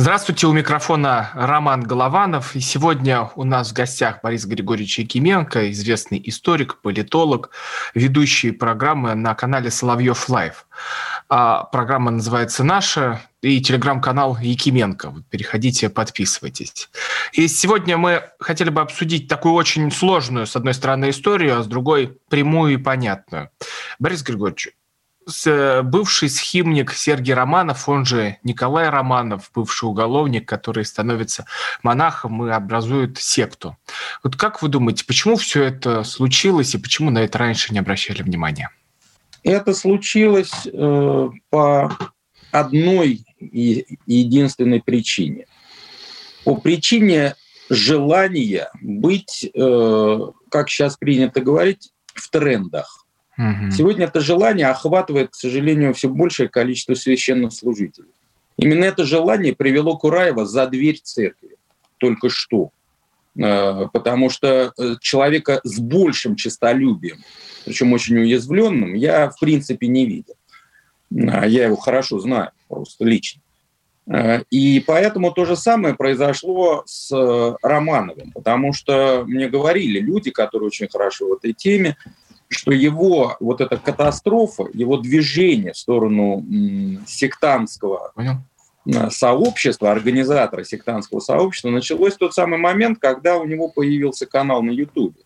Здравствуйте, 0.00 0.46
у 0.46 0.52
микрофона 0.54 1.30
Роман 1.34 1.82
Голованов. 1.82 2.56
И 2.56 2.60
сегодня 2.60 3.28
у 3.34 3.44
нас 3.44 3.68
в 3.68 3.74
гостях 3.74 4.20
Борис 4.22 4.46
Григорьевич 4.46 4.98
Якименко, 4.98 5.70
известный 5.72 6.18
историк, 6.24 6.80
политолог, 6.80 7.50
ведущий 7.92 8.50
программы 8.50 9.14
на 9.14 9.34
канале 9.34 9.70
Соловьев 9.70 10.30
Лайв. 10.30 10.64
А 11.28 11.64
программа 11.64 12.12
называется 12.12 12.64
«Наша» 12.64 13.20
и 13.42 13.60
телеграм-канал 13.60 14.38
Якименко. 14.40 15.16
Переходите, 15.28 15.90
подписывайтесь. 15.90 16.88
И 17.34 17.46
сегодня 17.46 17.98
мы 17.98 18.22
хотели 18.40 18.70
бы 18.70 18.80
обсудить 18.80 19.28
такую 19.28 19.52
очень 19.52 19.92
сложную, 19.92 20.46
с 20.46 20.56
одной 20.56 20.72
стороны, 20.72 21.10
историю, 21.10 21.58
а 21.58 21.62
с 21.62 21.66
другой 21.66 22.16
прямую 22.30 22.72
и 22.72 22.78
понятную. 22.78 23.50
Борис 23.98 24.22
Григорьевич, 24.22 24.70
бывший 25.82 26.28
схимник 26.28 26.92
Сергей 26.92 27.34
Романов, 27.34 27.88
он 27.88 28.04
же 28.04 28.36
Николай 28.42 28.88
Романов, 28.88 29.50
бывший 29.54 29.84
уголовник, 29.84 30.48
который 30.48 30.84
становится 30.84 31.46
монахом 31.82 32.46
и 32.46 32.50
образует 32.50 33.18
секту. 33.18 33.76
Вот 34.22 34.36
как 34.36 34.62
вы 34.62 34.68
думаете, 34.68 35.04
почему 35.04 35.36
все 35.36 35.64
это 35.64 36.04
случилось 36.04 36.74
и 36.74 36.78
почему 36.78 37.10
на 37.10 37.20
это 37.20 37.38
раньше 37.38 37.72
не 37.72 37.78
обращали 37.78 38.22
внимания? 38.22 38.70
Это 39.42 39.72
случилось 39.74 40.66
э, 40.66 41.28
по 41.48 41.96
одной 42.50 43.24
единственной 43.40 44.82
причине. 44.82 45.46
По 46.44 46.56
причине 46.56 47.36
желания 47.68 48.70
быть, 48.80 49.48
э, 49.54 50.18
как 50.50 50.68
сейчас 50.68 50.96
принято 50.96 51.40
говорить, 51.40 51.90
в 52.14 52.28
трендах. 52.30 53.06
Угу. 53.40 53.70
Сегодня 53.70 54.04
это 54.04 54.20
желание 54.20 54.66
охватывает, 54.66 55.30
к 55.30 55.34
сожалению, 55.34 55.94
все 55.94 56.08
большее 56.08 56.48
количество 56.48 56.94
священнослужителей. 56.94 58.10
Именно 58.58 58.84
это 58.84 59.04
желание 59.04 59.54
привело 59.54 59.96
Кураева 59.96 60.44
за 60.44 60.66
дверь 60.66 61.00
церкви 61.02 61.56
только 61.98 62.28
что. 62.28 62.70
Э, 63.38 63.86
потому 63.92 64.28
что 64.28 64.72
э, 64.76 64.96
человека 65.00 65.60
с 65.62 65.78
большим 65.78 66.36
честолюбием, 66.36 67.18
причем 67.64 67.92
очень 67.92 68.18
уязвленным, 68.18 68.94
я 68.94 69.30
в 69.30 69.38
принципе 69.38 69.86
не 69.86 70.04
видел. 70.04 70.34
А 71.12 71.46
я 71.46 71.66
его 71.66 71.76
хорошо 71.76 72.18
знаю, 72.18 72.50
просто 72.68 73.04
лично. 73.04 73.40
Э, 74.06 74.42
и 74.50 74.80
поэтому 74.80 75.30
то 75.32 75.44
же 75.44 75.56
самое 75.56 75.94
произошло 75.94 76.82
с 76.86 77.10
Романовым, 77.62 78.32
потому 78.32 78.72
что 78.72 79.24
мне 79.26 79.48
говорили 79.48 80.00
люди, 80.00 80.30
которые 80.30 80.66
очень 80.66 80.88
хорошо 80.88 81.28
в 81.28 81.32
этой 81.34 81.52
теме, 81.52 81.96
что 82.50 82.72
его 82.72 83.36
вот 83.40 83.60
эта 83.60 83.76
катастрофа, 83.76 84.66
его 84.74 84.96
движение 84.96 85.72
в 85.72 85.78
сторону 85.78 86.44
сектантского 87.06 88.12
Понял. 88.14 88.34
Э, 88.86 89.10
сообщества, 89.10 89.92
организатора 89.92 90.64
сектантского 90.64 91.20
сообщества, 91.20 91.70
началось 91.70 92.14
в 92.14 92.18
тот 92.18 92.34
самый 92.34 92.58
момент, 92.58 92.98
когда 92.98 93.36
у 93.36 93.44
него 93.44 93.68
появился 93.68 94.26
канал 94.26 94.62
на 94.62 94.70
YouTube. 94.70 95.16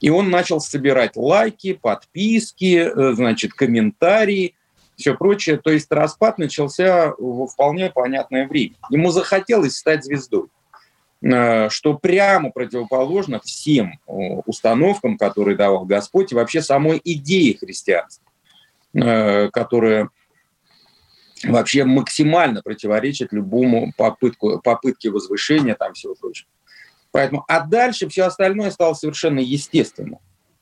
И 0.00 0.10
он 0.10 0.30
начал 0.30 0.60
собирать 0.60 1.16
лайки, 1.16 1.74
подписки, 1.74 2.76
э, 2.76 3.12
значит, 3.14 3.52
комментарии, 3.52 4.54
все 4.96 5.14
прочее. 5.14 5.58
То 5.58 5.70
есть 5.70 5.90
распад 5.92 6.38
начался 6.38 7.14
во 7.18 7.46
вполне 7.46 7.90
понятное 7.90 8.48
время. 8.48 8.74
Ему 8.90 9.10
захотелось 9.10 9.76
стать 9.76 10.04
звездой. 10.04 10.48
Э, 11.22 11.68
что 11.68 11.94
прямо 11.94 12.50
противоположно 12.50 13.40
всем 13.40 14.00
установкам, 14.06 15.18
которые 15.18 15.56
давал 15.56 15.84
Господь, 15.84 16.32
и 16.32 16.34
вообще 16.34 16.62
самой 16.62 17.00
идее 17.04 17.58
христианства, 17.58 18.24
э, 18.94 19.50
которая 19.50 20.08
вообще 21.44 21.84
максимально 21.84 22.62
противоречит 22.62 23.32
любому 23.32 23.92
попытку, 23.98 24.60
попытке 24.60 25.10
возвышения 25.10 25.74
там 25.74 25.92
всего 25.92 26.14
прочего. 26.14 26.48
Поэтому, 27.12 27.44
а 27.48 27.66
дальше 27.66 28.08
все 28.08 28.24
остальное 28.24 28.70
стало 28.70 28.94
совершенно 28.94 29.40
естественным. 29.40 30.20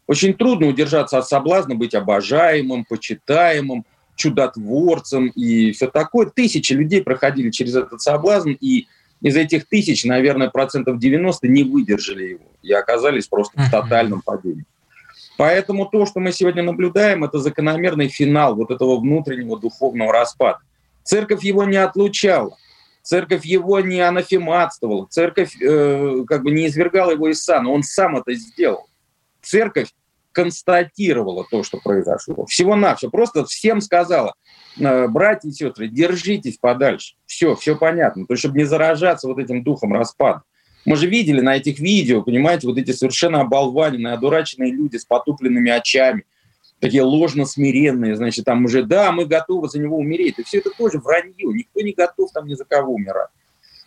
Очень 0.08 0.34
трудно 0.34 0.66
удержаться 0.66 1.18
от 1.18 1.28
соблазна 1.28 1.76
быть 1.76 1.94
обожаемым, 1.94 2.84
почитаемым, 2.84 3.84
чудотворцем 4.16 5.28
и 5.28 5.70
все 5.70 5.86
такое. 5.86 6.26
Тысячи 6.26 6.72
людей 6.72 7.02
проходили 7.02 7.50
через 7.50 7.76
этот 7.76 8.00
соблазн, 8.00 8.52
и 8.58 8.88
из 9.20 9.36
этих 9.36 9.66
тысяч, 9.66 10.04
наверное, 10.04 10.48
процентов 10.50 10.98
90 10.98 11.48
не 11.48 11.64
выдержали 11.64 12.24
его 12.24 12.44
и 12.62 12.72
оказались 12.72 13.26
просто 13.26 13.60
в 13.60 13.70
тотальном 13.70 14.22
падении. 14.22 14.64
Поэтому 15.36 15.86
то, 15.86 16.04
что 16.04 16.20
мы 16.20 16.32
сегодня 16.32 16.62
наблюдаем, 16.62 17.24
это 17.24 17.38
закономерный 17.38 18.08
финал 18.08 18.56
вот 18.56 18.70
этого 18.70 18.98
внутреннего 18.98 19.58
духовного 19.58 20.12
распада. 20.12 20.58
Церковь 21.04 21.44
его 21.44 21.64
не 21.64 21.76
отлучала, 21.76 22.56
церковь 23.02 23.44
его 23.44 23.80
не 23.80 24.00
анафематствовала, 24.00 25.06
церковь 25.08 25.56
э, 25.62 26.24
как 26.26 26.42
бы 26.42 26.50
не 26.50 26.66
извергала 26.66 27.12
его 27.12 27.28
из 27.28 27.42
сана, 27.42 27.70
он 27.70 27.82
сам 27.82 28.16
это 28.16 28.34
сделал. 28.34 28.88
Церковь 29.40 29.88
констатировала 30.32 31.44
то, 31.50 31.62
что 31.62 31.78
произошло. 31.78 32.46
Всего-навсего. 32.46 33.10
Просто 33.10 33.44
всем 33.44 33.80
сказала, 33.80 34.34
«Э, 34.78 35.08
братья 35.08 35.48
и 35.48 35.52
сестры, 35.52 35.88
держитесь 35.88 36.58
подальше. 36.58 37.14
Все, 37.26 37.54
все 37.56 37.76
понятно. 37.76 38.26
То 38.26 38.34
есть, 38.34 38.40
чтобы 38.40 38.58
не 38.58 38.64
заражаться 38.64 39.26
вот 39.26 39.38
этим 39.38 39.62
духом 39.62 39.92
распада. 39.92 40.42
Мы 40.84 40.96
же 40.96 41.06
видели 41.06 41.40
на 41.40 41.56
этих 41.56 41.80
видео, 41.80 42.22
понимаете, 42.22 42.66
вот 42.66 42.78
эти 42.78 42.92
совершенно 42.92 43.40
оболваненные, 43.40 44.14
одураченные 44.14 44.72
люди 44.72 44.96
с 44.96 45.04
потупленными 45.04 45.70
очами, 45.70 46.24
такие 46.80 47.02
ложно-смиренные, 47.02 48.16
значит, 48.16 48.44
там 48.44 48.64
уже, 48.64 48.84
да, 48.84 49.12
мы 49.12 49.26
готовы 49.26 49.68
за 49.68 49.80
него 49.80 49.98
умереть. 49.98 50.38
И 50.38 50.44
все 50.44 50.58
это 50.58 50.70
тоже 50.70 50.98
вранье. 50.98 51.34
Никто 51.52 51.80
не 51.80 51.92
готов 51.92 52.30
там 52.32 52.46
ни 52.46 52.54
за 52.54 52.64
кого 52.64 52.94
умирать. 52.94 53.30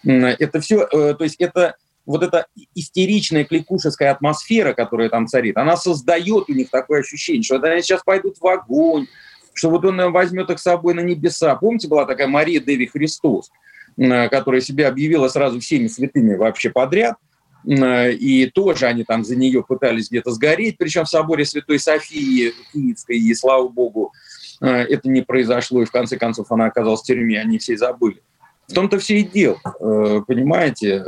Это 0.03 0.59
все, 0.59 0.87
э, 0.91 1.13
то 1.13 1.23
есть 1.23 1.35
это 1.39 1.75
вот 2.05 2.23
эта 2.23 2.47
истеричная 2.75 3.45
кликушеская 3.45 4.11
атмосфера, 4.11 4.73
которая 4.73 5.09
там 5.09 5.27
царит, 5.27 5.57
она 5.57 5.77
создает 5.77 6.49
у 6.49 6.53
них 6.53 6.69
такое 6.69 7.01
ощущение, 7.01 7.43
что 7.43 7.57
они 7.57 7.81
сейчас 7.81 8.01
пойдут 8.03 8.37
в 8.39 8.47
огонь, 8.47 9.07
что 9.53 9.69
вот 9.69 9.85
он 9.85 10.11
возьмет 10.11 10.49
их 10.49 10.59
с 10.59 10.63
собой 10.63 10.93
на 10.93 11.01
небеса. 11.01 11.55
Помните, 11.55 11.87
была 11.87 12.05
такая 12.05 12.27
Мария 12.27 12.59
Деви 12.59 12.87
Христос, 12.87 13.51
которая 13.95 14.61
себя 14.61 14.87
объявила 14.87 15.27
сразу 15.27 15.59
всеми 15.59 15.87
святыми 15.87 16.35
вообще 16.35 16.69
подряд, 16.69 17.17
и 17.63 18.49
тоже 18.53 18.87
они 18.87 19.03
там 19.03 19.23
за 19.23 19.35
нее 19.35 19.63
пытались 19.63 20.09
где-то 20.09 20.31
сгореть, 20.31 20.77
причем 20.79 21.03
в 21.03 21.09
соборе 21.09 21.45
Святой 21.45 21.77
Софии 21.79 22.53
Киевской, 22.73 23.17
и 23.17 23.33
слава 23.35 23.67
богу, 23.67 24.13
это 24.59 25.09
не 25.09 25.21
произошло, 25.21 25.81
и 25.81 25.85
в 25.85 25.91
конце 25.91 26.17
концов 26.17 26.51
она 26.51 26.65
оказалась 26.65 27.01
в 27.01 27.05
тюрьме, 27.05 27.39
они 27.39 27.59
все 27.59 27.77
забыли. 27.77 28.21
В 28.67 28.73
том-то 28.73 28.99
все 28.99 29.19
и 29.19 29.23
дело, 29.23 29.59
э, 29.79 30.21
понимаете, 30.25 31.03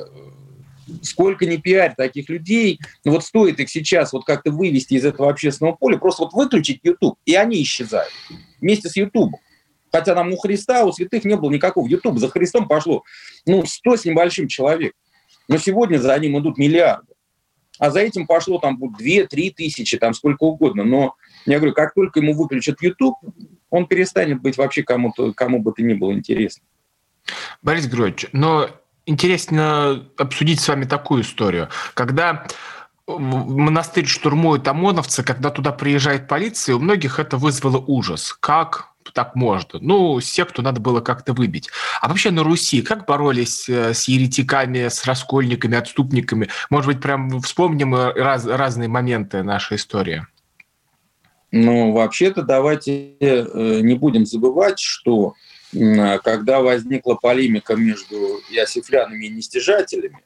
сколько 1.02 1.46
ни 1.46 1.58
пиарь 1.58 1.94
таких 1.96 2.30
людей, 2.30 2.80
вот 3.06 3.24
стоит 3.24 3.60
их 3.60 3.70
сейчас 3.70 4.14
вот 4.14 4.26
как-то 4.26 4.52
вывести 4.52 4.96
из 4.96 5.06
этого 5.06 5.30
общественного 5.30 5.76
поля, 5.76 5.98
просто 5.98 6.24
вот 6.24 6.34
выключить 6.34 6.80
YouTube, 6.84 7.18
и 7.26 7.36
они 7.36 7.62
исчезают 7.62 8.12
вместе 8.60 8.90
с 8.90 8.96
YouTube. 8.96 9.36
Хотя 9.92 10.16
нам 10.16 10.34
у 10.34 10.38
Христа, 10.38 10.86
у 10.86 10.92
святых 10.92 11.24
не 11.24 11.38
было 11.38 11.52
никакого. 11.52 11.88
YouTube 11.88 12.18
за 12.18 12.28
Христом 12.28 12.68
пошло, 12.68 13.04
ну, 13.46 13.64
сто 13.66 13.96
с 13.96 14.06
небольшим 14.06 14.48
человек. 14.48 14.94
Но 15.48 15.58
сегодня 15.58 15.98
за 15.98 16.18
ним 16.18 16.40
идут 16.40 16.58
миллиарды. 16.58 17.14
А 17.78 17.92
за 17.92 18.00
этим 18.00 18.26
пошло 18.26 18.60
там 18.60 18.80
две-три 18.98 19.52
тысячи, 19.52 19.98
там 19.98 20.14
сколько 20.14 20.44
угодно. 20.44 20.84
Но 20.84 21.16
я 21.46 21.58
говорю, 21.58 21.74
как 21.74 21.94
только 21.94 22.22
ему 22.22 22.34
выключат 22.34 22.82
YouTube, 22.82 23.18
он 23.70 23.88
перестанет 23.88 24.42
быть 24.42 24.58
вообще 24.58 24.84
кому-то, 24.84 25.34
кому 25.34 25.60
бы 25.60 25.74
то 25.74 25.84
ни 25.84 25.94
было 25.94 26.14
интересно. 26.14 26.64
Борис 27.62 27.86
Григорьевич, 27.86 28.28
но 28.32 28.70
интересно 29.06 30.06
обсудить 30.18 30.60
с 30.60 30.68
вами 30.68 30.86
такую 30.86 31.24
историю. 31.24 31.70
Когда 31.94 32.46
монастырь 33.08 34.06
штурмуют 34.06 34.68
ОМОНовцы, 34.68 35.24
когда 35.24 35.50
туда 35.50 35.72
приезжает 35.72 36.28
полиция, 36.28 36.76
у 36.76 36.80
многих 36.80 37.20
это 37.20 37.38
вызвало 37.38 37.78
ужас. 37.78 38.36
Как 38.40 38.94
так 39.14 39.36
можно? 39.36 39.80
Ну, 39.80 40.20
секту 40.22 40.62
надо 40.62 40.80
было 40.80 41.02
как-то 41.02 41.34
выбить. 41.34 41.70
А 42.02 42.08
вообще 42.08 42.32
на 42.32 42.44
Руси 42.44 42.82
как 42.82 43.06
боролись 43.06 43.70
э, 43.70 43.94
с 43.94 44.08
еретиками, 44.08 44.88
с 44.88 45.06
раскольниками, 45.06 45.78
отступниками? 45.78 46.50
Может 46.70 46.88
быть, 46.88 47.02
прям 47.02 47.42
вспомним 47.42 47.94
э, 47.96 48.14
раз, 48.14 48.46
разные 48.46 48.88
моменты 48.88 49.44
нашей 49.44 49.78
истории? 49.78 50.26
Ну, 51.52 51.92
вообще-то 51.92 52.42
давайте 52.42 53.16
э, 53.20 53.80
не 53.82 53.94
будем 53.94 54.26
забывать, 54.26 54.80
что 54.80 55.36
когда 56.24 56.62
возникла 56.62 57.16
полемика 57.16 57.76
между 57.76 58.16
иосифлянами 58.52 59.26
и 59.26 59.30
нестяжателями, 59.30 60.20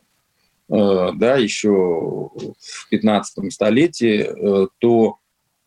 э, 0.69 1.11
да, 1.15 1.37
еще 1.37 1.69
в 1.69 2.89
15 2.89 3.51
столетии, 3.51 4.25
э, 4.25 4.67
то 4.79 5.17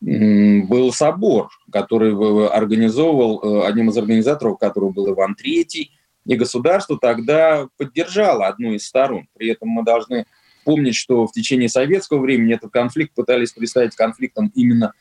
был 0.03 0.91
собор, 0.91 1.49
который 1.71 2.11
организовывал, 2.47 3.63
одним 3.63 3.91
из 3.91 3.97
организаторов 3.99 4.57
которого 4.57 4.89
был 4.89 5.13
Иван 5.13 5.35
III, 5.39 5.89
и 6.25 6.35
государство 6.35 6.97
тогда 6.99 7.67
поддержало 7.77 8.47
одну 8.47 8.73
из 8.73 8.85
сторон. 8.85 9.27
При 9.35 9.49
этом 9.49 9.69
мы 9.69 9.83
должны 9.83 10.25
помнить, 10.63 10.95
что 10.95 11.25
в 11.25 11.31
течение 11.31 11.69
советского 11.69 12.19
времени 12.19 12.53
этот 12.53 12.71
конфликт 12.71 13.13
пытались 13.13 13.51
представить 13.51 13.95
конфликтом 13.95 14.51
именно 14.53 14.93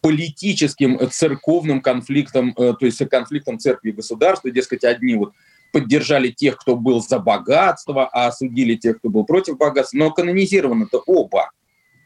политическим, 0.00 0.96
э, 0.96 1.06
церковным 1.06 1.80
конфликтом, 1.80 2.54
э, 2.56 2.74
то 2.78 2.86
есть 2.86 2.98
конфликтом 3.08 3.58
церкви 3.58 3.90
и 3.90 3.92
государства. 3.92 4.50
Дескать, 4.50 4.84
одни 4.84 5.14
вот 5.14 5.32
поддержали 5.72 6.28
тех, 6.28 6.56
кто 6.56 6.76
был 6.76 7.00
за 7.00 7.18
богатство, 7.18 8.08
а 8.08 8.28
осудили 8.28 8.74
тех, 8.74 8.98
кто 8.98 9.10
был 9.10 9.24
против 9.24 9.58
богатства. 9.58 9.98
Но 9.98 10.10
канонизированы-то 10.10 11.02
оба. 11.06 11.50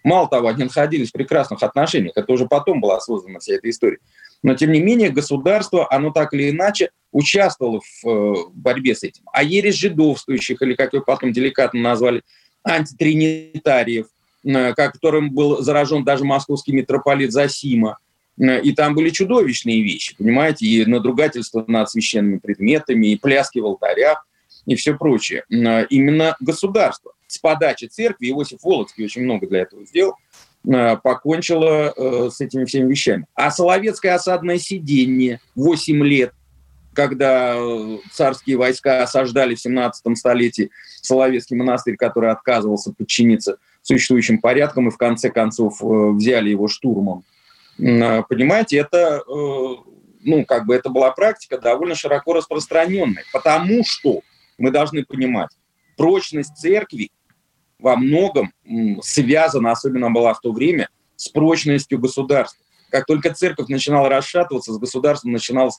Мало 0.03 0.29
того, 0.29 0.49
они 0.49 0.65
находились 0.65 1.11
в 1.11 1.13
прекрасных 1.13 1.63
отношениях. 1.63 2.13
Это 2.17 2.33
уже 2.33 2.47
потом 2.47 2.81
была 2.81 3.01
создана 3.01 3.39
вся 3.39 3.55
эта 3.55 3.69
история. 3.69 3.99
Но, 4.43 4.55
тем 4.55 4.73
не 4.73 4.81
менее, 4.81 5.11
государство, 5.11 5.87
оно 5.93 6.11
так 6.11 6.33
или 6.33 6.51
иначе 6.51 6.91
участвовало 7.13 7.81
в 7.81 8.09
э, 8.09 8.35
борьбе 8.55 8.95
с 8.95 9.03
этим. 9.03 9.25
А 9.33 9.43
ересь 9.43 9.75
жидовствующих, 9.75 10.63
или 10.63 10.75
как 10.75 10.95
ее 10.95 11.03
потом 11.03 11.33
деликатно 11.33 11.81
назвали, 11.81 12.23
антитринитариев– 12.65 14.07
которым 14.45 15.33
был 15.33 15.63
заражен 15.63 16.05
даже 16.05 16.25
московский 16.25 16.73
митрополит 16.73 17.33
Засима. 17.33 17.99
Э, 18.41 18.61
и 18.61 18.73
там 18.73 18.95
были 18.95 19.11
чудовищные 19.11 19.83
вещи, 19.83 20.17
понимаете, 20.17 20.67
и 20.67 20.85
надругательство 20.85 21.65
над 21.67 21.91
священными 21.91 22.39
предметами, 22.39 23.09
и 23.09 23.17
пляски 23.17 23.59
в 23.59 23.67
алтарях, 23.67 24.27
и 24.67 24.75
все 24.75 24.97
прочее. 24.97 25.45
Э, 25.51 25.87
именно 25.87 26.37
государство 26.41 27.13
с 27.27 27.39
подачи 27.39 27.85
церкви, 27.85 28.31
Иосиф 28.31 28.63
Володский 28.63 29.05
очень 29.05 29.23
много 29.23 29.47
для 29.47 29.61
этого 29.61 29.85
сделал, 29.85 30.15
покончило 30.63 32.29
с 32.29 32.39
этими 32.41 32.67
всеми 32.67 32.91
вещами. 32.91 33.25
А 33.35 33.51
Соловецкое 33.51 34.15
осадное 34.15 34.59
сидение 34.59 35.41
8 35.55 36.05
лет, 36.05 36.35
когда 36.93 37.57
царские 38.13 38.59
войска 38.59 39.03
осаждали 39.03 39.55
в 39.55 39.61
17 39.61 40.19
столетии 40.19 40.71
Соловецкий 41.01 41.57
монастырь, 41.57 41.97
который 41.97 42.31
отказывался 42.31 42.93
подчиниться 42.93 43.57
существующим 43.83 44.39
порядком 44.39 44.89
и 44.89 44.91
в 44.91 44.97
конце 44.97 45.31
концов 45.31 45.83
э, 45.83 46.11
взяли 46.11 46.51
его 46.51 46.69
штурмом. 46.69 47.25
А, 47.79 48.23
понимаете, 48.23 48.79
это, 48.79 49.23
э, 49.27 49.75
ну, 50.23 50.45
как 50.45 50.67
бы 50.67 50.75
это 50.75 50.91
была 50.91 51.11
практика 51.13 51.59
довольно 51.59 51.95
широко 51.95 52.35
распространенная, 52.35 53.25
потому 53.33 53.85
что 53.85 54.21
мы 54.59 54.71
должны 54.71 55.05
понимать, 55.05 55.51
прочность 55.97 56.57
церкви 56.57 57.11
во 57.79 57.97
многом 57.97 58.53
связана, 59.03 59.73
особенно 59.73 60.11
была 60.11 60.35
в 60.35 60.41
то 60.41 60.53
время, 60.53 60.89
с 61.17 61.29
прочностью 61.29 61.99
государства. 61.99 62.63
Как 62.91 63.07
только 63.07 63.33
церковь 63.33 63.69
начинала 63.69 64.09
расшатываться, 64.09 64.73
с 64.73 64.79
государством 64.79 65.33
начиналось 65.33 65.79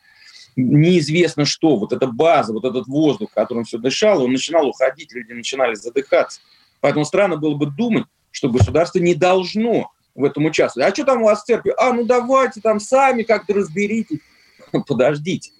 неизвестно 0.55 1.45
что, 1.45 1.77
вот 1.77 1.93
эта 1.93 2.07
база, 2.07 2.53
вот 2.53 2.65
этот 2.65 2.87
воздух, 2.87 3.31
которым 3.33 3.63
все 3.63 3.77
дышало, 3.77 4.23
он 4.23 4.31
начинал 4.31 4.67
уходить, 4.67 5.13
люди 5.13 5.33
начинали 5.33 5.75
задыхаться. 5.75 6.41
Поэтому 6.81 7.05
странно 7.05 7.37
было 7.37 7.55
бы 7.55 7.67
думать, 7.67 8.05
что 8.31 8.49
государство 8.49 8.99
не 8.99 9.15
должно 9.15 9.91
в 10.15 10.23
этом 10.23 10.45
участвовать. 10.45 10.91
А 10.91 10.93
что 10.95 11.05
там 11.05 11.21
у 11.21 11.25
вас 11.25 11.43
в 11.43 11.45
церкви? 11.45 11.73
А, 11.77 11.93
ну 11.93 12.03
давайте 12.03 12.59
там 12.59 12.79
сами 12.79 13.23
как-то 13.23 13.53
разберитесь. 13.53 14.19
Подождите. 14.87 15.51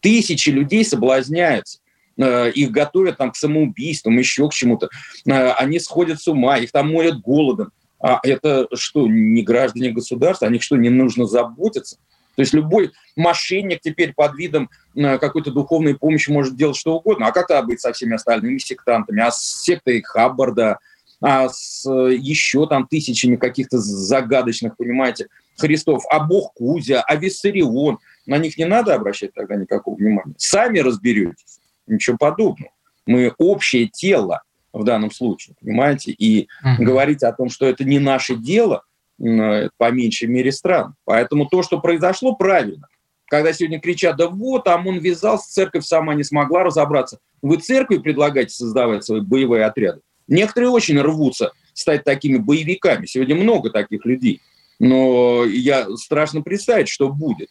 Тысячи 0.00 0.50
людей 0.50 0.84
соблазняются. 0.84 1.80
Э, 2.16 2.50
их 2.50 2.70
готовят 2.70 3.18
там 3.18 3.32
к 3.32 3.36
самоубийствам, 3.36 4.16
еще 4.18 4.48
к 4.48 4.54
чему-то. 4.54 4.88
Э, 5.26 5.50
они 5.52 5.78
сходят 5.78 6.20
с 6.20 6.28
ума, 6.28 6.58
их 6.58 6.72
там 6.72 6.92
морят 6.92 7.20
голодом. 7.20 7.72
А 8.00 8.20
это 8.22 8.68
что, 8.74 9.08
не 9.08 9.42
граждане 9.42 9.90
государства? 9.90 10.46
О 10.46 10.50
них 10.50 10.62
что, 10.62 10.76
не 10.76 10.90
нужно 10.90 11.26
заботиться? 11.26 11.98
То 12.36 12.42
есть 12.42 12.52
любой 12.52 12.92
мошенник 13.16 13.80
теперь 13.80 14.12
под 14.12 14.36
видом 14.36 14.70
э, 14.94 15.18
какой-то 15.18 15.50
духовной 15.50 15.96
помощи 15.96 16.30
может 16.30 16.56
делать 16.56 16.76
что 16.76 16.96
угодно. 16.96 17.26
А 17.26 17.32
как 17.32 17.46
тогда 17.46 17.62
быть 17.62 17.80
со 17.80 17.92
всеми 17.92 18.14
остальными 18.14 18.58
сектантами? 18.58 19.22
А 19.22 19.30
с 19.30 19.62
сектой 19.62 20.02
Хаббарда, 20.02 20.78
а 21.20 21.48
с 21.48 21.86
э, 21.88 22.14
еще 22.14 22.66
там 22.66 22.86
тысячами 22.86 23.36
каких-то 23.36 23.78
загадочных, 23.78 24.76
понимаете, 24.76 25.28
Христов, 25.56 26.02
а 26.10 26.20
Бог 26.20 26.54
Кузя, 26.54 27.02
а 27.06 27.16
Виссарион. 27.16 27.98
На 28.26 28.38
них 28.38 28.58
не 28.58 28.64
надо 28.64 28.94
обращать 28.94 29.34
тогда 29.34 29.54
никакого 29.54 29.94
внимания. 29.94 30.34
Сами 30.38 30.78
разберетесь. 30.80 31.60
Ничего 31.86 32.16
подобного. 32.16 32.72
Мы 33.06 33.32
общее 33.38 33.86
тело 33.86 34.42
в 34.72 34.82
данном 34.82 35.12
случае, 35.12 35.54
понимаете? 35.60 36.10
И 36.10 36.48
uh-huh. 36.64 36.82
говорить 36.82 37.22
о 37.22 37.32
том, 37.32 37.50
что 37.50 37.66
это 37.66 37.84
не 37.84 38.00
наше 38.00 38.34
дело– 38.34 38.82
по 39.18 39.90
меньшей 39.90 40.28
мере 40.28 40.52
стран. 40.52 40.94
Поэтому 41.04 41.46
то, 41.46 41.62
что 41.62 41.80
произошло, 41.80 42.34
правильно. 42.34 42.88
Когда 43.26 43.52
сегодня 43.52 43.80
кричат, 43.80 44.16
да 44.16 44.28
вот, 44.28 44.64
там 44.64 44.86
он 44.86 44.98
ввязался, 44.98 45.50
церковь 45.50 45.84
сама 45.84 46.14
не 46.14 46.24
смогла 46.24 46.64
разобраться. 46.64 47.18
Вы 47.42 47.56
церкви 47.56 47.98
предлагаете 47.98 48.54
создавать 48.54 49.04
свои 49.04 49.20
боевые 49.20 49.64
отряды. 49.64 50.00
Некоторые 50.26 50.70
очень 50.70 51.00
рвутся 51.00 51.52
стать 51.72 52.04
такими 52.04 52.38
боевиками. 52.38 53.06
Сегодня 53.06 53.34
много 53.34 53.70
таких 53.70 54.04
людей. 54.04 54.40
Но 54.78 55.44
я 55.44 55.88
страшно 55.96 56.42
представить, 56.42 56.88
что 56.88 57.08
будет, 57.08 57.48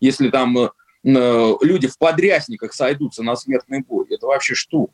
если 0.00 0.30
там 0.30 0.56
э, 0.58 0.68
люди 1.02 1.86
в 1.86 1.98
подрясниках 1.98 2.72
сойдутся 2.72 3.22
на 3.22 3.36
смертный 3.36 3.80
бой. 3.80 4.06
Это 4.10 4.26
вообще 4.26 4.54
что? 4.54 4.88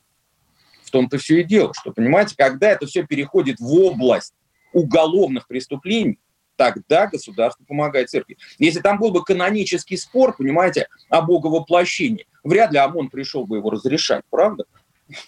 В 0.82 0.90
том-то 0.90 1.18
все 1.18 1.40
и 1.40 1.44
дело, 1.44 1.72
что, 1.78 1.92
понимаете, 1.92 2.34
когда 2.36 2.70
это 2.70 2.86
все 2.86 3.06
переходит 3.06 3.60
в 3.60 3.72
область 3.72 4.34
уголовных 4.72 5.46
преступлений, 5.46 6.18
тогда 6.56 7.06
государство 7.06 7.64
помогает 7.64 8.10
церкви. 8.10 8.36
Если 8.58 8.80
там 8.80 8.98
был 8.98 9.10
бы 9.10 9.24
канонический 9.24 9.96
спор, 9.96 10.36
понимаете, 10.36 10.88
о 11.08 11.22
боговоплощении, 11.22 12.26
вряд 12.44 12.72
ли 12.72 12.78
ОМОН 12.78 13.08
пришел 13.08 13.46
бы 13.46 13.56
его 13.56 13.70
разрешать, 13.70 14.24
правда? 14.30 14.64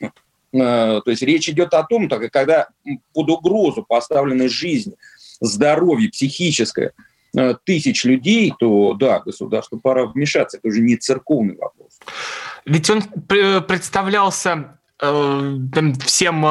Э, 0.54 1.00
то 1.02 1.10
есть 1.10 1.22
речь 1.22 1.48
идет 1.48 1.72
о 1.72 1.82
том, 1.82 2.10
когда 2.10 2.68
под 3.14 3.30
угрозу 3.30 3.82
поставлены 3.82 4.50
жизнь, 4.50 4.96
здоровье, 5.40 6.10
психическое 6.10 6.92
э, 7.34 7.54
тысяч 7.64 8.04
людей, 8.04 8.52
то 8.58 8.92
да, 8.92 9.20
государству 9.20 9.80
пора 9.80 10.04
вмешаться. 10.04 10.58
Это 10.58 10.68
уже 10.68 10.82
не 10.82 10.96
церковный 10.96 11.56
вопрос. 11.56 11.98
Ведь 12.66 12.90
он 12.90 13.00
представлялся 13.00 14.78
э, 15.00 15.58
всем 16.04 16.44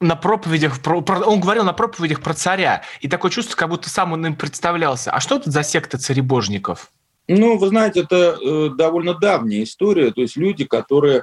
на 0.00 0.16
проповедях, 0.16 0.80
про, 0.80 1.02
про, 1.02 1.20
он 1.20 1.40
говорил 1.40 1.64
на 1.64 1.74
проповедях 1.74 2.22
про 2.22 2.34
царя, 2.34 2.82
и 3.00 3.08
такое 3.08 3.30
чувство, 3.30 3.54
как 3.56 3.68
будто 3.68 3.90
сам 3.90 4.12
он 4.12 4.26
им 4.26 4.34
представлялся. 4.34 5.10
А 5.10 5.20
что 5.20 5.36
это 5.36 5.50
за 5.50 5.62
секта 5.62 5.98
царебожников? 5.98 6.90
Ну, 7.28 7.58
вы 7.58 7.68
знаете, 7.68 8.00
это 8.00 8.38
э, 8.42 8.70
довольно 8.76 9.14
давняя 9.14 9.62
история. 9.62 10.10
То 10.10 10.22
есть 10.22 10.36
люди, 10.36 10.64
которые 10.64 11.22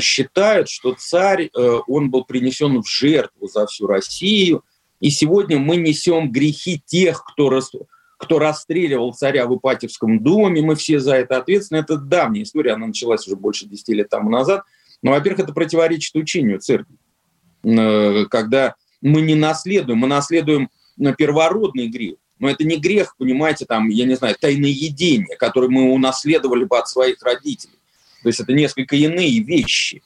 считают, 0.00 0.68
что 0.68 0.94
царь, 0.96 1.46
э, 1.46 1.78
он 1.88 2.10
был 2.10 2.24
принесен 2.24 2.80
в 2.80 2.88
жертву 2.88 3.48
за 3.48 3.66
всю 3.66 3.86
Россию, 3.86 4.62
и 5.00 5.10
сегодня 5.10 5.58
мы 5.58 5.76
несем 5.76 6.30
грехи 6.30 6.82
тех, 6.84 7.24
кто, 7.24 7.50
рас, 7.50 7.72
кто 8.18 8.38
расстреливал 8.38 9.14
царя 9.14 9.46
в 9.46 9.56
Ипатьевском 9.56 10.22
доме, 10.22 10.60
мы 10.60 10.76
все 10.76 10.98
за 11.00 11.14
это 11.14 11.38
ответственны. 11.38 11.78
Это 11.78 11.96
давняя 11.96 12.42
история, 12.42 12.72
она 12.72 12.88
началась 12.88 13.26
уже 13.26 13.36
больше 13.36 13.66
10 13.66 13.88
лет 13.88 14.08
тому 14.08 14.30
назад. 14.30 14.62
Но, 15.02 15.12
во-первых, 15.12 15.40
это 15.40 15.52
противоречит 15.52 16.14
учению 16.16 16.60
церкви. 16.60 16.96
Э, 17.64 18.24
когда 18.30 18.74
мы 19.00 19.20
не 19.20 19.34
наследуем, 19.34 19.98
мы 19.98 20.08
наследуем 20.08 20.70
э, 21.00 21.14
первородный 21.14 21.88
грех. 21.88 22.16
Но 22.38 22.48
это 22.48 22.64
не 22.64 22.76
грех, 22.76 23.16
понимаете, 23.16 23.64
там, 23.64 23.88
я 23.88 24.04
не 24.04 24.14
знаю, 24.14 24.36
тайноедение, 24.40 25.36
которое 25.36 25.68
мы 25.68 25.92
унаследовали 25.92 26.64
бы 26.64 26.78
от 26.78 26.88
своих 26.88 27.20
родителей. 27.22 27.78
То 28.22 28.28
есть 28.28 28.40
это 28.40 28.52
несколько 28.52 28.96
иные 28.96 29.40
вещи, 29.40 30.02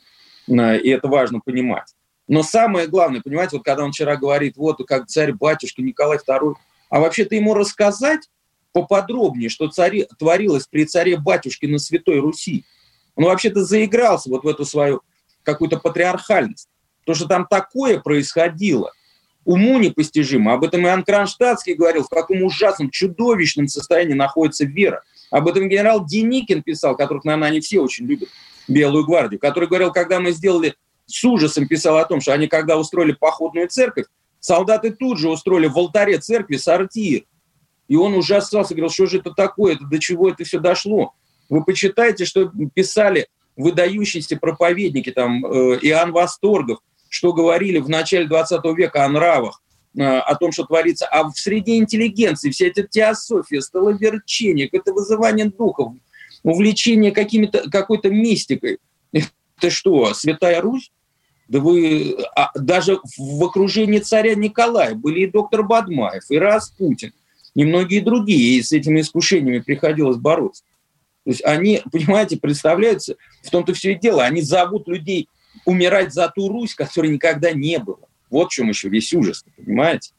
э, 0.48 0.78
и 0.78 0.88
это 0.88 1.08
важно 1.08 1.40
понимать. 1.40 1.94
Но 2.28 2.42
самое 2.42 2.86
главное, 2.86 3.20
понимаете, 3.20 3.56
вот 3.56 3.64
когда 3.64 3.84
он 3.84 3.92
вчера 3.92 4.16
говорит, 4.16 4.56
вот 4.56 4.78
как 4.86 5.06
царь-батюшка 5.06 5.82
Николай 5.82 6.18
II, 6.18 6.54
а 6.88 7.00
вообще-то 7.00 7.34
ему 7.34 7.54
рассказать 7.54 8.28
поподробнее, 8.72 9.48
что 9.48 9.68
цари, 9.68 10.06
творилось 10.18 10.66
при 10.66 10.84
царе-батюшке 10.84 11.68
на 11.68 11.78
Святой 11.78 12.20
Руси. 12.20 12.64
Он 13.14 13.24
вообще-то 13.24 13.64
заигрался 13.64 14.30
вот 14.30 14.44
в 14.44 14.48
эту 14.48 14.64
свою 14.64 15.02
какую-то 15.42 15.78
патриархальность. 15.78 16.68
То, 17.04 17.14
что 17.14 17.26
там 17.26 17.46
такое 17.48 17.98
происходило, 18.00 18.92
уму 19.44 19.78
непостижимо. 19.78 20.54
Об 20.54 20.64
этом 20.64 20.84
Иоанн 20.86 21.04
Кронштадтский 21.04 21.74
говорил, 21.74 22.04
в 22.04 22.08
каком 22.08 22.42
ужасном, 22.42 22.90
чудовищном 22.90 23.68
состоянии 23.68 24.14
находится 24.14 24.64
вера. 24.64 25.02
Об 25.30 25.48
этом 25.48 25.68
генерал 25.68 26.04
Деникин 26.04 26.62
писал, 26.62 26.96
которых, 26.96 27.24
наверное, 27.24 27.48
они 27.48 27.60
все 27.60 27.80
очень 27.80 28.06
любят, 28.06 28.28
Белую 28.68 29.04
гвардию, 29.04 29.40
который 29.40 29.68
говорил, 29.68 29.90
когда 29.92 30.20
мы 30.20 30.30
сделали, 30.30 30.74
с 31.06 31.24
ужасом 31.24 31.66
писал 31.66 31.96
о 31.96 32.04
том, 32.04 32.20
что 32.20 32.32
они, 32.32 32.46
когда 32.46 32.78
устроили 32.78 33.12
походную 33.12 33.68
церковь, 33.68 34.06
солдаты 34.38 34.92
тут 34.92 35.18
же 35.18 35.28
устроили 35.28 35.66
в 35.66 35.76
алтаре 35.76 36.18
церкви 36.18 36.56
сортир. 36.56 37.24
И 37.88 37.96
он 37.96 38.14
ужасался, 38.14 38.74
говорил, 38.74 38.90
что 38.90 39.06
же 39.06 39.18
это 39.18 39.32
такое, 39.32 39.76
до 39.78 39.98
чего 39.98 40.28
это 40.28 40.44
все 40.44 40.60
дошло. 40.60 41.12
Вы 41.48 41.64
почитайте, 41.64 42.24
что 42.24 42.50
писали 42.72 43.26
выдающиеся 43.56 44.36
проповедники, 44.36 45.10
там, 45.10 45.44
э, 45.44 45.78
Иоанн 45.82 46.12
Восторгов, 46.12 46.78
что 47.12 47.34
говорили 47.34 47.78
в 47.78 47.90
начале 47.90 48.26
20 48.26 48.64
века 48.74 49.04
о 49.04 49.08
нравах, 49.10 49.62
э, 49.94 50.02
о 50.02 50.34
том, 50.34 50.50
что 50.50 50.64
творится. 50.64 51.06
А 51.08 51.28
в 51.28 51.34
среде 51.34 51.76
интеллигенции 51.76 52.50
вся 52.50 52.68
эта 52.68 52.84
теософия, 52.84 53.60
столоверчение, 53.60 54.66
это 54.72 54.94
вызывание 54.94 55.44
духов, 55.44 55.92
увлечение 56.42 57.12
какой-то 57.12 58.08
мистикой. 58.08 58.78
Это 59.12 59.68
что, 59.68 60.14
Святая 60.14 60.62
Русь? 60.62 60.90
Да 61.48 61.60
вы 61.60 62.16
а, 62.34 62.50
даже 62.54 62.98
в 63.18 63.44
окружении 63.44 63.98
царя 63.98 64.34
Николая 64.34 64.94
были 64.94 65.20
и 65.20 65.30
доктор 65.30 65.64
Бадмаев, 65.64 66.22
и 66.30 66.38
Распутин, 66.38 67.12
и 67.54 67.64
многие 67.64 68.00
другие, 68.00 68.56
и 68.56 68.62
с 68.62 68.72
этими 68.72 69.02
искушениями 69.02 69.58
приходилось 69.58 70.16
бороться. 70.16 70.64
То 71.24 71.30
есть 71.30 71.44
они, 71.44 71.82
понимаете, 71.92 72.38
представляются, 72.38 73.16
в 73.42 73.50
том-то 73.50 73.74
все 73.74 73.92
и 73.92 73.98
дело, 73.98 74.24
они 74.24 74.40
зовут 74.40 74.88
людей 74.88 75.28
умирать 75.64 76.12
за 76.12 76.28
ту 76.28 76.48
Русь, 76.48 76.74
которой 76.74 77.10
никогда 77.10 77.52
не 77.52 77.78
было. 77.78 78.00
Вот 78.30 78.48
в 78.48 78.52
чем 78.52 78.68
еще 78.68 78.88
весь 78.88 79.12
ужас, 79.12 79.44
понимаете? 79.56 80.12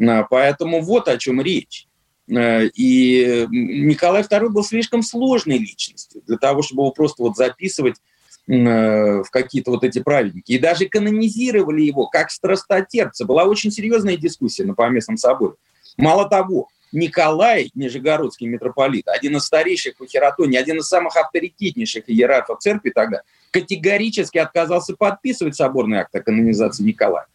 А, 0.00 0.24
поэтому 0.24 0.80
вот 0.82 1.08
о 1.08 1.18
чем 1.18 1.40
речь. 1.40 1.86
А, 2.30 2.62
и 2.62 3.46
Николай 3.50 4.22
II 4.22 4.48
был 4.48 4.64
слишком 4.64 5.02
сложной 5.02 5.58
личностью 5.58 6.22
для 6.26 6.36
того, 6.38 6.62
чтобы 6.62 6.82
его 6.82 6.90
просто 6.92 7.22
вот 7.22 7.36
записывать 7.36 7.96
в 8.44 9.26
какие-то 9.30 9.70
вот 9.70 9.84
эти 9.84 10.00
праведники. 10.00 10.50
И 10.50 10.58
даже 10.58 10.88
канонизировали 10.88 11.82
его 11.82 12.08
как 12.08 12.28
страстотерпца. 12.32 13.24
Была 13.24 13.44
очень 13.44 13.70
серьезная 13.70 14.16
дискуссия 14.16 14.64
на 14.64 14.74
Поместном 14.74 15.16
соборе. 15.16 15.54
Мало 15.96 16.28
того, 16.28 16.68
Николай, 16.92 17.70
нижегородский 17.74 18.46
митрополит, 18.46 19.08
один 19.08 19.36
из 19.36 19.44
старейших 19.44 19.94
в 19.98 20.06
Хератоне, 20.06 20.58
один 20.58 20.78
из 20.78 20.88
самых 20.88 21.16
авторитетнейших 21.16 22.04
иерархов 22.08 22.58
церкви 22.60 22.90
тогда, 22.90 23.22
категорически 23.50 24.38
отказался 24.38 24.94
подписывать 24.94 25.56
соборный 25.56 25.98
акт 25.98 26.14
о 26.14 26.20
канонизации 26.20 26.84
Николая. 26.84 27.26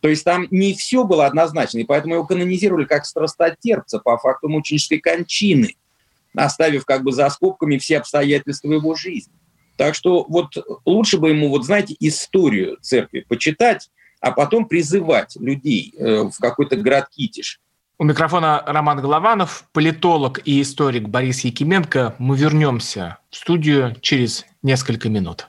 То 0.00 0.08
есть 0.08 0.24
там 0.24 0.46
не 0.50 0.74
все 0.74 1.04
было 1.04 1.26
однозначно, 1.26 1.78
и 1.78 1.84
поэтому 1.84 2.14
его 2.14 2.24
канонизировали 2.24 2.84
как 2.84 3.04
страстотерпца 3.04 3.98
по 3.98 4.16
факту 4.18 4.48
мученической 4.48 4.98
кончины, 4.98 5.74
оставив 6.34 6.84
как 6.84 7.02
бы 7.02 7.12
за 7.12 7.28
скобками 7.30 7.78
все 7.78 7.98
обстоятельства 7.98 8.72
его 8.72 8.94
жизни. 8.94 9.32
Так 9.76 9.94
что 9.94 10.24
вот 10.28 10.54
лучше 10.84 11.18
бы 11.18 11.30
ему, 11.30 11.48
вот 11.48 11.64
знаете, 11.64 11.96
историю 11.98 12.78
церкви 12.80 13.24
почитать, 13.28 13.90
а 14.20 14.32
потом 14.32 14.66
призывать 14.66 15.36
людей 15.36 15.94
э, 15.96 16.22
в 16.24 16.38
какой-то 16.38 16.76
град 16.76 17.08
Китиш 17.10 17.60
у 17.98 18.04
микрофона 18.04 18.62
Роман 18.66 19.00
Голованов, 19.00 19.64
политолог 19.72 20.40
и 20.44 20.62
историк 20.62 21.08
Борис 21.08 21.40
Якименко. 21.40 22.14
Мы 22.18 22.36
вернемся 22.36 23.18
в 23.30 23.36
студию 23.36 23.96
через 24.00 24.46
несколько 24.62 25.08
минут. 25.08 25.48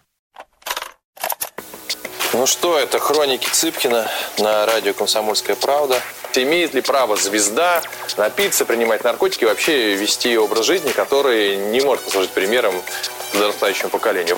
Ну 2.34 2.46
что, 2.46 2.78
это 2.78 3.00
хроники 3.00 3.48
Цыпкина 3.50 4.08
на 4.40 4.66
радио 4.66 4.94
«Комсомольская 4.94 5.56
правда». 5.56 6.00
Имеет 6.36 6.76
ли 6.76 6.82
право 6.82 7.16
звезда 7.16 7.82
напиться, 8.18 8.66
принимать 8.66 9.04
наркотики, 9.04 9.46
вообще 9.46 9.96
вести 9.96 10.38
образ 10.38 10.66
жизни, 10.66 10.92
который 10.92 11.58
не 11.72 11.82
может 11.82 12.04
послужить 12.06 12.30
примером 12.32 12.74
подрастающему 13.34 13.90
поколению? 13.90 14.38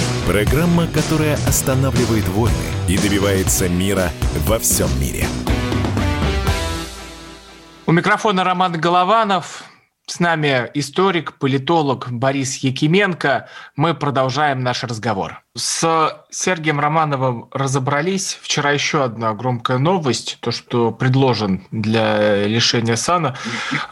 программа, 0.31 0.87
которая 0.87 1.33
останавливает 1.45 2.25
войны 2.29 2.55
и 2.87 2.97
добивается 2.97 3.67
мира 3.67 4.11
во 4.47 4.59
всем 4.59 4.87
мире. 4.97 5.25
У 7.85 7.91
микрофона 7.91 8.45
Роман 8.45 8.79
Голованов. 8.79 9.65
С 10.07 10.19
нами 10.19 10.69
историк, 10.73 11.37
политолог 11.37 12.11
Борис 12.11 12.57
Якименко. 12.57 13.47
Мы 13.75 13.93
продолжаем 13.93 14.61
наш 14.61 14.83
разговор. 14.83 15.43
С 15.55 16.25
Сергеем 16.29 16.79
Романовым 16.79 17.47
разобрались. 17.51 18.37
Вчера 18.41 18.71
еще 18.71 19.03
одна 19.03 19.33
громкая 19.33 19.77
новость, 19.77 20.37
то, 20.41 20.51
что 20.51 20.91
предложен 20.91 21.65
для 21.71 22.45
лишения 22.45 22.95
сана 22.95 23.37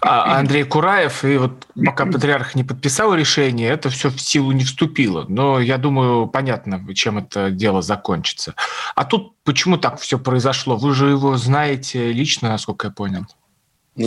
а 0.01 0.37
Андрей 0.39 0.63
Кураев. 0.63 1.23
И 1.23 1.37
вот 1.37 1.67
пока 1.85 2.05
патриарх 2.05 2.53
не 2.55 2.63
подписал 2.63 3.13
решение, 3.13 3.69
это 3.69 3.89
все 3.89 4.09
в 4.09 4.19
силу 4.19 4.51
не 4.51 4.65
вступило. 4.65 5.25
Но 5.29 5.59
я 5.59 5.77
думаю, 5.77 6.27
понятно, 6.27 6.83
чем 6.95 7.19
это 7.19 7.49
дело 7.49 7.81
закончится. 7.81 8.55
А 8.95 9.05
тут 9.05 9.35
почему 9.43 9.77
так 9.77 10.01
все 10.01 10.19
произошло? 10.19 10.75
Вы 10.75 10.93
же 10.93 11.09
его 11.09 11.37
знаете 11.37 12.11
лично, 12.11 12.49
насколько 12.49 12.87
я 12.87 12.91
понял 12.91 13.25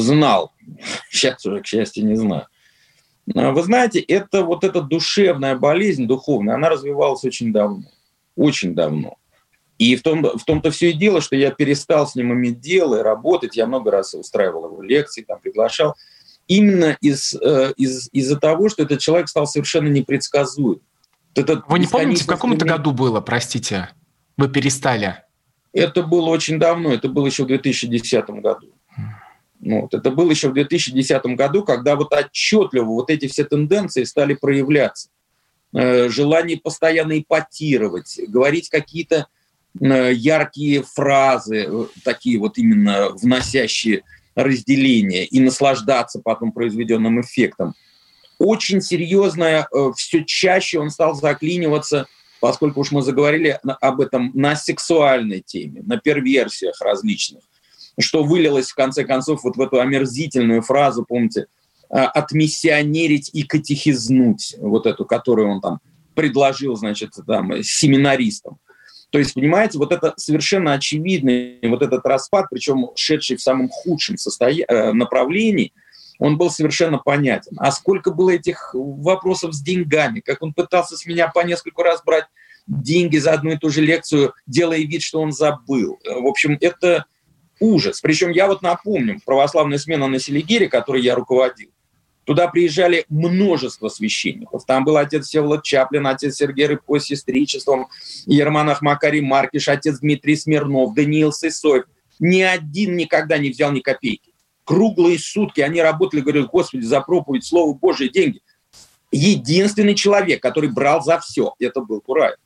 знал. 0.01 0.53
Сейчас 1.11 1.45
уже, 1.47 1.61
к 1.61 1.67
счастью, 1.67 2.07
не 2.07 2.17
знаю. 2.17 2.47
А, 3.35 3.53
вы 3.53 3.63
знаете, 3.63 4.01
это 4.01 4.45
вот 4.45 4.65
эта 4.65 4.81
душевная 4.81 5.57
болезнь, 5.57 6.07
духовная, 6.07 6.55
она 6.55 6.69
развивалась 6.69 7.25
очень 7.25 7.53
давно. 7.53 7.85
Очень 8.37 8.75
давно. 8.75 9.17
И 9.79 9.97
в, 9.97 10.03
том, 10.03 10.23
в 10.23 10.45
том-то 10.45 10.71
все 10.71 10.91
и 10.91 10.93
дело, 10.93 11.21
что 11.21 11.35
я 11.35 11.51
перестал 11.51 12.07
с 12.07 12.15
ним 12.15 12.33
иметь 12.35 12.61
дело 12.61 13.01
и 13.01 13.03
работать. 13.03 13.57
Я 13.57 13.67
много 13.67 13.91
раз 13.91 14.15
устраивал 14.15 14.67
его 14.67 14.83
лекции, 14.83 15.23
там, 15.23 15.41
приглашал. 15.41 15.97
Именно 16.47 16.97
из, 17.01 17.35
э, 17.35 17.73
из, 17.77 18.09
из-за 18.13 18.39
того, 18.39 18.69
что 18.69 18.83
этот 18.85 19.01
человек 19.01 19.29
стал 19.29 19.47
совершенно 19.47 19.89
непредсказуем. 19.89 20.81
Этот 21.35 21.65
Вы 21.67 21.79
не 21.79 21.87
помните, 21.87 22.25
в 22.25 22.27
каком 22.27 22.53
это 22.53 22.65
году 22.65 22.93
было, 22.93 23.21
простите? 23.21 23.89
Вы 24.37 24.49
перестали? 24.49 25.25
Это 25.73 26.03
было 26.03 26.29
очень 26.29 26.59
давно, 26.59 26.93
это 26.93 27.09
было 27.09 27.27
еще 27.27 27.45
в 27.45 27.47
2010 27.47 28.27
году. 28.29 28.72
Ну 29.63 29.83
вот. 29.83 29.95
Это 29.95 30.11
было 30.11 30.31
еще 30.31 30.49
в 30.49 30.55
2010 30.55 31.25
году, 31.37 31.63
когда 31.63 31.95
вот 31.95 32.13
отчетливо 32.13 32.85
вот 32.85 33.11
эти 33.11 33.29
все 33.29 33.45
тенденции 33.45 34.03
стали 34.05 34.35
проявляться. 34.35 35.09
Э, 35.73 36.09
желание 36.09 36.59
постоянно 36.59 37.19
ипотировать, 37.19 38.19
говорить 38.27 38.69
какие-то 38.69 39.29
э, 39.81 40.13
яркие 40.13 40.83
фразы, 40.83 41.67
э, 41.69 41.87
такие 42.05 42.41
вот 42.41 42.59
именно 42.59 43.11
вносящие 43.11 44.03
разделение 44.35 45.27
и 45.27 45.39
наслаждаться 45.39 46.21
потом 46.21 46.51
произведенным 46.51 47.21
эффектом. 47.21 47.75
Очень 48.39 48.81
серьезное, 48.81 49.69
все 49.95 50.25
чаще 50.25 50.81
он 50.81 50.91
стал 50.91 51.15
заклиниваться, 51.15 52.07
поскольку 52.41 52.81
уж 52.81 52.91
мы 52.91 53.03
заговорили 53.03 53.61
об 53.63 54.01
этом, 54.01 54.33
на 54.35 54.57
сексуальной 54.57 55.41
теме, 55.41 55.83
на 55.83 55.99
перверсиях 55.99 56.81
различных 56.81 57.45
что 57.99 58.25
вылилось 58.25 58.71
в 58.71 58.75
конце 58.75 59.05
концов 59.05 59.45
вот 59.45 59.57
в 59.57 59.61
эту 59.61 59.81
омерзительную 59.81 60.63
фразу, 60.63 61.05
помните, 61.07 61.47
а, 61.91 62.07
отмиссионерить 62.07 63.31
и 63.33 63.43
катехизнуть, 63.43 64.57
вот 64.59 64.87
эту, 64.87 65.05
которую 65.05 65.49
он 65.51 65.61
там 65.61 65.81
предложил, 66.15 66.77
значит, 66.77 67.11
там, 67.27 67.63
семинаристам. 67.63 68.59
То 69.11 69.19
есть, 69.19 69.35
понимаете, 69.35 69.79
вот 69.79 69.93
это 69.93 70.15
совершенно 70.17 70.73
очевидный, 70.73 71.59
вот 71.63 71.83
этот 71.83 72.05
распад, 72.07 72.47
причем 72.51 72.89
шедший 72.95 73.37
в 73.37 73.43
самом 73.43 73.69
худшем 73.69 74.17
состоя... 74.17 74.65
Э, 74.67 74.93
направлении, 74.93 75.73
он 76.19 76.39
был 76.39 76.51
совершенно 76.51 76.99
понятен. 76.99 77.53
А 77.59 77.71
сколько 77.73 78.11
было 78.11 78.31
этих 78.31 78.71
вопросов 78.73 79.53
с 79.53 79.61
деньгами, 79.61 80.21
как 80.21 80.43
он 80.43 80.55
пытался 80.55 80.97
с 80.97 81.05
меня 81.05 81.29
по 81.29 81.41
нескольку 81.41 81.83
раз 81.83 82.03
брать 82.03 82.25
деньги 82.67 83.19
за 83.19 83.33
одну 83.33 83.51
и 83.51 83.59
ту 83.59 83.69
же 83.69 83.83
лекцию, 83.83 84.33
делая 84.47 84.79
вид, 84.79 85.03
что 85.03 85.21
он 85.21 85.33
забыл. 85.33 85.99
В 86.05 86.27
общем, 86.27 86.57
это 86.61 87.05
ужас. 87.63 88.01
Причем 88.01 88.31
я 88.31 88.47
вот 88.49 88.61
напомню, 88.63 89.21
православная 89.25 89.79
смена 89.79 90.09
на 90.09 90.19
Селигере, 90.19 90.69
которой 90.69 91.01
я 91.01 91.15
руководил, 91.15 91.71
туда 92.25 92.49
приезжали 92.49 93.05
множество 93.09 93.89
священников. 93.89 94.65
Там 94.67 94.85
был 94.85 94.97
отец 94.97 95.27
Всеволод 95.27 95.63
Чаплин, 95.63 96.07
отец 96.07 96.37
Сергей 96.37 96.67
Рыбко 96.67 96.99
с 96.99 97.05
сестричеством, 97.05 97.89
Ерманах 98.27 98.83
Макарий 98.83 99.21
Маркиш, 99.21 99.69
отец 99.69 100.01
Дмитрий 100.01 100.37
Смирнов, 100.37 100.95
Даниил 100.95 101.33
Сысоев. 101.33 101.85
ни 102.19 102.43
один 102.43 102.97
никогда 102.97 103.39
не 103.39 103.51
взял 103.51 103.73
ни 103.73 103.81
копейки. 103.81 104.33
Круглые 104.65 105.19
сутки 105.19 105.61
они 105.61 105.81
работали, 105.81 106.21
говорили, 106.21 106.47
Господи, 106.51 106.85
за 106.85 107.01
проповедь, 107.01 107.45
Слово 107.45 107.75
Божие, 107.75 108.11
деньги. 108.11 108.41
Единственный 109.11 109.95
человек, 109.95 110.41
который 110.41 110.71
брал 110.71 111.03
за 111.03 111.19
все, 111.19 111.55
это 111.59 111.81
был 111.81 112.01
Кураев. 112.01 112.37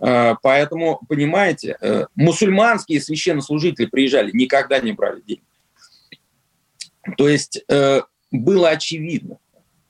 Э, 0.00 0.34
поэтому, 0.42 1.00
понимаете, 1.08 1.76
э, 1.80 2.06
мусульманские 2.14 3.00
священнослужители 3.00 3.86
приезжали, 3.86 4.30
никогда 4.32 4.78
не 4.80 4.92
брали 4.92 5.22
деньги. 5.26 5.42
То 7.16 7.28
есть 7.28 7.62
э, 7.68 8.02
было 8.30 8.70
очевидно. 8.70 9.38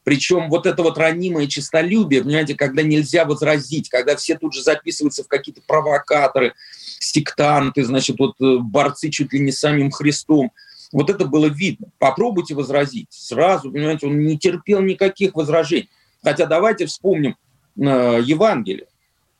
Причем 0.04 0.48
вот 0.48 0.64
это 0.66 0.82
вот 0.82 0.96
ранимое 0.96 1.46
честолюбие, 1.48 2.22
понимаете, 2.22 2.54
когда 2.54 2.82
нельзя 2.82 3.26
возразить, 3.26 3.90
когда 3.90 4.16
все 4.16 4.38
тут 4.38 4.54
же 4.54 4.62
записываются 4.62 5.22
в 5.22 5.28
какие-то 5.28 5.60
провокаторы, 5.66 6.54
сектанты, 6.98 7.84
значит, 7.84 8.18
вот 8.18 8.36
борцы 8.38 9.10
чуть 9.10 9.34
ли 9.34 9.40
не 9.40 9.52
самим 9.52 9.90
Христом. 9.90 10.50
Вот 10.92 11.10
это 11.10 11.26
было 11.26 11.46
видно. 11.46 11.88
Попробуйте 11.98 12.54
возразить. 12.54 13.08
Сразу, 13.10 13.70
понимаете, 13.70 14.06
он 14.06 14.18
не 14.24 14.38
терпел 14.38 14.80
никаких 14.80 15.34
возражений. 15.34 15.90
Хотя 16.22 16.46
давайте 16.46 16.86
вспомним 16.86 17.36
э, 17.76 18.20
Евангелие 18.24 18.86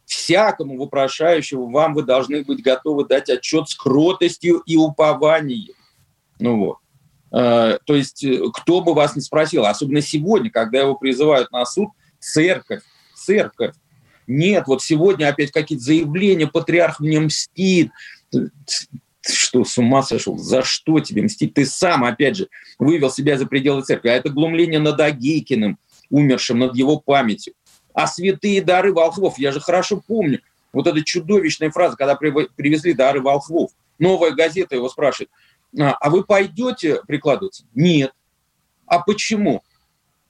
всякому 0.09 0.79
вопрошающему 0.79 1.71
вам 1.71 1.95
вы 1.95 2.03
должны 2.03 2.43
быть 2.43 2.63
готовы 2.63 3.05
дать 3.05 3.29
отчет 3.29 3.69
с 3.69 3.75
кротостью 3.75 4.63
и 4.65 4.77
упованием. 4.77 5.75
Ну 6.41 6.59
вот. 6.59 6.79
Э, 7.31 7.79
то 7.85 7.95
есть 7.95 8.25
э, 8.25 8.41
кто 8.55 8.81
бы 8.81 8.95
вас 8.95 9.17
не 9.17 9.21
спросил, 9.21 9.67
особенно 9.67 10.01
сегодня, 10.01 10.51
когда 10.51 10.81
его 10.81 10.95
призывают 10.95 11.53
на 11.53 11.67
суд, 11.67 11.91
церковь, 12.19 12.81
церковь. 13.15 13.75
Нет, 14.27 14.65
вот 14.67 14.83
сегодня 14.83 15.29
опять 15.29 15.53
какие-то 15.53 15.85
заявления, 15.85 16.47
патриарх 16.47 17.01
мне 17.01 17.21
мстит. 17.21 17.91
Ты 18.31 18.51
что, 19.27 19.65
с 19.65 19.77
ума 19.77 20.03
сошел? 20.03 20.39
За 20.39 20.63
что 20.63 21.01
тебе 21.01 21.23
мстить? 21.23 21.53
Ты 21.53 21.67
сам, 21.67 22.05
опять 22.05 22.37
же, 22.37 22.49
вывел 22.79 23.11
себя 23.11 23.37
за 23.37 23.45
пределы 23.47 23.83
церкви. 23.83 24.09
А 24.09 24.15
это 24.15 24.31
глумление 24.31 24.81
над 24.81 25.01
Агейкиным, 25.01 25.79
умершим, 26.09 26.59
над 26.61 26.77
его 26.77 26.99
памятью 26.99 27.53
а 27.95 28.07
святые 28.07 28.63
дары 28.63 28.93
волхвов. 28.93 29.39
Я 29.39 29.53
же 29.53 29.61
хорошо 29.61 30.03
помню 30.07 30.41
вот 30.73 30.87
эта 30.87 31.03
чудовищная 31.03 31.71
фраза, 31.71 31.97
когда 31.97 32.15
привезли 32.15 32.93
дары 32.95 33.21
волхвов. 33.21 33.71
Новая 33.99 34.31
газета 34.31 34.77
его 34.77 34.89
спрашивает, 34.89 35.31
«А, 35.79 35.93
а 35.93 36.11
вы 36.11 36.25
пойдете 36.25 37.03
прикладываться? 37.07 37.65
Нет. 37.75 38.13
А 38.87 39.01
почему? 39.01 39.63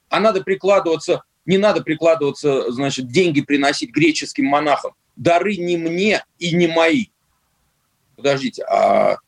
А 0.08 0.20
надо 0.20 0.42
прикладываться, 0.42 1.22
не 1.44 1.58
надо 1.58 1.82
прикладываться, 1.82 2.70
значит, 2.70 3.08
деньги 3.08 3.40
приносить 3.40 3.90
греческим 3.90 4.46
монахам. 4.46 4.94
Дары 5.16 5.56
не 5.56 5.76
мне 5.76 6.24
и 6.38 6.54
не 6.54 6.66
мои. 6.66 7.06
Подождите, 8.16 8.64
а 8.64 9.18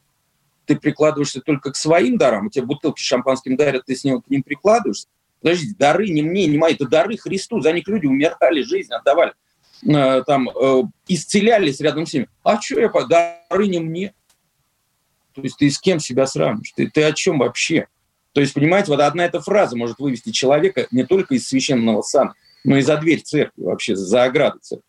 ты 0.66 0.76
прикладываешься 0.76 1.40
только 1.40 1.72
к 1.72 1.76
своим 1.76 2.16
дарам? 2.16 2.46
У 2.46 2.50
тебя 2.50 2.64
бутылки 2.64 3.00
шампанским 3.00 3.56
дарят, 3.56 3.86
ты 3.86 3.94
с 3.94 4.04
ним, 4.04 4.20
к 4.20 4.28
ним 4.28 4.42
прикладываешься? 4.42 5.08
Подождите, 5.40 5.74
дары 5.78 6.08
не 6.08 6.22
мне, 6.22 6.46
не 6.46 6.58
мои, 6.58 6.74
это 6.74 6.86
дары 6.86 7.16
Христу. 7.16 7.60
За 7.60 7.72
них 7.72 7.88
люди 7.88 8.06
умирали, 8.06 8.62
жизнь 8.62 8.92
отдавали. 8.92 9.32
Э, 9.86 10.22
там 10.26 10.50
э, 10.50 10.82
исцелялись 11.08 11.80
рядом 11.80 12.06
с 12.06 12.12
ними. 12.12 12.28
А 12.42 12.60
что 12.60 12.80
я, 12.80 12.88
дары 12.88 13.68
не 13.68 13.78
мне? 13.78 14.14
То 15.32 15.42
есть 15.42 15.56
ты 15.56 15.70
с 15.70 15.78
кем 15.78 16.00
себя 16.00 16.26
сравниваешь? 16.26 16.72
Ты, 16.74 16.90
ты 16.90 17.02
о 17.04 17.12
чем 17.12 17.38
вообще? 17.38 17.86
То 18.32 18.40
есть, 18.40 18.54
понимаете, 18.54 18.90
вот 18.90 19.00
одна 19.00 19.24
эта 19.24 19.40
фраза 19.40 19.76
может 19.76 19.98
вывести 19.98 20.30
человека 20.30 20.86
не 20.90 21.04
только 21.04 21.34
из 21.34 21.48
священного 21.48 22.02
сана, 22.02 22.34
но 22.64 22.76
и 22.76 22.82
за 22.82 22.96
дверь 22.96 23.22
церкви 23.22 23.62
вообще, 23.62 23.96
за 23.96 24.24
ограду 24.24 24.58
церкви. 24.60 24.84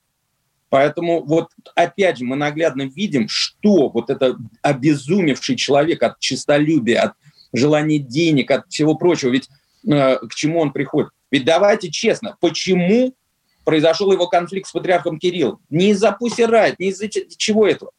Поэтому 0.70 1.24
вот 1.24 1.50
опять 1.76 2.18
же 2.18 2.24
мы 2.24 2.36
наглядно 2.36 2.84
видим, 2.84 3.28
что 3.28 3.90
вот 3.90 4.10
это 4.10 4.38
обезумевший 4.62 5.56
человек 5.56 6.02
от 6.04 6.20
честолюбия, 6.20 7.02
от 7.02 7.14
желания 7.52 8.00
денег, 8.00 8.52
от 8.52 8.70
всего 8.70 8.96
прочего. 8.96 9.32
Ведь 9.32 9.50
к 9.84 10.34
чему 10.36 10.60
он 10.60 10.72
приходит. 10.72 11.12
Ведь 11.32 11.46
давайте 11.46 11.90
честно, 11.90 12.38
почему 12.40 13.16
произошел 13.64 14.12
его 14.12 14.28
конфликт 14.28 14.68
с 14.68 14.72
патриархом 14.72 15.20
Кириллом? 15.20 15.60
Не 15.70 15.92
из-за 15.92 16.12
Пусирайт, 16.12 16.80
не 16.80 16.88
из-за 16.88 17.08
чего 17.10 17.68
этого. 17.68 17.92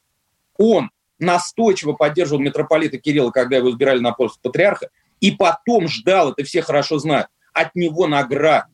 Он 0.58 0.90
настойчиво 1.18 1.92
поддерживал 1.92 2.42
митрополита 2.42 2.98
Кирилла, 2.98 3.30
когда 3.30 3.56
его 3.56 3.70
избирали 3.70 4.00
на 4.00 4.12
пост 4.12 4.40
патриарха, 4.42 4.88
и 5.20 5.30
потом 5.30 5.88
ждал, 5.88 6.32
это 6.32 6.44
все 6.44 6.62
хорошо 6.62 6.98
знают, 6.98 7.28
от 7.52 7.74
него 7.74 8.06
наград 8.06 8.66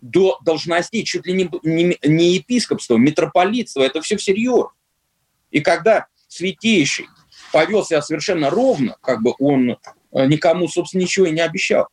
до 0.00 0.38
должностей, 0.44 1.04
чуть 1.04 1.26
ли 1.26 1.32
не, 1.32 1.50
не, 1.62 1.96
не 2.02 2.34
епископства, 2.34 2.96
митрополитства, 2.96 3.82
это 3.82 4.00
все 4.02 4.16
всерьез. 4.16 4.66
И 5.52 5.60
когда 5.60 6.06
святейший 6.26 7.06
повел 7.52 7.84
себя 7.84 8.02
совершенно 8.02 8.50
ровно, 8.50 8.96
как 9.00 9.22
бы 9.22 9.34
он 9.38 9.70
э, 9.70 9.76
никому, 10.26 10.66
собственно, 10.66 11.02
ничего 11.02 11.26
и 11.26 11.30
не 11.30 11.40
обещал, 11.40 11.86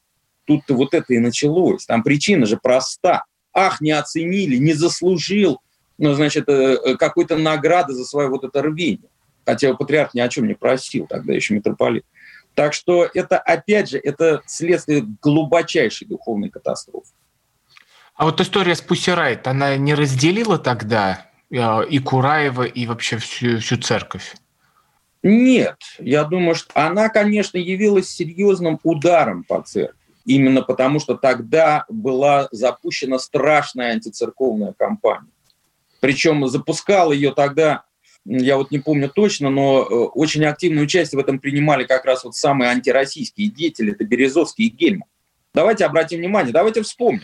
Тут-то 0.50 0.74
вот 0.74 0.96
это 0.96 1.14
и 1.14 1.20
началось. 1.20 1.86
Там 1.86 2.02
причина 2.02 2.48
же 2.48 2.58
проста. 2.58 3.26
Ах, 3.54 3.82
не 3.82 3.92
оценили, 3.92 4.56
не 4.56 4.74
заслужил, 4.74 5.62
ну, 6.00 6.14
значит, 6.14 6.50
э, 6.50 6.52
э, 6.84 6.96
какой-то 6.96 7.38
награды 7.38 7.94
за 7.94 8.04
свое 8.04 8.30
вот 8.30 8.44
это 8.44 8.64
рвение. 8.64 9.12
Хотя 9.46 9.76
патриарх 9.76 10.16
ни 10.16 10.20
о 10.22 10.28
чем 10.28 10.48
не 10.48 10.56
просил, 10.56 11.06
тогда 11.06 11.34
еще 11.34 11.54
митрополит. 11.54 12.04
Так 12.56 12.74
что 12.74 13.08
это, 13.14 13.38
опять 13.38 13.92
же, 13.92 14.00
это 14.00 14.42
следствие 14.48 15.06
глубочайшей 15.22 16.08
духовной 16.08 16.50
катастрофы. 16.50 17.14
А 18.16 18.26
вот 18.26 18.42
история 18.42 18.74
с 18.74 18.82
Пусирайт, 18.82 19.46
она 19.46 19.78
не 19.78 19.94
разделила 19.94 20.58
тогда 20.58 21.28
э, 21.52 21.86
и 21.88 22.00
Кураева, 22.00 22.64
и 22.64 22.88
вообще 22.88 23.18
всю, 23.18 23.60
всю 23.60 23.78
церковь? 23.78 24.36
Нет, 25.22 25.78
я 26.00 26.24
думаю, 26.24 26.56
что 26.56 26.72
она, 26.74 27.10
конечно, 27.10 27.60
явилась 27.60 28.10
серьезным 28.10 28.80
ударом 28.82 29.44
по 29.44 29.62
церкви 29.62 29.99
именно 30.30 30.62
потому, 30.62 31.00
что 31.00 31.16
тогда 31.16 31.86
была 31.90 32.48
запущена 32.52 33.18
страшная 33.18 33.94
антицерковная 33.94 34.74
кампания. 34.74 35.32
Причем 36.00 36.48
запускал 36.48 37.12
ее 37.12 37.34
тогда, 37.34 37.84
я 38.26 38.58
вот 38.58 38.70
не 38.70 38.78
помню 38.78 39.10
точно, 39.10 39.50
но 39.50 39.82
э, 39.82 39.86
очень 39.86 40.46
активное 40.46 40.84
участие 40.84 41.20
в 41.20 41.24
этом 41.24 41.40
принимали 41.40 41.84
как 41.84 42.06
раз 42.06 42.24
вот 42.24 42.36
самые 42.36 42.70
антироссийские 42.70 43.50
деятели, 43.50 43.92
это 43.92 44.06
Березовский 44.06 44.68
и 44.68 44.70
Гельман. 44.70 45.10
Давайте 45.54 45.86
обратим 45.86 46.20
внимание, 46.20 46.54
давайте 46.54 46.84
вспомним. 46.84 47.24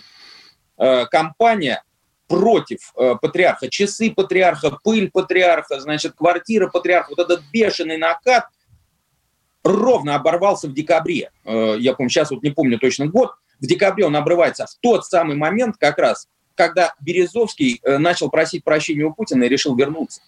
Э, 0.77 1.05
кампания 1.05 1.83
против 2.27 2.91
э, 2.97 3.15
патриарха, 3.21 3.69
часы 3.69 4.11
патриарха, 4.11 4.79
пыль 4.83 5.11
патриарха, 5.11 5.79
значит, 5.79 6.13
квартира 6.13 6.67
патриарха, 6.69 7.11
вот 7.15 7.19
этот 7.19 7.43
бешеный 7.53 7.97
накат– 7.97 8.45
ровно 9.65 10.15
оборвался 10.15 10.67
в 10.69 10.73
декабре. 10.73 11.31
Э, 11.43 11.75
я 11.77 11.93
помню, 11.93 12.09
сейчас 12.09 12.31
вот 12.31 12.43
не 12.43 12.51
помню 12.51 12.79
точно 12.79 13.07
год. 13.07 13.31
В 13.59 13.65
декабре 13.65 14.05
он 14.05 14.15
обрывается 14.15 14.67
в 14.67 14.75
тот 14.79 15.05
самый 15.05 15.35
момент 15.35 15.75
как 15.77 15.97
раз, 15.97 16.27
когда 16.53 16.93
Березовский 17.01 17.81
э, 17.83 17.97
начал 17.97 18.29
просить 18.29 18.63
прощения 18.63 19.05
у 19.05 19.13
Путина 19.13 19.43
и 19.43 19.49
решил 19.49 19.75
вернуться. 19.75 20.21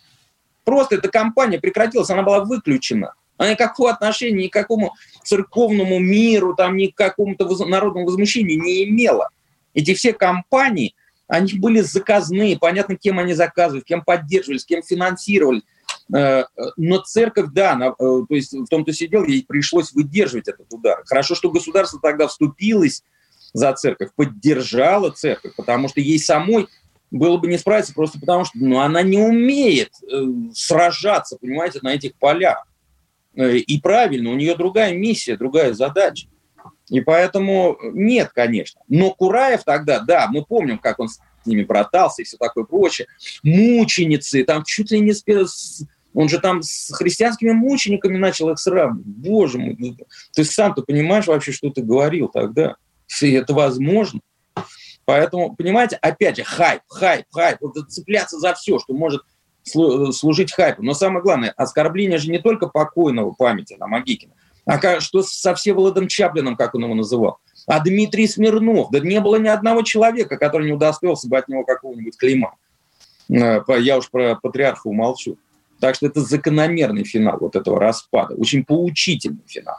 Просто 0.66 0.96
эта 0.96 1.10
кампания 1.10 1.60
прекратилась, 1.60 2.10
она 2.10 2.24
была 2.24 2.44
выключена. 2.44 3.14
Она 3.38 3.52
никакого 3.52 3.92
отношения 3.92 4.46
ни 4.46 4.48
к 4.48 4.54
какому 4.54 4.96
церковному 5.24 6.00
миру, 6.00 6.56
там, 6.56 6.76
ни 6.76 6.88
к 6.88 6.96
какому-то 6.96 7.48
народному 7.66 8.08
возмущению 8.08 8.60
не 8.60 8.86
имела. 8.86 9.30
Эти 9.76 9.94
все 9.94 10.14
кампании, 10.14 10.96
они 11.28 11.54
были 11.54 11.82
заказные, 11.82 12.58
понятно, 12.58 12.96
кем 12.96 13.20
они 13.20 13.34
заказывают, 13.34 13.86
кем 13.86 14.02
поддерживались, 14.02 14.66
кем 14.66 14.82
финансировали. 14.82 15.62
Э, 16.16 16.46
но 16.78 17.00
церковь, 17.00 17.48
да, 17.52 17.74
она, 17.74 17.88
э, 17.88 17.92
то 17.98 18.26
есть 18.30 18.54
в 18.54 18.68
том-то 18.68 18.94
сидел, 18.94 19.26
ей 19.26 19.46
пришлось 19.46 19.92
выдерживать 19.92 20.48
этот 20.48 20.72
удар. 20.72 21.04
Хорошо, 21.06 21.36
что 21.36 21.52
государство 21.52 22.00
тогда 22.02 22.28
вступилось 22.28 23.04
за 23.54 23.74
церковь, 23.74 24.10
поддержало 24.16 25.10
церковь, 25.12 25.54
потому 25.56 25.90
что 25.90 26.00
ей 26.00 26.20
самой 26.20 26.68
было 27.12 27.38
бы 27.38 27.48
не 27.48 27.58
справиться 27.58 27.94
просто 27.94 28.20
потому, 28.20 28.46
что 28.46 28.58
ну, 28.58 28.80
она 28.80 29.02
не 29.02 29.18
умеет 29.18 29.92
э, 30.04 30.26
сражаться, 30.54 31.38
понимаете, 31.40 31.80
на 31.82 31.94
этих 31.94 32.16
полях. 32.16 32.66
И 33.36 33.80
правильно, 33.82 34.32
у 34.32 34.36
нее 34.36 34.56
другая 34.56 34.96
миссия, 34.96 35.38
другая 35.38 35.74
задача. 35.74 36.28
И 36.90 37.02
поэтому 37.02 37.78
нет, 37.84 38.32
конечно. 38.34 38.82
Но 38.88 39.12
Кураев 39.12 39.64
тогда, 39.64 40.00
да, 40.00 40.28
мы 40.28 40.44
помним, 40.44 40.80
как 40.80 40.98
он 40.98 41.08
с 41.08 41.20
ними 41.46 41.64
братался 41.64 42.24
и 42.24 42.26
все 42.26 42.38
такое 42.38 42.64
прочее. 42.64 43.08
Мученицы, 43.44 44.44
там 44.44 44.64
чуть 44.64 44.90
ли 44.90 45.00
не 45.00 45.14
с, 45.14 45.24
он 46.14 46.30
же 46.30 46.40
там 46.40 46.62
с 46.64 46.94
христианскими 46.94 47.52
мучениками 47.52 48.18
начал 48.18 48.50
их 48.50 48.60
сравнивать. 48.60 49.06
Боже 49.06 49.60
мой, 49.60 49.76
ну, 49.78 49.96
ты 50.34 50.44
сам-то 50.44 50.82
понимаешь 50.82 51.28
вообще, 51.28 51.52
что 51.52 51.70
ты 51.70 51.82
говорил 51.82 52.28
тогда? 52.28 52.76
Если 53.08 53.34
это 53.34 53.54
возможно. 53.54 54.20
Поэтому, 55.06 55.56
понимаете, 55.56 55.98
опять 56.02 56.38
же, 56.38 56.44
хайп, 56.44 56.82
хайп, 56.90 57.26
хайп. 57.32 57.60
Вот 57.62 57.76
цепляться 57.90 58.40
за 58.40 58.54
все, 58.54 58.80
что 58.80 58.94
может 58.94 59.22
служить 59.64 60.52
хайпу. 60.52 60.84
Но 60.84 60.94
самое 60.94 61.22
главное, 61.22 61.54
оскорбление 61.56 62.18
же 62.18 62.30
не 62.30 62.40
только 62.40 62.68
покойного 62.68 63.32
памяти 63.32 63.76
на 63.80 63.88
Магикина, 63.88 64.34
а 64.66 65.00
что 65.00 65.24
со 65.24 65.56
Всеволодом 65.56 66.08
Чаплином, 66.08 66.58
как 66.58 66.76
он 66.76 66.84
его 66.84 66.94
называл. 66.94 67.40
А 67.68 67.80
Дмитрий 67.80 68.28
Смирнов, 68.28 68.90
да 68.92 69.00
не 69.00 69.20
было 69.20 69.38
ни 69.38 69.48
одного 69.48 69.82
человека, 69.82 70.38
который 70.38 70.68
не 70.68 70.74
удостоился 70.74 71.30
бы 71.30 71.38
от 71.38 71.48
него 71.48 71.64
какого-нибудь 71.64 72.18
клейма. 72.18 72.56
Э, 73.30 73.62
я 73.80 73.98
уж 73.98 74.10
про 74.10 74.36
патриарха 74.36 74.88
умолчу. 74.88 75.38
Так 75.80 75.96
что 75.96 76.08
это 76.08 76.22
закономерный 76.22 77.04
финал 77.04 77.38
вот 77.40 77.56
этого 77.56 77.80
распада, 77.80 78.36
очень 78.36 78.64
поучительный 78.64 79.44
финал. 79.46 79.78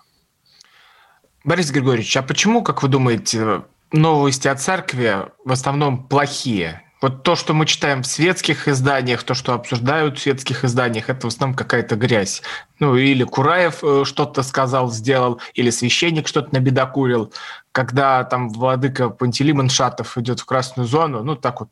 Борис 1.45 1.71
Григорьевич, 1.71 2.17
а 2.17 2.23
почему, 2.23 2.63
как 2.63 2.83
вы 2.83 2.89
думаете, 2.89 3.63
новости 3.93 4.49
о 4.49 4.55
церкви 4.55 5.27
в 5.45 5.53
основном 5.53 6.07
плохие? 6.07 6.83
Вот 7.01 7.23
то, 7.23 7.37
что 7.37 7.55
мы 7.55 7.65
читаем 7.65 8.03
в 8.03 8.07
светских 8.09 8.67
изданиях, 8.67 9.23
то, 9.23 9.35
что 9.35 9.55
обсуждают 9.55 10.19
в 10.19 10.23
светских 10.23 10.65
изданиях, 10.65 11.09
это 11.09 11.29
в 11.29 11.31
основном 11.31 11.57
какая-то 11.57 11.95
грязь. 11.95 12.43
Ну, 12.81 12.97
или 12.97 13.23
Кураев 13.23 13.85
э, 13.85 14.03
что-то 14.05 14.43
сказал, 14.43 14.91
сделал, 14.91 15.41
или 15.55 15.71
священник 15.71 16.27
что-то 16.27 16.53
набедокурил. 16.53 17.33
Когда 17.71 18.25
там 18.25 18.49
владыка 18.49 19.11
Пантелеймон 19.11 19.69
Шатов 19.69 20.19
идет 20.19 20.41
в 20.41 20.45
красную 20.45 20.89
зону, 20.89 21.23
ну, 21.23 21.37
так 21.37 21.61
вот, 21.61 21.69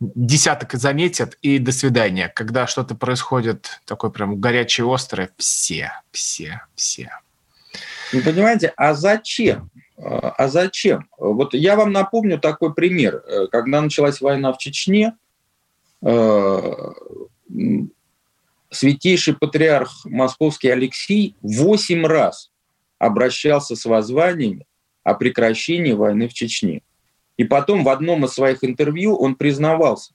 десяток 0.00 0.74
заметят, 0.74 1.38
и 1.42 1.58
до 1.58 1.72
свидания. 1.72 2.28
Когда 2.28 2.66
что-то 2.66 2.94
происходит 2.94 3.80
такое 3.84 4.10
прям 4.10 4.40
горячее, 4.40 4.92
острое, 4.92 5.30
все, 5.36 5.92
все, 6.10 6.62
все. 6.74 7.10
Вы 8.12 8.22
понимаете, 8.22 8.72
а 8.76 8.94
зачем? 8.94 9.70
А 9.96 10.48
зачем? 10.48 11.08
Вот 11.18 11.54
я 11.54 11.76
вам 11.76 11.92
напомню 11.92 12.38
такой 12.38 12.74
пример. 12.74 13.22
Когда 13.50 13.80
началась 13.80 14.20
война 14.20 14.52
в 14.52 14.58
Чечне, 14.58 15.16
э, 16.02 16.92
святейший 18.70 19.34
патриарх 19.34 20.04
московский 20.04 20.68
Алексей 20.68 21.34
восемь 21.40 22.06
раз 22.06 22.50
обращался 22.98 23.74
с 23.74 23.84
воззваниями 23.86 24.66
о 25.02 25.14
прекращении 25.14 25.92
войны 25.92 26.28
в 26.28 26.34
Чечне. 26.34 26.82
И 27.36 27.44
потом 27.44 27.84
в 27.84 27.88
одном 27.88 28.24
из 28.24 28.32
своих 28.32 28.64
интервью 28.64 29.14
он 29.16 29.34
признавался, 29.34 30.14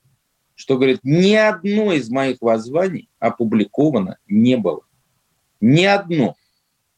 что, 0.54 0.76
говорит, 0.76 1.00
ни 1.02 1.34
одно 1.34 1.92
из 1.92 2.10
моих 2.10 2.38
воззваний 2.40 3.08
опубликовано 3.18 4.18
не 4.26 4.56
было. 4.56 4.82
Ни 5.60 5.84
одно. 5.84 6.34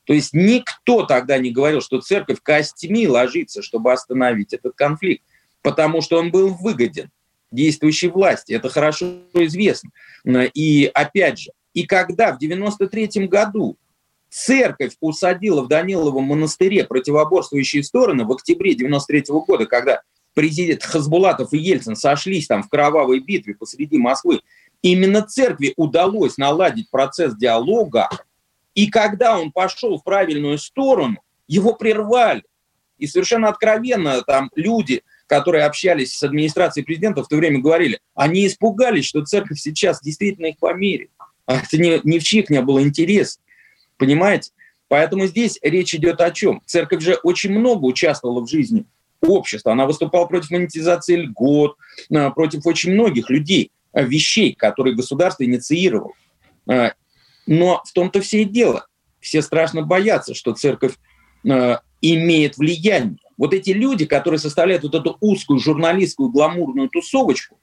То 0.05 0.13
есть 0.13 0.33
никто 0.33 1.05
тогда 1.05 1.39
не 1.39 1.51
говорил, 1.51 1.81
что 1.81 2.01
церковь 2.01 2.41
костями 2.43 3.07
ложится, 3.07 3.63
чтобы 3.63 3.93
остановить 3.93 4.53
этот 4.53 4.75
конфликт, 4.75 5.25
потому 5.63 6.01
что 6.01 6.19
он 6.19 6.31
был 6.31 6.55
выгоден 6.55 7.11
действующей 7.51 8.09
власти. 8.09 8.53
Это 8.53 8.69
хорошо 8.69 9.19
известно. 9.33 9.91
И 10.55 10.91
опять 10.93 11.39
же, 11.39 11.53
и 11.73 11.87
когда 11.87 12.33
в 12.33 12.39
93 12.39 13.27
году 13.29 13.77
церковь 14.29 14.97
усадила 15.01 15.63
в 15.63 15.69
Даниловом 15.69 16.25
монастыре 16.25 16.85
противоборствующие 16.85 17.83
стороны 17.83 18.25
в 18.25 18.33
октябре 18.33 18.75
93 18.75 19.25
года, 19.29 19.67
когда 19.67 20.03
президент 20.35 20.83
Хасбулатов 20.83 21.53
и 21.53 21.59
Ельцин 21.59 21.97
сошлись 21.97 22.47
там 22.47 22.63
в 22.63 22.69
кровавой 22.69 23.21
битве 23.21 23.55
посреди 23.55 23.97
Москвы, 23.97 24.41
именно 24.83 25.23
церкви 25.23 25.73
удалось 25.77 26.37
наладить 26.37 26.91
процесс 26.91 27.35
диалога, 27.35 28.09
и 28.75 28.89
когда 28.89 29.39
он 29.39 29.53
пошел 29.53 29.99
в 29.99 30.05
правильную 30.05 30.59
сторону, 30.59 31.23
его 31.47 31.75
прервали. 31.75 32.43
И 32.99 33.07
совершенно 33.07 33.49
откровенно 33.49 34.23
там 34.23 34.51
люди, 34.55 35.03
которые 35.27 35.65
общались 35.65 36.17
с 36.17 36.23
администрацией 36.23 36.85
президента 36.85 37.23
в 37.23 37.29
то 37.29 37.37
время 37.37 37.61
говорили, 37.61 38.01
они 38.15 38.47
испугались, 38.47 39.07
что 39.07 39.25
церковь 39.25 39.59
сейчас 39.59 40.01
действительно 40.01 40.47
их 40.47 40.59
померит. 40.59 41.11
А 41.47 41.57
это 41.57 41.79
ни, 41.79 42.01
ни 42.05 42.19
в 42.19 42.23
чьих 42.23 42.51
не 42.51 42.63
было 42.63 42.83
интерес. 42.83 43.41
Понимаете? 43.97 44.51
Поэтому 44.89 45.27
здесь 45.27 45.59
речь 45.63 45.95
идет 45.95 46.21
о 46.21 46.31
чем? 46.31 46.63
Церковь 46.67 47.03
же 47.03 47.15
очень 47.23 47.51
много 47.51 47.85
участвовала 47.85 48.41
в 48.41 48.49
жизни 48.49 48.87
общества. 49.21 49.73
Она 49.73 49.87
выступала 49.87 50.27
против 50.27 50.51
монетизации 50.51 51.17
льгот, 51.17 51.77
а, 52.15 52.31
против 52.31 52.67
очень 52.67 52.93
многих 52.93 53.31
людей, 53.31 53.71
а, 53.93 54.03
вещей, 54.03 54.55
которые 54.55 54.95
государство 54.95 55.45
инициировало. 55.45 56.13
Но 57.47 57.83
в 57.85 57.93
том-то 57.93 58.21
все 58.23 58.43
и 58.43 58.45
дело. 58.45 58.87
Все 59.21 59.43
страшно 59.43 59.83
боятся, 59.83 60.35
что 60.35 60.55
церковь 60.55 60.95
э, 61.47 61.77
имеет 62.01 62.57
влияние. 62.57 63.19
Вот 63.37 63.55
эти 63.55 63.71
люди, 63.71 64.07
которые 64.07 64.39
составляют 64.39 64.83
вот 64.83 64.95
эту 64.95 65.17
узкую 65.21 65.59
журналистскую 65.59 66.29
гламурную 66.29 66.89
тусовочку, 66.89 67.59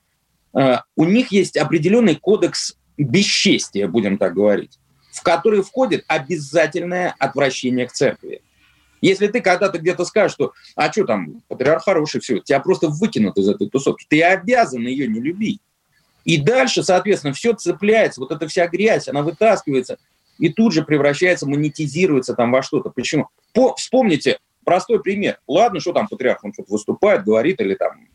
э, 0.53 0.77
у 0.95 1.05
них 1.05 1.31
есть 1.31 1.57
определенный 1.57 2.15
кодекс 2.15 2.77
бесчестия, 2.97 3.87
будем 3.87 4.17
так 4.17 4.33
говорить, 4.33 4.79
в 5.11 5.21
который 5.21 5.63
входит 5.63 6.03
обязательное 6.07 7.15
отвращение 7.19 7.87
к 7.87 7.91
церкви. 7.91 8.41
Если 9.01 9.27
ты 9.27 9.41
когда-то 9.41 9.79
где-то 9.79 10.05
скажешь, 10.05 10.33
что 10.33 10.53
а 10.75 10.91
что 10.91 11.05
там, 11.05 11.41
патриарх 11.47 11.83
хороший, 11.83 12.21
все, 12.21 12.39
тебя 12.39 12.59
просто 12.59 12.87
выкинут 12.87 13.37
из 13.37 13.49
этой 13.49 13.67
тусовки, 13.69 14.05
ты 14.07 14.23
обязан 14.23 14.81
ее 14.81 15.07
не 15.07 15.19
любить. 15.19 15.59
И 16.23 16.37
дальше, 16.37 16.83
соответственно, 16.83 17.33
все 17.33 17.53
цепляется, 17.53 18.21
вот 18.21 18.31
эта 18.31 18.47
вся 18.47 18.67
грязь, 18.67 19.07
она 19.07 19.23
вытаскивается 19.23 19.97
и 20.37 20.49
тут 20.49 20.73
же 20.73 20.83
превращается, 20.83 21.47
монетизируется 21.47 22.33
там 22.33 22.51
во 22.51 22.63
что-то. 22.63 22.89
Почему? 22.89 23.27
По, 23.53 23.75
вспомните 23.75 24.39
простой 24.63 25.01
пример. 25.01 25.39
Ладно, 25.47 25.79
что 25.79 25.93
там 25.93 26.07
патриарх, 26.07 26.43
он 26.43 26.53
что-то 26.53 26.71
выступает, 26.71 27.23
говорит, 27.23 27.61
или 27.61 27.75
там 27.75 28.07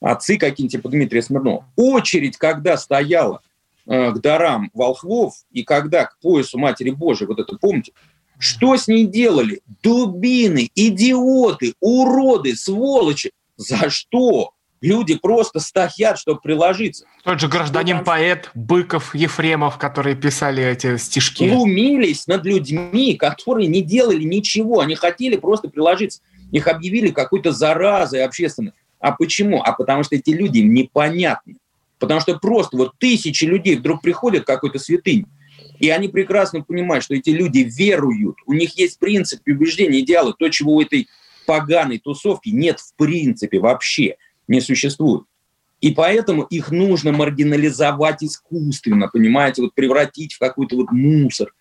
отцы 0.00 0.36
какие-нибудь, 0.36 0.72
типа 0.72 0.88
Дмитрия 0.88 1.22
Смирнова. 1.22 1.66
Очередь, 1.76 2.36
когда 2.36 2.76
стояла 2.76 3.40
э, 3.86 4.12
к 4.12 4.20
дарам 4.20 4.70
волхвов, 4.74 5.34
и 5.50 5.64
когда 5.64 6.04
к 6.04 6.18
поясу 6.20 6.58
Матери 6.58 6.90
Божией, 6.90 7.26
вот 7.26 7.40
это 7.40 7.56
помните, 7.56 7.92
что 8.38 8.76
с 8.76 8.88
ней 8.88 9.06
делали? 9.06 9.60
Дубины, 9.82 10.70
идиоты, 10.74 11.74
уроды, 11.80 12.56
сволочи. 12.56 13.30
За 13.56 13.88
что? 13.90 14.54
люди 14.84 15.16
просто 15.16 15.60
стоят, 15.60 16.18
чтобы 16.18 16.40
приложиться. 16.40 17.06
Тот 17.24 17.40
же 17.40 17.48
гражданин-поэт 17.48 18.50
Быков, 18.54 19.14
Ефремов, 19.14 19.78
которые 19.78 20.14
писали 20.14 20.62
эти 20.62 20.98
стишки. 20.98 21.48
Глумились 21.48 22.26
над 22.26 22.44
людьми, 22.44 23.16
которые 23.16 23.66
не 23.66 23.82
делали 23.82 24.22
ничего, 24.22 24.80
они 24.80 24.94
хотели 24.94 25.36
просто 25.36 25.68
приложиться. 25.68 26.20
Их 26.52 26.68
объявили 26.68 27.10
какой-то 27.10 27.50
заразой 27.50 28.24
общественной. 28.24 28.72
А 29.00 29.12
почему? 29.12 29.62
А 29.62 29.72
потому 29.72 30.04
что 30.04 30.16
эти 30.16 30.30
люди 30.30 30.58
непонятны. 30.58 31.56
Потому 31.98 32.20
что 32.20 32.38
просто 32.38 32.76
вот 32.76 32.92
тысячи 32.98 33.44
людей 33.44 33.76
вдруг 33.76 34.02
приходят 34.02 34.44
к 34.44 34.46
какой-то 34.46 34.78
святыне, 34.78 35.24
и 35.78 35.90
они 35.90 36.08
прекрасно 36.08 36.62
понимают, 36.62 37.04
что 37.04 37.14
эти 37.14 37.30
люди 37.30 37.60
веруют, 37.60 38.36
у 38.46 38.52
них 38.52 38.76
есть 38.78 38.98
принцип, 38.98 39.40
убеждения, 39.46 40.00
идеалы, 40.00 40.34
то, 40.38 40.48
чего 40.48 40.74
у 40.74 40.80
этой 40.80 41.08
поганой 41.46 41.98
тусовки 41.98 42.50
нет 42.50 42.80
в 42.80 42.94
принципе 42.96 43.58
вообще 43.58 44.16
не 44.48 44.60
существует. 44.60 45.24
И 45.80 45.92
поэтому 45.92 46.44
их 46.44 46.70
нужно 46.70 47.12
маргинализовать 47.12 48.22
искусственно, 48.22 49.08
понимаете, 49.08 49.62
вот 49.62 49.74
превратить 49.74 50.34
в 50.34 50.38
какой-то 50.38 50.76
вот 50.76 50.90
мусор. 50.92 51.52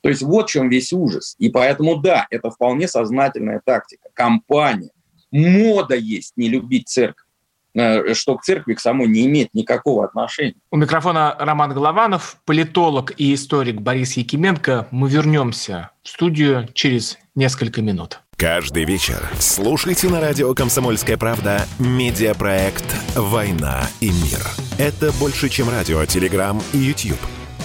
То 0.00 0.08
есть 0.08 0.22
вот 0.22 0.48
в 0.48 0.52
чем 0.52 0.68
весь 0.70 0.92
ужас. 0.92 1.34
И 1.38 1.50
поэтому, 1.50 1.96
да, 1.96 2.26
это 2.30 2.50
вполне 2.50 2.88
сознательная 2.88 3.60
тактика. 3.64 4.08
Компания. 4.14 4.90
Мода 5.30 5.96
есть 5.96 6.32
не 6.36 6.48
любить 6.48 6.88
церковь 6.88 7.25
что 8.14 8.36
к 8.36 8.42
церкви 8.42 8.74
к 8.74 8.80
самой 8.80 9.08
не 9.08 9.26
имеет 9.26 9.54
никакого 9.54 10.04
отношения. 10.04 10.54
У 10.70 10.76
микрофона 10.76 11.36
Роман 11.38 11.72
Голованов, 11.72 12.38
политолог 12.44 13.12
и 13.16 13.34
историк 13.34 13.80
Борис 13.80 14.16
Якименко. 14.16 14.88
Мы 14.90 15.08
вернемся 15.08 15.90
в 16.02 16.08
студию 16.08 16.68
через 16.72 17.18
несколько 17.34 17.82
минут. 17.82 18.20
Каждый 18.36 18.84
вечер 18.84 19.28
слушайте 19.38 20.08
на 20.08 20.20
радио 20.20 20.52
«Комсомольская 20.52 21.16
правда» 21.16 21.62
медиапроект 21.78 22.84
«Война 23.14 23.82
и 24.00 24.08
мир». 24.08 24.40
Это 24.78 25.10
больше, 25.18 25.48
чем 25.48 25.70
радио, 25.70 26.04
телеграм 26.04 26.60
и 26.74 26.78
YouTube. 26.78 27.18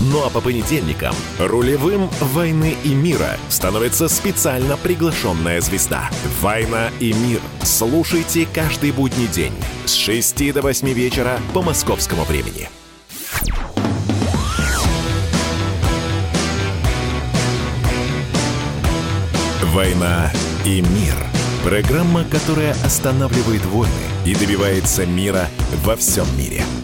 Ну 0.00 0.24
а 0.24 0.30
по 0.30 0.40
понедельникам 0.40 1.14
рулевым 1.40 2.08
«Войны 2.20 2.76
и 2.84 2.94
мира» 2.94 3.36
становится 3.48 4.08
специально 4.08 4.76
приглашенная 4.76 5.60
звезда. 5.60 6.08
«Война 6.40 6.90
и 7.00 7.12
мир». 7.12 7.40
Слушайте 7.62 8.46
каждый 8.54 8.92
будний 8.92 9.26
день 9.26 9.52
с 9.86 9.94
6 9.94 10.52
до 10.52 10.62
8 10.62 10.88
вечера 10.92 11.40
по 11.52 11.62
московскому 11.62 12.22
времени. 12.24 12.68
«Война 19.72 20.32
и 20.64 20.80
мир»– 20.80 21.16
программа, 21.64 22.24
которая 22.24 22.72
останавливает 22.84 23.64
войны 23.66 23.92
и 24.24 24.34
добивается 24.34 25.06
мира 25.06 25.48
во 25.84 25.96
всем 25.96 26.26
мире– 26.38 26.62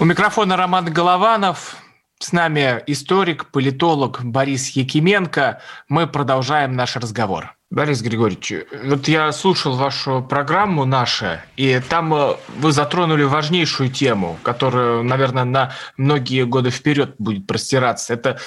у 0.00 0.04
микрофона 0.04 0.56
Роман 0.56 0.92
Голованов. 0.92 1.76
С 2.20 2.32
нами 2.32 2.82
историк, 2.86 3.46
политолог 3.46 4.20
Борис 4.22 4.70
Якименко. 4.70 5.60
Мы 5.88 6.06
продолжаем 6.06 6.74
наш 6.74 6.96
разговор. 6.96 7.56
Борис 7.70 8.00
Григорьевич, 8.00 8.52
вот 8.84 9.08
я 9.08 9.30
слушал 9.32 9.76
вашу 9.76 10.22
программу 10.22 10.84
«Наша», 10.84 11.44
и 11.56 11.80
там 11.86 12.14
э, 12.14 12.36
вы 12.56 12.72
затронули 12.72 13.24
важнейшую 13.24 13.90
тему, 13.90 14.38
которая, 14.42 15.02
наверное, 15.02 15.44
на 15.44 15.72
многие 15.96 16.44
годы 16.44 16.70
вперед 16.70 17.16
будет 17.18 17.46
простираться. 17.46 18.14
Это 18.14 18.38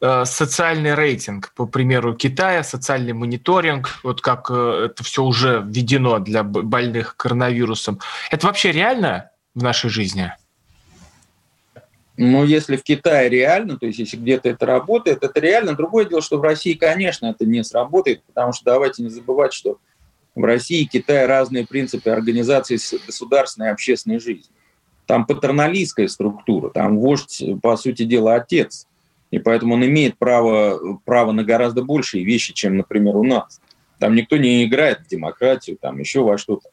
э, 0.00 0.24
социальный 0.26 0.94
рейтинг, 0.94 1.52
по 1.56 1.66
примеру 1.66 2.14
Китая, 2.14 2.62
социальный 2.62 3.14
мониторинг, 3.14 4.00
вот 4.02 4.20
как 4.20 4.50
э, 4.50 4.88
это 4.90 5.02
все 5.02 5.22
уже 5.22 5.62
введено 5.66 6.18
для 6.18 6.42
больных 6.42 7.16
коронавирусом. 7.16 7.98
Это 8.30 8.46
вообще 8.46 8.72
реально 8.72 9.30
в 9.54 9.62
нашей 9.62 9.88
жизни? 9.88 10.32
Но 12.16 12.44
если 12.44 12.76
в 12.76 12.82
Китае 12.82 13.28
реально, 13.28 13.78
то 13.78 13.86
есть 13.86 13.98
если 13.98 14.16
где-то 14.16 14.48
это 14.48 14.64
работает, 14.64 15.22
это 15.22 15.38
реально. 15.38 15.74
Другое 15.74 16.06
дело, 16.06 16.22
что 16.22 16.38
в 16.38 16.42
России, 16.42 16.72
конечно, 16.72 17.26
это 17.26 17.44
не 17.44 17.62
сработает, 17.62 18.22
потому 18.24 18.52
что 18.52 18.64
давайте 18.64 19.02
не 19.02 19.10
забывать, 19.10 19.52
что 19.52 19.78
в 20.34 20.44
России 20.44 20.82
и 20.82 20.86
Китае 20.86 21.26
разные 21.26 21.66
принципы 21.66 22.10
организации 22.10 22.78
государственной 23.06 23.68
и 23.68 23.70
общественной 23.72 24.18
жизни. 24.18 24.54
Там 25.06 25.26
патерналистская 25.26 26.08
структура, 26.08 26.70
там 26.70 26.98
вождь, 26.98 27.42
по 27.62 27.76
сути 27.76 28.04
дела, 28.04 28.36
отец. 28.36 28.86
И 29.30 29.38
поэтому 29.38 29.74
он 29.74 29.84
имеет 29.84 30.18
право, 30.18 30.98
право 31.04 31.32
на 31.32 31.44
гораздо 31.44 31.82
большие 31.82 32.24
вещи, 32.24 32.52
чем, 32.54 32.76
например, 32.76 33.16
у 33.16 33.24
нас. 33.24 33.60
Там 33.98 34.14
никто 34.14 34.36
не 34.36 34.64
играет 34.64 35.00
в 35.00 35.08
демократию, 35.08 35.78
там 35.80 35.98
еще 35.98 36.22
во 36.22 36.38
что-то. 36.38 36.68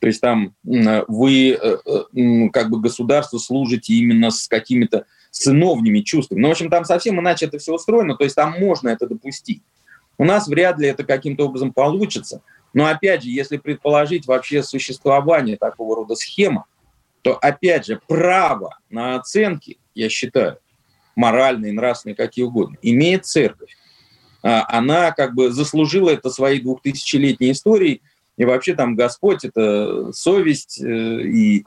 То 0.00 0.06
есть 0.08 0.20
там 0.20 0.54
вы 0.64 1.52
э, 1.52 1.76
э, 1.84 2.48
как 2.52 2.70
бы 2.70 2.80
государство 2.80 3.38
служите 3.38 3.94
именно 3.94 4.30
с 4.30 4.46
какими-то 4.46 5.06
сыновними 5.30 6.00
чувствами. 6.00 6.40
Ну, 6.40 6.48
в 6.48 6.52
общем, 6.52 6.70
там 6.70 6.84
совсем 6.84 7.20
иначе 7.20 7.46
это 7.46 7.58
все 7.58 7.74
устроено, 7.74 8.16
то 8.16 8.24
есть 8.24 8.36
там 8.36 8.58
можно 8.58 8.88
это 8.88 9.06
допустить. 9.06 9.62
У 10.18 10.24
нас 10.24 10.48
вряд 10.48 10.78
ли 10.78 10.88
это 10.88 11.04
каким-то 11.04 11.46
образом 11.46 11.72
получится. 11.72 12.42
Но 12.72 12.86
опять 12.86 13.22
же, 13.22 13.30
если 13.30 13.56
предположить 13.56 14.26
вообще 14.26 14.62
существование 14.62 15.56
такого 15.56 15.96
рода 15.96 16.14
схемы, 16.14 16.64
то 17.22 17.34
опять 17.34 17.86
же 17.86 18.00
право 18.06 18.78
на 18.90 19.16
оценки, 19.16 19.78
я 19.94 20.08
считаю, 20.08 20.58
моральные, 21.16 21.72
нравственные, 21.72 22.14
какие 22.14 22.44
угодно, 22.44 22.76
имеет 22.82 23.24
церковь. 23.24 23.76
А, 24.42 24.64
она 24.68 25.10
как 25.12 25.34
бы 25.34 25.50
заслужила 25.50 26.10
это 26.10 26.30
своей 26.30 26.60
двухтысячелетней 26.60 27.52
историей, 27.52 28.02
и 28.36 28.44
вообще 28.44 28.74
там 28.74 28.96
Господь– 28.96 29.44
это 29.44 30.12
совесть 30.12 30.80
э, 30.82 31.22
и 31.22 31.64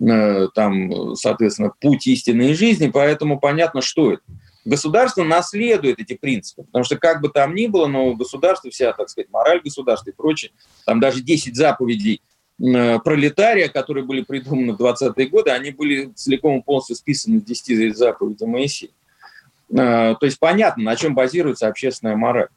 э, 0.00 0.48
там, 0.54 1.14
соответственно, 1.14 1.72
путь 1.80 2.06
истинной 2.06 2.54
жизни, 2.54 2.90
поэтому 2.92 3.38
понятно, 3.38 3.80
что 3.80 4.12
это. 4.12 4.22
Государство 4.64 5.22
наследует 5.22 6.00
эти 6.00 6.14
принципы, 6.14 6.64
потому 6.64 6.84
что 6.84 6.98
как 6.98 7.22
бы 7.22 7.28
там 7.28 7.54
ни 7.54 7.68
было, 7.68 7.86
но 7.86 8.14
государство, 8.14 8.70
вся, 8.70 8.92
так 8.92 9.08
сказать, 9.08 9.30
мораль 9.30 9.60
государства 9.62 10.10
и 10.10 10.12
прочее, 10.12 10.50
там 10.84 11.00
даже 11.00 11.22
10 11.22 11.54
заповедей 11.54 12.20
э, 12.60 12.98
пролетария, 12.98 13.68
которые 13.68 14.04
были 14.04 14.22
придуманы 14.22 14.72
в 14.72 14.80
20-е 14.80 15.28
годы, 15.28 15.50
они 15.52 15.70
были 15.70 16.12
целиком 16.16 16.58
и 16.58 16.62
полностью 16.62 16.96
списаны 16.96 17.40
в 17.40 17.44
10 17.44 17.96
заповедей 17.96 18.46
Моисея. 18.46 18.90
То 19.70 20.18
есть 20.22 20.38
понятно, 20.38 20.82
на 20.82 20.96
чем 20.96 21.14
базируется 21.14 21.68
общественная 21.68 22.16
мораль. 22.16 22.48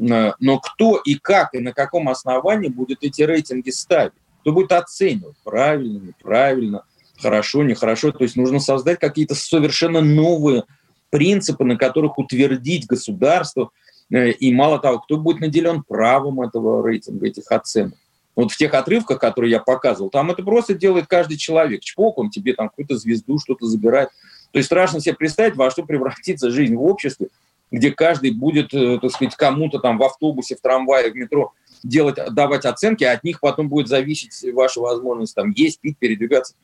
Э, 0.00 0.32
но 0.40 0.58
кто 0.58 0.96
и 0.96 1.14
как, 1.16 1.54
и 1.54 1.58
на 1.58 1.72
каком 1.72 2.08
основании 2.08 2.68
будет 2.68 3.02
эти 3.02 3.22
рейтинги 3.22 3.70
ставить? 3.70 4.12
Кто 4.40 4.52
будет 4.52 4.72
оценивать, 4.72 5.36
правильно, 5.44 5.98
неправильно, 5.98 6.84
хорошо, 7.20 7.62
нехорошо? 7.62 8.12
То 8.12 8.24
есть 8.24 8.36
нужно 8.36 8.60
создать 8.60 8.98
какие-то 8.98 9.34
совершенно 9.34 10.00
новые 10.00 10.64
принципы, 11.10 11.64
на 11.64 11.76
которых 11.76 12.18
утвердить 12.18 12.86
государство. 12.86 13.70
Э, 14.12 14.30
и 14.30 14.52
мало 14.54 14.78
того, 14.78 15.00
кто 15.00 15.18
будет 15.18 15.40
наделен 15.40 15.82
правом 15.82 16.40
этого 16.40 16.86
рейтинга, 16.86 17.26
этих 17.26 17.50
оценок. 17.50 17.94
Вот 18.36 18.52
в 18.52 18.56
тех 18.56 18.72
отрывках, 18.72 19.20
которые 19.20 19.50
я 19.50 19.58
показывал, 19.58 20.08
там 20.08 20.30
это 20.30 20.42
просто 20.42 20.72
делает 20.72 21.08
каждый 21.08 21.36
человек. 21.36 21.82
Чпок, 21.82 22.16
он 22.16 22.30
тебе 22.30 22.54
там 22.54 22.68
какую-то 22.68 22.96
звезду, 22.96 23.38
что-то 23.38 23.66
забирает. 23.66 24.08
То 24.52 24.58
есть 24.58 24.66
страшно 24.66 25.00
себе 25.00 25.14
представить, 25.14 25.56
во 25.56 25.70
что 25.70 25.82
превратится 25.82 26.50
жизнь 26.50 26.74
в 26.74 26.82
обществе, 26.82 27.28
где 27.70 27.90
каждый 27.92 28.32
будет, 28.32 28.74
э, 28.74 28.98
так 29.00 29.10
сказать, 29.10 29.36
кому-то 29.36 29.78
там 29.78 29.98
в 29.98 30.02
автобусе, 30.02 30.56
в 30.56 30.60
трамвае, 30.60 31.12
в 31.12 31.14
метро 31.14 31.52
делать, 31.82 32.18
давать 32.32 32.64
оценки, 32.64 33.04
а 33.04 33.12
от 33.12 33.24
них 33.24 33.40
потом 33.40 33.68
будет 33.68 33.88
зависеть 33.88 34.44
ваша 34.52 34.80
возможность 34.80 35.34
там 35.34 35.50
есть, 35.50 35.80
пить, 35.80 35.98
передвигаться. 35.98 36.54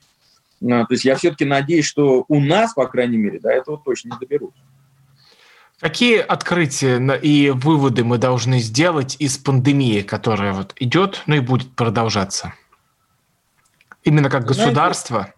А, 0.63 0.85
то 0.85 0.93
есть 0.93 1.05
я 1.05 1.17
все-таки 1.17 1.45
надеюсь, 1.45 1.85
что 1.87 2.25
у 2.29 2.41
нас, 2.41 2.75
по 2.75 2.87
крайней 2.87 3.19
мере, 3.19 3.39
до 3.39 3.51
этого 3.51 3.81
точно 3.83 4.11
не 4.11 4.19
доберут. 4.19 4.55
Какие 5.79 6.19
открытия 6.19 6.99
и 7.19 7.51
выводы 7.51 8.03
мы 8.03 8.17
должны 8.17 8.61
сделать 8.61 9.17
из 9.19 9.37
пандемии, 9.37 10.01
которая 10.01 10.55
вот 10.55 10.75
идет, 10.77 11.23
ну 11.27 11.37
и 11.37 11.41
будет 11.41 11.71
продолжаться? 11.75 12.55
Именно 14.03 14.31
как 14.31 14.45
государство? 14.45 15.33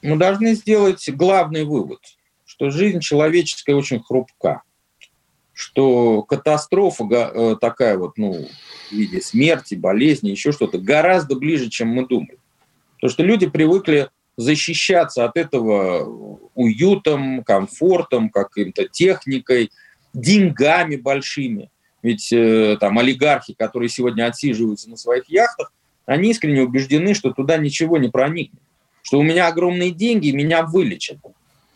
мы 0.00 0.16
должны 0.16 0.54
сделать 0.54 1.08
главный 1.10 1.64
вывод– 1.64 2.00
что 2.52 2.68
жизнь 2.68 3.00
человеческая 3.00 3.74
очень 3.74 4.02
хрупка, 4.02 4.60
что 5.54 6.22
катастрофа 6.22 7.04
э, 7.10 7.56
такая 7.58 7.96
вот, 7.96 8.18
ну, 8.18 8.46
в 8.90 8.92
виде 8.92 9.22
смерти, 9.22 9.74
болезни, 9.74 10.28
еще 10.28 10.52
что-то, 10.52 10.76
гораздо 10.76 11.34
ближе, 11.34 11.70
чем 11.70 11.88
мы 11.88 12.06
думали. 12.06 12.38
Потому 12.96 13.10
что 13.10 13.22
люди 13.22 13.46
привыкли 13.46 14.10
защищаться 14.36 15.24
от 15.24 15.38
этого 15.38 16.50
уютом, 16.54 17.42
комфортом, 17.42 18.28
каким-то 18.28 18.86
техникой, 18.86 19.70
деньгами 20.12 20.96
большими. 20.96 21.70
Ведь 22.02 22.30
э, 22.34 22.76
там 22.78 22.98
олигархи, 22.98 23.54
которые 23.54 23.88
сегодня 23.88 24.26
отсиживаются 24.26 24.90
на 24.90 24.98
своих 24.98 25.26
яхтах, 25.30 25.72
они 26.04 26.32
искренне 26.32 26.60
убеждены, 26.60 27.14
что 27.14 27.32
туда 27.32 27.56
ничего 27.56 27.96
не 27.96 28.10
проникнет. 28.10 28.60
Что 29.00 29.18
у 29.18 29.22
меня 29.22 29.48
огромные 29.48 29.90
деньги, 29.90 30.32
меня 30.32 30.64
вылечат. 30.64 31.16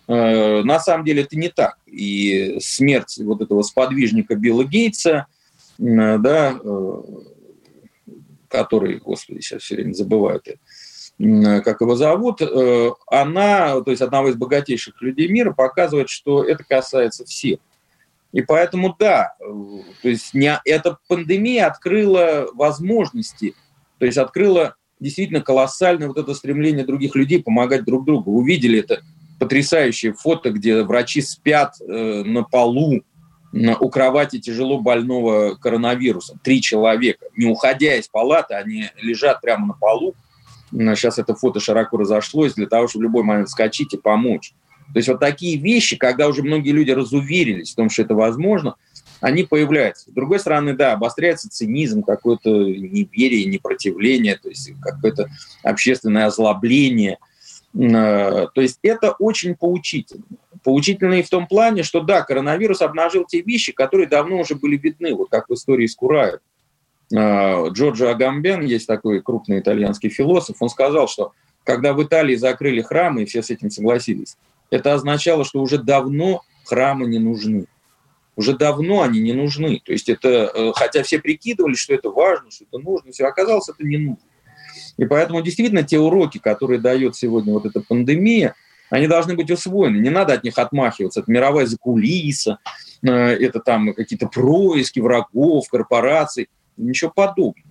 Э, 0.09 0.63
на 0.63 0.79
самом 0.79 1.05
деле 1.05 1.23
это 1.23 1.37
не 1.37 1.49
так. 1.49 1.79
И 1.87 2.59
смерть 2.61 3.19
вот 3.19 3.43
этого 3.43 3.63
сподвижника 3.63 4.35
Билла 4.37 4.65
Гейтса, 4.65 5.27
да, 5.79 6.59
э, 6.63 7.03
который, 8.49 8.99
господи, 8.99 9.41
сейчас 9.41 9.63
все 9.63 9.77
время 9.77 9.93
забываю 9.93 10.41
это, 10.43 10.59
как 11.63 11.81
его 11.81 11.97
зовут, 11.97 12.41
э, 12.43 12.91
она, 13.09 13.81
то 13.81 13.91
есть 13.91 14.03
одного 14.03 14.29
из 14.29 14.37
богатейших 14.37 15.01
людей 15.03 15.29
мира, 15.29 15.53
показывает, 15.53 16.09
что 16.09 16.45
это 16.45 16.63
касается 16.63 17.25
всех. 17.25 17.59
И 18.33 18.43
поэтому, 18.43 18.95
да, 18.99 19.35
то 19.39 20.09
есть 20.09 20.35
не, 20.35 20.61
эта 20.65 20.99
пандемия 21.09 21.67
открыла 21.67 22.49
возможности, 22.53 23.55
то 23.99 24.05
есть 24.05 24.19
открыла 24.19 24.77
действительно 25.01 25.41
колоссальное 25.41 26.09
вот 26.09 26.19
это 26.19 26.35
стремление 26.35 26.85
других 26.85 27.15
людей 27.15 27.43
помогать 27.43 27.85
друг 27.85 28.05
другу. 28.05 28.33
Увидели 28.33 28.81
это 28.81 29.03
потрясающее 29.39 30.13
фото, 30.13 30.51
где 30.51 30.83
врачи 30.83 31.21
спят 31.21 31.75
э, 31.81 32.23
на 32.25 32.43
полу 32.43 33.03
на, 33.53 33.77
у 33.79 33.89
кровати 33.89 34.39
тяжело 34.39 34.81
больного 34.81 35.55
коронавирусом. 35.55 36.39
Три 36.43 36.61
человека. 36.61 37.27
Не 37.37 37.47
уходя 37.47 37.95
из 37.97 38.09
палаты, 38.09 38.55
они 38.55 38.91
лежат 39.01 39.41
прямо 39.41 39.69
на 39.69 39.73
полу. 39.75 40.15
Сейчас 40.71 41.19
это 41.19 41.35
фото 41.35 41.61
широко 41.61 41.97
разошлось 41.97 42.55
для 42.55 42.67
того, 42.67 42.89
чтобы 42.89 43.05
в 43.05 43.05
любой 43.05 43.23
момент 43.23 43.49
вскочить 43.49 43.95
и 43.95 43.99
помочь. 43.99 44.53
То 44.93 44.99
есть 44.99 45.09
вот 45.09 45.21
такие 45.21 45.57
вещи, 45.57 45.97
когда 45.97 46.29
уже 46.29 46.43
многие 46.43 46.71
люди 46.71 46.91
разуверились 46.91 47.73
в 47.73 47.77
том, 47.77 47.91
что 47.91 48.03
это 48.03 48.15
возможно, 48.15 48.77
они 49.21 49.45
появляются. 49.45 50.11
С 50.11 50.13
другой 50.13 50.39
стороны, 50.39 50.75
да, 50.75 50.93
обостряется 50.93 51.49
цинизм, 51.49 52.03
какое-то 52.03 52.51
неверие, 52.51 53.47
непротивление, 53.47 54.37
то 54.37 54.49
есть 54.49 54.71
какое-то 54.81 55.29
общественное 55.63 56.27
озлобление. 56.27 57.19
Э, 57.77 58.49
то 58.55 58.61
есть 58.61 58.79
это 58.83 59.13
очень 59.19 59.55
поучительно. 59.55 60.25
Поучительно 60.65 61.15
и 61.15 61.23
в 61.23 61.29
том 61.29 61.47
плане, 61.47 61.83
что 61.83 62.01
да, 62.01 62.23
коронавирус 62.23 62.83
обнажил 62.83 63.25
те 63.25 63.41
вещи, 63.43 63.73
которые 63.73 64.09
давно 64.09 64.39
уже 64.41 64.55
были 64.55 64.77
видны, 64.77 65.15
вот 65.15 65.31
как 65.31 65.49
в 65.49 65.55
истории 65.55 65.87
с 65.87 65.95
Кураем. 65.95 66.39
Э, 67.15 67.69
Джорджо 67.71 68.11
Агамбен, 68.11 68.63
есть 68.63 68.87
такой 68.87 69.21
крупный 69.21 69.61
итальянский 69.61 70.09
философ, 70.09 70.57
он 70.61 70.69
сказал, 70.69 71.07
что 71.07 71.33
когда 71.65 71.93
в 71.93 72.03
Италии 72.03 72.37
закрыли 72.37 72.81
храмы, 72.81 73.23
и 73.23 73.27
все 73.27 73.43
с 73.43 73.51
этим 73.51 73.71
согласились, 73.71 74.37
это 74.71 74.95
означало, 74.95 75.45
что 75.45 75.61
уже 75.61 75.79
давно 75.79 76.43
храмы 76.65 77.07
не 77.07 77.19
нужны 77.19 77.67
уже 78.37 78.55
давно 78.55 79.03
они 79.03 79.21
не 79.21 79.33
нужны. 79.33 79.81
То 79.83 79.93
есть 79.93 80.09
это, 80.09 80.29
э, 80.29 80.73
хотя 80.75 81.03
все 81.03 81.19
прикидывали, 81.19 81.75
что 81.75 81.95
это 81.95 82.11
важно, 82.11 82.51
что 82.51 82.65
это 82.71 82.79
нужно, 82.79 83.11
все 83.11 83.25
оказалось, 83.25 83.69
это 83.69 83.83
не 83.85 83.97
нужно. 83.97 84.26
И 84.97 85.05
поэтому 85.05 85.43
действительно 85.43 85.83
те 85.83 85.99
уроки, 85.99 86.39
которые 86.39 86.81
дает 86.81 87.17
сегодня 87.17 87.53
вот 87.53 87.67
эта 87.67 87.81
пандемия, 87.81 88.55
они 88.91 89.09
должны 89.09 89.35
быть 89.35 89.51
усвоены. 89.51 89.99
Не 89.99 90.11
надо 90.11 90.35
от 90.35 90.45
них 90.45 90.59
отмахиваться. 90.59 91.21
Это 91.21 91.31
мировая 91.31 91.67
закулиса, 91.67 92.59
э, 93.03 93.11
это 93.11 93.61
там 93.61 93.93
какие-то 93.95 94.29
происки 94.29 95.01
врагов, 95.01 95.69
корпораций, 95.69 96.49
ничего 96.77 97.11
подобного. 97.11 97.69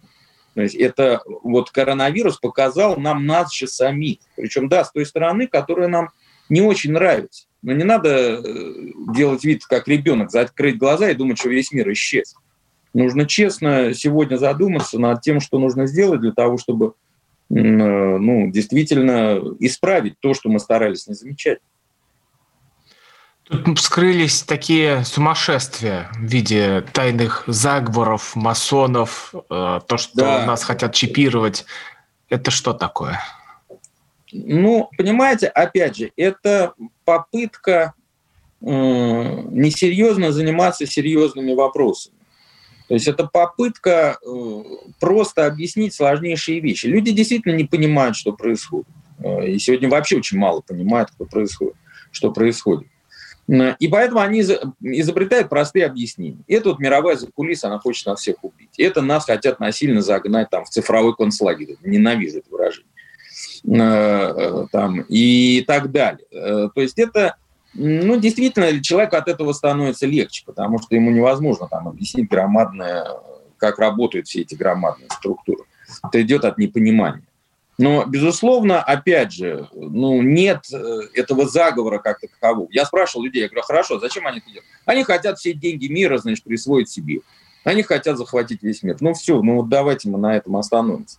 То 0.56 0.62
есть 0.62 0.76
это 0.76 1.22
вот 1.44 1.72
коронавирус 1.72 2.38
показал 2.38 2.98
нам 2.98 3.26
нас 3.26 3.54
же 3.54 3.68
самих. 3.68 4.20
Причем, 4.38 4.70
да, 4.70 4.86
с 4.86 4.92
той 4.92 5.06
стороны, 5.06 5.48
которая 5.48 5.88
нам 5.88 6.10
не 6.48 6.62
очень 6.62 6.94
нравится. 6.94 7.48
Но 7.62 7.74
не 7.74 7.84
надо 7.84 8.10
э, 8.10 8.42
делать 9.14 9.44
вид, 9.44 9.66
как 9.66 9.88
ребенок, 9.88 10.32
закрыть 10.32 10.78
глаза 10.78 11.10
и 11.10 11.16
думать, 11.16 11.40
что 11.40 11.50
весь 11.50 11.72
мир 11.72 11.92
исчез. 11.92 12.36
Нужно 12.94 13.26
честно 13.26 13.94
сегодня 13.94 14.38
задуматься 14.38 15.00
над 15.00 15.22
тем, 15.22 15.42
что 15.42 15.60
нужно 15.60 15.88
сделать 15.88 16.22
для 16.22 16.32
того, 16.32 16.58
чтобы 16.58 16.94
ну, 17.50 18.52
действительно 18.52 19.40
исправить 19.60 20.20
то, 20.20 20.34
что 20.34 20.50
мы 20.50 20.60
старались 20.60 21.08
не 21.08 21.14
замечать. 21.14 21.60
Тут 23.44 23.78
вскрылись 23.78 24.42
такие 24.42 25.06
сумасшествия 25.06 26.10
в 26.16 26.24
виде 26.24 26.84
тайных 26.94 27.44
заговоров, 27.46 28.36
масонов, 28.36 29.36
э, 29.36 29.82
то, 29.88 29.98
что 29.98 30.16
да. 30.16 30.46
нас 30.48 30.64
хотят 30.64 30.96
чипировать. 30.96 31.66
Это 32.28 32.50
что 32.50 32.74
такое? 32.74 33.22
Ну, 34.32 34.90
понимаете, 34.98 35.48
опять 35.48 35.96
же, 35.96 36.12
это 36.18 36.74
попытка 37.04 37.94
э, 38.62 38.66
несерьезно 38.66 40.32
заниматься 40.32 40.88
серьезными 40.88 41.54
вопросами. 41.54 42.16
То 42.88 42.94
есть 42.94 43.08
это 43.08 43.26
попытка 43.26 44.18
э, 44.22 44.64
просто 45.00 45.48
объяснить 45.48 45.94
сложнейшие 45.94 46.60
вещи. 46.60 46.86
Люди 46.86 47.12
действительно 47.12 47.56
не 47.56 47.64
понимают, 47.64 48.16
что 48.16 48.32
происходит. 48.34 48.88
Э, 49.20 49.48
и 49.48 49.58
сегодня 49.58 49.90
вообще 49.90 50.18
очень 50.18 50.38
мало 50.38 50.62
понимают, 50.62 51.10
что 51.16 51.26
происходит. 51.26 51.76
Что 52.12 52.32
происходит. 52.32 52.88
И 53.48 53.88
поэтому 53.88 54.22
они 54.22 54.42
изобретают 54.42 55.50
простые 55.50 55.86
объяснения. 55.86 56.40
Это 56.48 56.70
вот 56.70 56.80
мировая 56.80 57.16
закулиса, 57.16 57.68
она 57.68 57.78
хочет 57.78 58.08
нас 58.08 58.20
всех 58.20 58.38
убить. 58.44 58.72
Это 58.80 59.02
нас 59.02 59.26
хотят 59.26 59.60
насильно 59.60 60.02
загнать 60.02 60.50
там, 60.50 60.66
в 60.66 60.70
цифровой 60.70 61.16
концлагерь. 61.16 61.76
Ненавижу 61.84 62.40
это 62.40 62.50
выражение. 62.50 62.90
Э, 63.68 64.66
там, 64.72 65.02
и 65.10 65.64
так 65.68 65.92
далее. 65.92 66.26
То 66.32 66.82
есть 66.82 66.98
это, 66.98 67.36
ну, 67.76 68.18
действительно, 68.18 68.82
человеку 68.82 69.18
от 69.18 69.28
этого 69.28 69.54
становится 69.54 70.06
легче, 70.06 70.44
потому 70.46 70.80
что 70.80 70.96
ему 70.96 71.12
невозможно 71.12 71.68
там 71.68 71.88
объяснить 71.88 72.30
громадное, 72.30 73.08
как 73.58 73.80
работают 73.80 74.28
все 74.28 74.42
эти 74.42 74.56
громадные 74.56 75.10
структуры. 75.10 75.64
Это 76.04 76.22
идет 76.22 76.46
от 76.46 76.58
непонимания. 76.58 77.24
Но, 77.78 78.06
безусловно, 78.06 78.82
опять 78.82 79.34
же, 79.34 79.68
ну, 79.74 80.22
нет 80.22 80.62
э, 80.72 81.02
этого 81.14 81.46
заговора 81.46 82.00
как 82.00 82.22
такового. 82.22 82.70
Я 82.72 82.86
спрашивал 82.86 83.26
людей, 83.26 83.42
я 83.42 83.50
говорю, 83.50 83.64
хорошо, 83.64 84.00
зачем 84.00 84.26
они 84.28 84.38
это 84.38 84.48
делают? 84.48 84.66
Они 84.86 85.04
хотят 85.04 85.38
все 85.38 85.52
деньги 85.52 85.88
мира, 85.88 86.18
значит, 86.18 86.46
присвоить 86.46 86.90
себе. 86.90 87.20
Они 87.66 87.84
хотят 87.84 88.18
захватить 88.18 88.64
весь 88.64 88.82
мир. 88.82 88.96
Ну 89.02 89.14
все, 89.14 89.42
ну 89.42 89.58
вот 89.58 89.68
давайте 89.68 90.08
мы 90.08 90.18
на 90.18 90.38
этом 90.38 90.56
остановимся. 90.56 91.18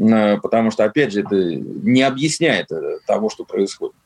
Э, 0.00 0.38
потому 0.38 0.70
что, 0.70 0.84
опять 0.84 1.12
же, 1.12 1.20
это 1.20 1.36
не 1.36 2.00
объясняет 2.00 2.72
э, 2.72 2.98
того, 3.06 3.28
что 3.28 3.44
происходит. 3.44 3.96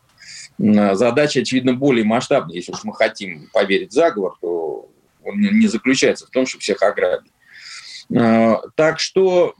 Э, 0.58 0.94
задача, 0.94 1.40
очевидно, 1.40 1.74
более 1.74 2.04
масштабная. 2.04 2.56
Если 2.56 2.72
уж 2.72 2.84
мы 2.84 2.94
хотим 2.94 3.48
поверить 3.52 3.90
в 3.90 3.94
заговор, 3.94 4.36
то 4.40 4.88
он 5.24 5.40
не 5.40 5.66
заключается 5.66 6.26
в 6.26 6.30
том, 6.30 6.46
чтобы 6.46 6.62
всех 6.62 6.82
ограбить. 6.82 7.32
Так 8.08 9.00
что, 9.00 9.54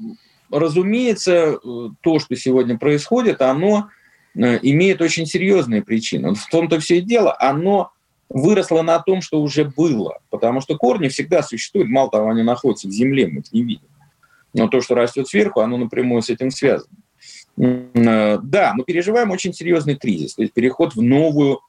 разумеется, 0.51 1.59
то, 2.01 2.19
что 2.21 2.37
сегодня 2.37 2.79
происходит, 2.79 3.43
оно 3.43 3.91
имеет 4.37 5.03
очень 5.03 5.27
серьезные 5.27 5.83
причины. 5.83 6.35
В 6.35 6.47
том-то 6.47 6.79
все 6.79 6.99
и 6.99 7.01
дело, 7.01 7.37
оно 7.41 7.91
выросло 8.29 8.83
на 8.83 9.01
том, 9.01 9.23
что 9.23 9.41
уже 9.41 9.65
было. 9.65 10.19
Потому 10.31 10.61
что 10.61 10.77
корни 10.77 11.09
всегда 11.09 11.43
существуют, 11.43 11.89
мало 11.89 12.11
того, 12.11 12.31
они 12.31 12.43
находятся 12.43 12.87
в 12.87 12.93
земле, 12.93 13.27
мы 13.27 13.41
их 13.41 13.53
не 13.53 13.63
видим. 13.65 13.89
Но 14.53 14.69
то, 14.69 14.81
что 14.81 14.95
растет 14.95 15.29
сверху, 15.29 15.61
оно 15.61 15.77
напрямую 15.77 16.23
с 16.23 16.31
этим 16.31 16.51
связано. 16.51 16.95
Э, 17.59 18.39
да, 18.43 18.73
мы 18.75 18.85
переживаем 18.85 19.31
очень 19.31 19.55
серьезный 19.55 19.97
кризис, 19.97 20.35
то 20.35 20.43
есть 20.43 20.53
переход 20.53 20.95
в 20.95 21.03
новую 21.03 21.61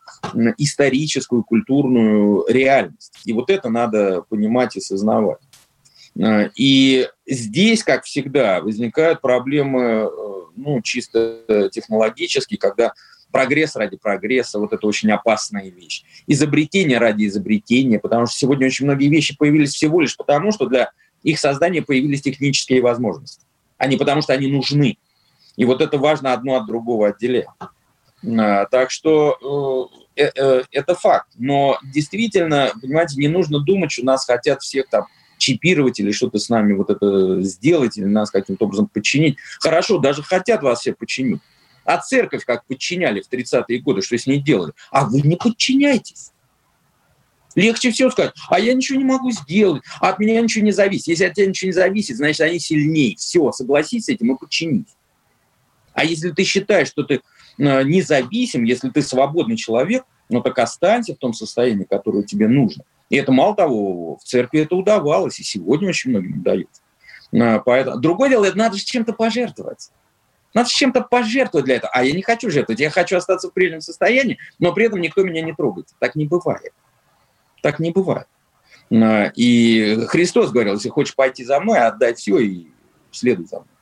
историческую, 0.58 1.43
культурную 1.43 2.45
реальность. 2.50 3.21
И 3.26 3.34
вот 3.34 3.50
это 3.50 3.69
надо 3.69 4.23
понимать 4.28 4.76
и 4.76 4.82
сознавать. 4.82 5.39
Э, 6.19 6.50
и 6.56 7.08
здесь, 7.26 7.84
как 7.84 8.04
всегда, 8.04 8.62
возникают 8.62 9.21
проблемы 9.21 9.82
э, 9.82 10.10
ну, 10.56 10.82
чисто 10.82 11.69
технологические, 11.71 12.58
когда 12.58 12.93
прогресс 13.32 13.76
ради 13.76 13.97
прогресса, 13.97 14.60
вот 14.60 14.73
это 14.73 14.88
очень 14.88 15.12
опасная 15.12 15.69
вещь. 15.69 16.04
Изобретение 16.28 16.97
ради 16.97 17.28
изобретения, 17.28 18.00
потому 18.00 18.26
что 18.26 18.38
сегодня 18.38 18.67
очень 18.67 18.86
многие 18.86 19.10
вещи 19.10 19.38
появились 19.38 19.73
всего 19.73 20.02
лишь 20.02 20.17
потому, 20.17 20.52
что 20.52 20.65
для 20.65 20.91
их 21.23 21.39
создания 21.39 21.82
появились 21.82 22.21
технические 22.21 22.82
возможности, 22.82 23.45
а 23.78 23.88
не 23.88 23.97
потому, 23.97 24.21
что 24.21 24.34
они 24.34 24.47
нужны. 24.47 24.97
И 25.58 25.65
вот 25.65 25.82
это 25.82 25.98
важно 25.98 26.34
одно 26.34 26.56
от 26.56 26.67
другого 26.67 27.10
отделять. 27.10 27.48
А, 28.26 28.65
так 28.65 28.89
что 28.89 29.89
э, 30.15 30.24
э, 30.24 30.32
э, 30.36 30.63
это 30.72 30.96
факт. 30.96 31.28
Но 31.38 31.78
действительно, 31.84 32.72
понимаете, 32.82 33.17
не 33.17 33.28
нужно 33.28 33.60
думать, 33.60 33.91
что 33.91 34.06
нас 34.06 34.26
хотят 34.26 34.62
всех 34.62 34.88
там 34.89 35.06
чипировать 35.38 36.00
или 36.00 36.12
что-то 36.12 36.39
с 36.39 36.50
нами 36.50 36.74
вот 36.74 36.89
это 36.89 37.41
сделать, 37.41 37.98
или 37.98 38.06
нас 38.06 38.32
каким-то 38.32 38.65
образом 38.65 38.88
подчинить. 38.88 39.38
Хорошо, 39.60 40.00
даже 40.00 40.24
хотят 40.24 40.63
вас 40.63 40.80
все 40.80 40.93
подчинить. 40.93 41.41
А 41.84 41.98
церковь 42.00 42.43
как 42.43 42.65
подчиняли 42.65 43.22
в 43.22 43.32
30-е 43.32 43.80
годы, 43.80 44.02
что 44.02 44.17
с 44.17 44.28
ней 44.28 44.41
делали? 44.41 44.74
А 44.91 45.06
вы 45.06 45.22
не 45.22 45.38
подчиняйтесь. 45.38 46.32
Легче 47.56 47.91
всего 47.91 48.12
сказать, 48.12 48.34
а 48.50 48.60
я 48.60 48.74
ничего 48.74 49.00
не 49.00 49.06
могу 49.06 49.32
сделать, 49.32 49.82
а 50.00 50.10
от 50.10 50.20
меня 50.20 50.39
ничего 50.41 50.63
не 50.63 50.72
зависит. 50.72 51.08
Если 51.08 51.24
от 51.24 51.34
тебя 51.34 51.48
ничего 51.48 51.70
не 51.70 51.74
зависит, 51.74 52.17
значит, 52.17 52.41
они 52.41 52.60
сильнее. 52.60 53.15
Все, 53.15 53.52
согласись 53.52 54.06
с 54.06 54.10
этим 54.10 54.36
и 54.36 54.38
подчинись. 54.38 54.96
А 55.97 56.05
если 56.05 56.29
ты 56.29 56.43
считаешь, 56.43 56.89
что 56.89 57.01
ты 57.01 57.15
э, 57.15 57.19
независим, 57.57 58.65
если 58.65 58.89
ты 58.91 59.01
свободный 59.01 59.57
человек, 59.57 60.03
ну 60.29 60.41
так 60.41 60.60
останься 60.60 61.15
в 61.15 61.17
том 61.17 61.33
состоянии, 61.33 61.86
которое 61.86 62.21
тебе 62.21 62.47
нужно. 62.47 62.83
И 63.10 63.17
это 63.17 63.31
мало 63.31 63.55
того, 63.55 64.17
в 64.17 64.23
церкви 64.23 64.60
это 64.60 64.75
удавалось, 64.75 65.39
и 65.39 65.43
сегодня 65.43 65.89
очень 65.89 66.12
многим 66.12 66.41
удается. 66.41 66.83
Э, 67.31 67.60
поэтому... 67.65 67.97
Другое 67.97 68.29
дело, 68.29 68.45
это 68.45 68.55
надо 68.55 68.77
же 68.77 68.86
чем-то 68.86 69.13
пожертвовать. 69.13 69.89
Надо 70.53 70.69
чем-то 70.69 71.01
пожертвовать 71.01 71.65
для 71.65 71.77
этого. 71.77 71.91
А 71.91 72.03
я 72.03 72.13
не 72.13 72.21
хочу 72.21 72.51
жертвовать, 72.51 72.79
я 72.79 72.91
хочу 72.91 73.17
остаться 73.17 73.49
в 73.49 73.53
прежнем 73.53 73.81
состоянии, 73.81 74.38
но 74.60 74.73
при 74.73 74.86
этом 74.86 75.01
никто 75.01 75.23
меня 75.23 75.41
не 75.41 75.55
трогает. 75.55 75.88
Так 75.97 76.13
не 76.13 76.27
бывает. 76.27 76.73
Так 77.63 77.79
не 77.79 77.89
бывает. 77.89 78.27
А, 78.93 79.31
и 79.36 80.05
Христос 80.10 80.51
говорил, 80.51 80.75
если 80.75 80.89
хочешь 80.89 81.15
пойти 81.15 81.43
за 81.43 81.60
мной, 81.60 81.79
отдай 81.79 82.13
все 82.13 82.38
и 82.38 82.67
следуй 83.10 83.47
за 83.47 83.62
мной. 83.62 83.76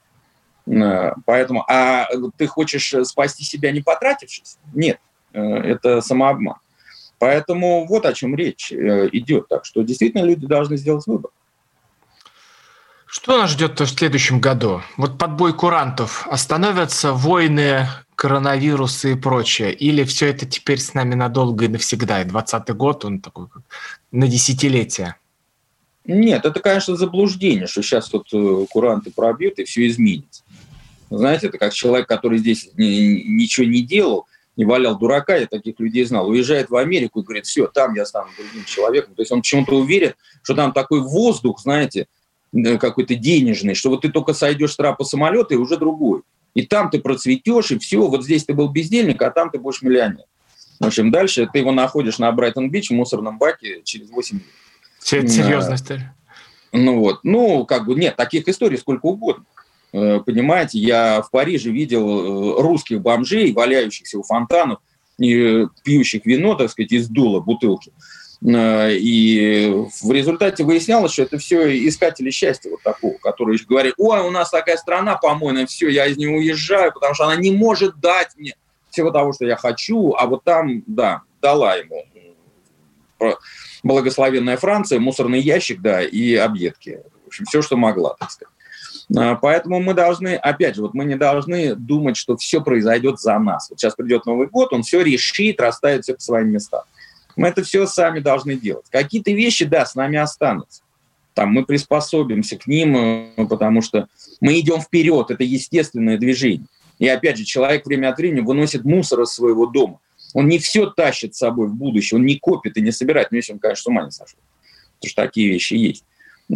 А, 0.68 1.14
поэтому, 1.26 1.64
а 1.68 2.08
ты 2.38 2.48
хочешь 2.48 2.94
спасти 3.04 3.44
себя, 3.44 3.72
не 3.72 3.82
потратившись? 3.82 4.58
Нет, 4.74 5.00
э, 5.34 5.42
это 5.42 6.02
самообман. 6.02 6.56
Поэтому 7.20 7.86
вот 7.88 8.06
о 8.06 8.14
чем 8.14 8.36
речь 8.36 8.72
э, 8.72 9.10
идет. 9.12 9.48
Так 9.48 9.66
что 9.66 9.84
действительно 9.84 10.24
люди 10.24 10.46
должны 10.48 10.78
сделать 10.78 11.06
выбор. 11.08 11.32
Что 13.06 13.38
нас 13.38 13.52
ждет 13.52 13.80
в 13.80 13.88
следующем 13.88 14.42
году? 14.42 14.82
Вот 14.98 15.18
подбой 15.18 15.54
курантов. 15.54 16.28
Остановятся 16.30 17.14
войны 17.14 17.88
коронавирусы 18.16 19.14
и 19.14 19.16
прочее? 19.16 19.74
Или 19.74 20.04
все 20.04 20.28
это 20.28 20.46
теперь 20.46 20.80
с 20.80 20.94
нами 20.94 21.16
надолго 21.16 21.66
и 21.66 21.70
навсегда? 21.70 22.22
И 22.22 22.26
20 22.26 22.70
год, 22.76 23.06
он 23.06 23.20
такой 23.20 23.48
на 24.12 24.28
десятилетие? 24.28 25.16
Нет, 26.04 26.46
это, 26.46 26.60
конечно, 26.60 26.96
заблуждение, 26.96 27.68
что 27.68 27.82
сейчас 27.82 28.12
вот 28.14 28.28
э, 28.32 28.66
куранты 28.70 29.12
пробьют 29.12 29.60
и 29.60 29.64
все 29.64 29.88
изменится. 29.88 30.44
Знаете, 31.10 31.48
это 31.48 31.58
как 31.58 31.74
человек, 31.74 32.08
который 32.08 32.40
здесь 32.40 32.70
ничего 32.76 33.66
не 33.66 33.82
делал, 33.82 34.28
не 34.58 34.66
валял 34.66 34.98
дурака, 34.98 35.36
я 35.36 35.48
таких 35.48 35.80
людей 35.80 36.06
знал, 36.06 36.30
уезжает 36.30 36.70
в 36.70 36.76
Америку 36.76 37.20
и 37.20 37.24
говорит, 37.24 37.46
все, 37.46 37.68
там 37.68 37.94
я 37.94 38.06
стану 38.06 38.30
другим 38.38 38.64
человеком. 38.66 39.14
То 39.16 39.22
есть 39.22 39.32
он 39.32 39.42
почему-то 39.42 39.76
уверен, 39.78 40.14
что 40.44 40.56
там 40.56 40.72
такой 40.72 41.02
воздух, 41.02 41.60
знаете, 41.60 42.08
э, 42.54 42.78
какой-то 42.78 43.16
денежный, 43.16 43.76
что 43.76 43.90
вот 43.90 44.02
ты 44.02 44.10
только 44.10 44.34
сойдешь 44.34 44.74
с 44.74 44.76
трапа 44.78 45.04
самолета 45.04 45.54
и 45.54 45.58
уже 45.58 45.78
другой. 45.78 46.22
И 46.54 46.66
там 46.66 46.90
ты 46.90 47.00
процветешь, 47.00 47.72
и 47.72 47.80
все, 47.80 48.08
вот 48.08 48.24
здесь 48.24 48.46
ты 48.46 48.54
был 48.54 48.70
бездельник, 48.70 49.22
а 49.22 49.30
там 49.30 49.52
ты 49.52 49.60
будешь 49.60 49.82
миллионер. 49.82 50.24
В 50.80 50.86
общем, 50.86 51.12
дальше 51.12 51.50
ты 51.52 51.60
его 51.60 51.72
находишь 51.72 52.18
на 52.18 52.32
Брайтон-Бич 52.32 52.90
в 52.90 52.94
мусорном 52.94 53.38
баке 53.38 53.82
через 53.84 54.10
8 54.10 54.38
лет. 54.38 54.46
Серьезная 55.30 55.76
история. 55.76 56.16
Ну 56.72 57.00
вот, 57.00 57.20
ну, 57.24 57.66
как 57.66 57.86
бы, 57.86 57.96
нет, 57.96 58.16
таких 58.16 58.48
историй 58.48 58.78
сколько 58.78 59.06
угодно. 59.06 59.46
Э, 59.96 60.20
понимаете, 60.20 60.78
я 60.80 61.22
в 61.22 61.32
Париже 61.32 61.72
видел 61.72 62.58
э, 62.58 62.62
русских 62.62 63.02
бомжей, 63.02 63.54
валяющихся 63.54 64.20
у 64.20 64.24
фонтанов, 64.24 64.80
и 65.18 65.68
пьющих 65.84 66.26
вино, 66.26 66.56
так 66.56 66.70
сказать, 66.70 66.92
из 66.92 67.08
дула 67.08 67.40
бутылки. 67.40 67.94
Э, 68.46 68.92
и 68.92 69.74
в 70.04 70.12
результате 70.12 70.66
выяснялось, 70.66 71.14
что 71.14 71.24
это 71.24 71.38
все 71.38 71.88
искатели 71.88 72.30
счастья 72.30 72.72
вот 72.72 72.84
такого, 72.84 73.14
которые 73.20 73.58
говорят, 73.66 73.94
ой, 73.98 74.20
у 74.20 74.32
нас 74.32 74.50
такая 74.50 74.76
страна 74.76 75.16
помойная, 75.16 75.66
все, 75.66 75.88
я 75.88 76.08
из 76.08 76.18
нее 76.18 76.30
уезжаю, 76.30 76.92
потому 76.92 77.16
что 77.16 77.26
она 77.26 77.38
не 77.38 77.52
может 77.52 77.98
дать 78.02 78.36
мне 78.36 78.54
всего 78.90 79.12
того, 79.12 79.32
что 79.32 79.46
я 79.46 79.56
хочу, 79.56 80.14
а 80.18 80.26
вот 80.26 80.44
там, 80.44 80.84
да, 80.88 81.22
дала 81.42 81.76
ему 81.76 82.04
благословенная 83.82 84.58
Франция, 84.58 85.00
мусорный 85.00 85.40
ящик, 85.40 85.80
да, 85.82 86.04
и 86.04 86.36
объедки. 86.36 87.02
В 87.24 87.28
общем, 87.28 87.46
все, 87.46 87.62
что 87.62 87.78
могла, 87.78 88.14
так 88.20 88.30
сказать. 88.30 88.54
А, 89.16 89.36
поэтому 89.36 89.80
мы 89.80 89.94
должны, 89.94 90.36
опять 90.36 90.76
же, 90.76 90.82
вот 90.82 90.94
мы 90.94 91.06
не 91.06 91.16
должны 91.16 91.76
думать, 91.76 92.18
что 92.18 92.38
все 92.38 92.62
произойдет 92.62 93.20
за 93.20 93.38
нас. 93.40 93.70
Вот 93.70 93.80
сейчас 93.80 93.96
придет 93.96 94.26
Новый 94.26 94.48
год, 94.48 94.74
он 94.74 94.84
все 94.84 95.02
решит, 95.02 95.60
расставит 95.62 96.04
все 96.04 96.16
по 96.16 96.22
своим 96.22 96.50
местам. 96.50 96.82
Мы 97.36 97.50
это 97.50 97.64
все 97.64 97.86
сами 97.86 98.20
должны 98.20 98.56
делать. 98.56 98.86
Какие-то 98.90 99.32
вещи, 99.32 99.66
да, 99.66 99.86
с 99.86 99.96
нами 99.96 100.18
останутся. 100.18 100.82
Там 101.34 101.50
мы 101.50 101.66
приспособимся 101.66 102.58
к 102.58 102.66
ним, 102.66 102.96
э, 102.96 103.46
потому 103.50 103.82
что 103.82 104.08
мы 104.40 104.58
идем 104.60 104.80
вперед, 104.80 105.32
это 105.32 105.44
естественное 105.44 106.18
движение. 106.18 106.68
И 106.98 107.08
опять 107.10 107.38
же, 107.38 107.44
человек 107.44 107.86
время 107.86 108.10
от 108.10 108.18
времени 108.18 108.40
выносит 108.40 108.86
мусор 108.86 109.22
из 109.22 109.30
своего 109.32 109.66
дома. 109.66 110.00
Он 110.34 110.48
не 110.48 110.60
все 110.60 110.90
тащит 110.90 111.36
с 111.36 111.40
собой 111.40 111.68
в 111.68 111.76
будущее, 111.76 112.18
он 112.20 112.26
не 112.26 112.40
копит 112.40 112.78
и 112.78 112.82
не 112.82 112.92
собирает, 112.92 113.32
ну, 113.32 113.38
если 113.38 113.54
он, 113.54 113.60
конечно, 113.60 113.84
с 113.84 113.88
ума 113.88 114.06
не 114.06 114.12
сошел. 114.12 114.40
Потому 115.00 115.10
что 115.10 115.22
такие 115.24 115.50
вещи 115.50 115.74
есть. 115.74 116.06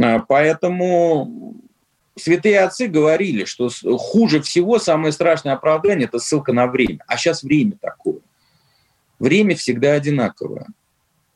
А, 0.01 0.19
поэтому 0.19 1.55
святые 2.17 2.61
отцы 2.61 2.87
говорили, 2.87 3.45
что 3.45 3.69
хуже 3.97 4.41
всего, 4.41 4.79
самое 4.79 5.11
страшное 5.11 5.53
оправдание– 5.53 6.07
это 6.09 6.19
ссылка 6.19 6.53
на 6.53 6.67
время. 6.67 6.99
А 7.07 7.17
сейчас 7.17 7.43
время 7.43 7.73
такое. 7.79 8.19
Время 9.19 9.55
всегда 9.55 9.93
одинаковое. 9.93 10.67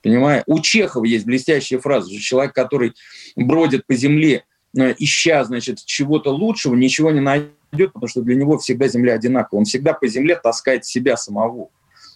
Понимаешь? 0.02 0.44
У 0.48 0.60
Чехова 0.60 1.06
есть 1.06 1.26
блестящая 1.26 1.80
фраза, 1.80 2.12
что 2.12 2.20
человек, 2.20 2.54
который 2.54 2.94
бродит 3.36 3.88
по 3.88 3.96
земле, 3.96 4.44
э, 4.78 4.94
ища, 4.98 5.44
значит, 5.46 5.84
чего-то 5.86 6.30
лучшего, 6.32 6.76
ничего 6.76 7.12
не 7.12 7.22
найдет, 7.22 7.94
потому 7.94 8.08
что 8.08 8.22
для 8.22 8.36
него 8.36 8.58
всегда 8.58 8.88
земля 8.88 9.14
одинакова. 9.14 9.60
Он 9.60 9.66
всегда 9.66 9.94
по 9.94 10.08
земле 10.08 10.36
таскает 10.36 10.86
себя 10.86 11.16
самого 11.16 11.70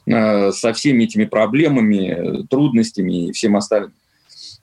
э, 0.05 0.51
со 0.51 0.73
всеми 0.73 1.05
этими 1.05 1.25
проблемами, 1.25 2.45
трудностями 2.47 3.27
и 3.27 3.31
всем 3.31 3.55
остальным. 3.55 3.93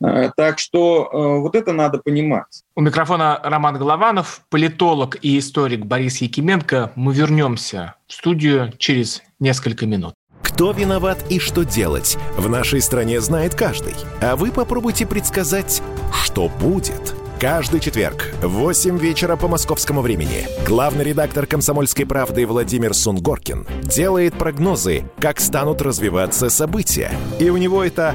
Э, 0.03 0.31
так 0.37 0.59
что 0.59 1.09
э, 1.13 1.41
вот 1.41 1.55
это 1.55 1.73
надо 1.73 1.99
понимать. 1.99 2.63
У 2.77 2.81
микрофона 2.81 3.41
Роман 3.43 3.79
Голованов, 3.79 4.43
политолог 4.51 5.17
и 5.23 5.39
историк 5.39 5.85
Борис 5.85 6.19
Якименко. 6.19 6.93
Мы 6.95 7.15
вернемся 7.15 7.95
в 8.07 8.13
студию 8.13 8.73
через 8.79 9.23
несколько 9.39 9.87
минут. 9.87 10.15
Кто 10.43 10.73
виноват 10.73 11.25
и 11.31 11.39
что 11.39 11.65
делать, 11.65 12.19
в 12.37 12.49
нашей 12.49 12.81
стране 12.81 13.21
знает 13.21 13.55
каждый. 13.55 13.95
А 14.21 14.37
вы 14.37 14.53
попробуйте 14.53 15.07
предсказать, 15.07 15.83
что 16.13 16.49
будет– 16.61 17.15
Каждый 17.41 17.81
четверг 17.81 18.33
в 18.41 18.49
8 18.49 18.97
вечера 18.97 19.37
по 19.37 19.49
московскому 19.49 20.01
времени 20.01 20.47
главный 20.67 21.05
редактор 21.05 21.47
«Комсомольской 21.47 22.07
правды» 22.07 22.47
Владимир 22.47 22.95
Сунгоркин 22.95 23.67
делает 23.83 24.33
прогнозы, 24.35 25.05
как 25.19 25.41
станут 25.41 25.83
развиваться 25.83 26.49
события. 26.49 27.11
И 27.39 27.51
у 27.51 27.57
него 27.57 27.85
это 27.85 28.15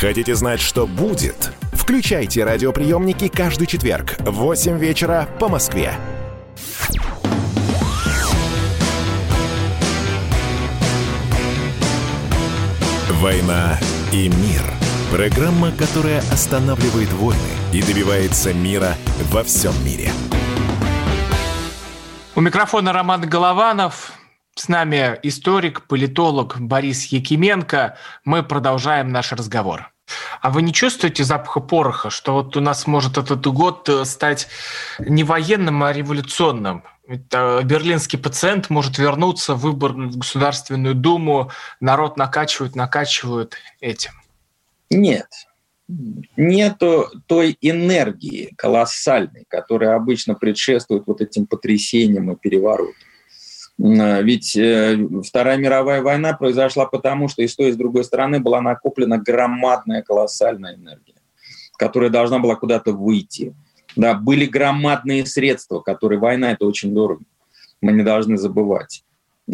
Хотите 0.00 0.36
знать, 0.36 0.60
что 0.60 0.86
будет? 0.86 1.50
Включайте 1.72 2.44
радиоприемники 2.44 3.26
каждый 3.26 3.66
четверг 3.66 4.14
в 4.20 4.30
8 4.30 4.78
вечера 4.78 5.28
по 5.40 5.48
Москве. 5.48 5.92
«Война 13.10 13.76
и 14.12 14.28
мир»– 14.28 14.62
программа, 15.10 15.72
которая 15.72 16.20
останавливает 16.30 17.12
войны 17.14 17.40
и 17.72 17.82
добивается 17.82 18.54
мира 18.54 18.94
во 19.32 19.42
всем 19.42 19.72
мире. 19.84 20.12
У 22.36 22.40
микрофона 22.40 22.92
Роман 22.92 23.22
Голованов. 23.22 24.12
С 24.58 24.66
нами 24.66 25.16
историк, 25.22 25.82
политолог 25.82 26.56
Борис 26.58 27.04
Якименко. 27.04 27.96
Мы 28.24 28.42
продолжаем 28.42 29.12
наш 29.12 29.30
разговор. 29.30 29.92
А 30.40 30.50
вы 30.50 30.62
не 30.62 30.72
чувствуете 30.72 31.22
запаха 31.22 31.60
пороха, 31.60 32.10
что 32.10 32.32
вот 32.32 32.56
у 32.56 32.60
нас 32.60 32.88
может 32.88 33.18
этот 33.18 33.46
год 33.46 33.88
э, 33.88 34.04
стать 34.04 34.48
не 34.98 35.22
военным, 35.22 35.84
а 35.84 35.92
революционным? 35.92 36.82
Э, 37.06 37.62
берлинский 37.62 38.18
пациент 38.18 38.68
может 38.68 38.98
вернуться 38.98 39.54
в 39.54 39.60
выбор 39.60 39.92
в 39.92 40.18
Государственную 40.18 40.96
Думу, 40.96 41.52
народ 41.78 42.16
накачивают, 42.16 42.74
накачивают 42.74 43.54
этим. 43.80 44.10
Нет, 44.90 45.28
нету 46.36 47.06
той 47.26 47.56
энергии 47.60 48.54
колоссальной, 48.56 49.44
которая 49.46 49.94
обычно 49.94 50.34
предшествует 50.34 51.04
вот 51.06 51.20
этим 51.20 51.46
потрясениям 51.46 52.32
и 52.32 52.36
переворотам. 52.36 53.07
А, 53.80 54.20
ведь 54.22 54.56
э, 54.56 54.98
Вторая 55.24 55.56
мировая 55.56 56.02
война 56.02 56.32
произошла 56.34 56.86
потому, 56.86 57.28
что 57.28 57.42
и 57.42 57.48
с 57.48 57.54
той, 57.54 57.68
и 57.68 57.72
с 57.72 57.76
другой 57.76 58.04
стороны 58.04 58.40
была 58.40 58.60
накоплена 58.60 59.18
громадная, 59.18 60.02
колоссальная 60.02 60.74
энергия, 60.74 61.14
которая 61.76 62.10
должна 62.10 62.38
была 62.38 62.56
куда-то 62.56 62.92
выйти. 62.92 63.54
Да, 63.96 64.14
были 64.14 64.46
громадные 64.46 65.26
средства, 65.26 65.80
которые 65.80 66.18
война– 66.18 66.52
это 66.52 66.66
очень 66.66 66.94
дорого. 66.94 67.22
Мы 67.80 67.92
не 67.92 68.02
должны 68.02 68.36
забывать. 68.36 69.04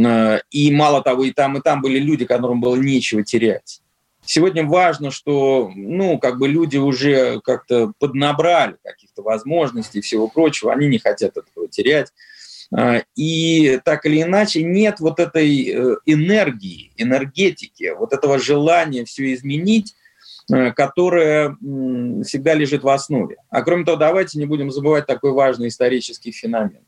А, 0.03 0.39
и 0.51 0.75
мало 0.75 1.03
того, 1.03 1.25
и 1.25 1.31
там, 1.31 1.59
и 1.59 1.61
там 1.61 1.83
были 1.83 1.99
люди, 1.99 2.25
которым 2.25 2.61
было 2.61 2.77
нечего 2.77 3.23
терять. 3.23 3.81
Сегодня 4.27 4.65
важно, 4.65 5.11
что 5.11 5.71
ну, 5.75 6.19
как 6.19 6.39
бы 6.39 6.49
люди 6.49 6.79
уже 6.79 7.41
как-то 7.43 7.93
поднабрали 7.99 8.77
каких-то 8.83 9.23
возможностей 9.23 9.99
и 9.99 10.03
всего 10.03 10.29
прочего, 10.29 10.73
они 10.73 10.89
не 10.89 10.99
хотят 10.99 11.37
этого 11.37 11.69
терять. 11.69 12.11
А, 12.77 13.03
и 13.15 13.79
так 13.85 14.05
или 14.05 14.23
иначе 14.23 14.65
нет 14.65 14.99
вот 14.99 15.21
этой 15.21 15.69
э, 15.69 15.97
энергии, 16.07 16.91
энергетики, 16.97 17.95
вот 17.97 18.13
этого 18.13 18.41
желания 18.41 19.05
все 19.05 19.33
изменить, 19.33 19.95
э, 20.53 20.73
которое 20.73 21.57
всегда 22.25 22.55
лежит 22.55 22.83
в 22.83 22.89
основе. 22.89 23.37
А 23.49 23.63
кроме 23.63 23.85
того, 23.85 23.97
давайте 23.97 24.41
не 24.41 24.47
будем 24.47 24.73
забывать 24.73 25.07
такой 25.07 25.31
важный 25.31 25.69
исторический 25.69 26.33
феномен. 26.33 26.81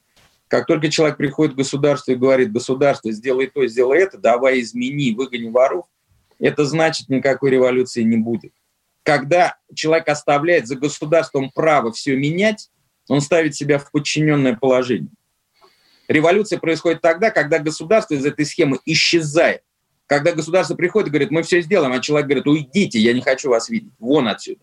Как 0.48 0.66
только 0.66 0.90
человек 0.90 1.18
приходит 1.18 1.54
в 1.54 1.58
государство 1.58 2.10
и 2.10 2.16
говорит, 2.16 2.52
государство, 2.52 3.12
сделай 3.12 3.46
то, 3.46 3.64
сделай 3.68 4.00
это, 4.00 4.18
давай 4.18 4.60
измени, 4.60 5.14
выгони 5.14 5.50
воров, 5.50 5.86
это 6.40 6.64
значит, 6.64 7.08
никакой 7.08 7.50
революции 7.50 8.02
не 8.02 8.16
будет. 8.16 8.52
Когда 9.04 9.56
человек 9.72 10.08
оставляет 10.08 10.66
за 10.66 10.74
государством 10.74 11.50
право 11.54 11.92
все 11.92 12.16
менять, 12.16 12.70
он 13.08 13.20
ставит 13.20 13.54
себя 13.54 13.78
в 13.78 13.92
подчиненное 13.92 14.56
положение. 14.56 15.10
Революция 16.08 16.58
происходит 16.58 17.00
тогда, 17.00 17.30
когда 17.30 17.58
государство 17.58 18.14
из 18.14 18.24
этой 18.24 18.46
схемы 18.46 18.78
исчезает. 18.84 19.62
Когда 20.06 20.32
государство 20.32 20.76
приходит 20.76 21.08
и 21.08 21.10
говорит, 21.10 21.30
мы 21.30 21.42
все 21.42 21.60
сделаем, 21.60 21.92
а 21.92 22.00
человек 22.00 22.26
говорит, 22.26 22.46
уйдите, 22.46 22.98
я 22.98 23.12
не 23.12 23.22
хочу 23.22 23.50
вас 23.50 23.68
видеть, 23.68 23.92
вон 23.98 24.28
отсюда. 24.28 24.60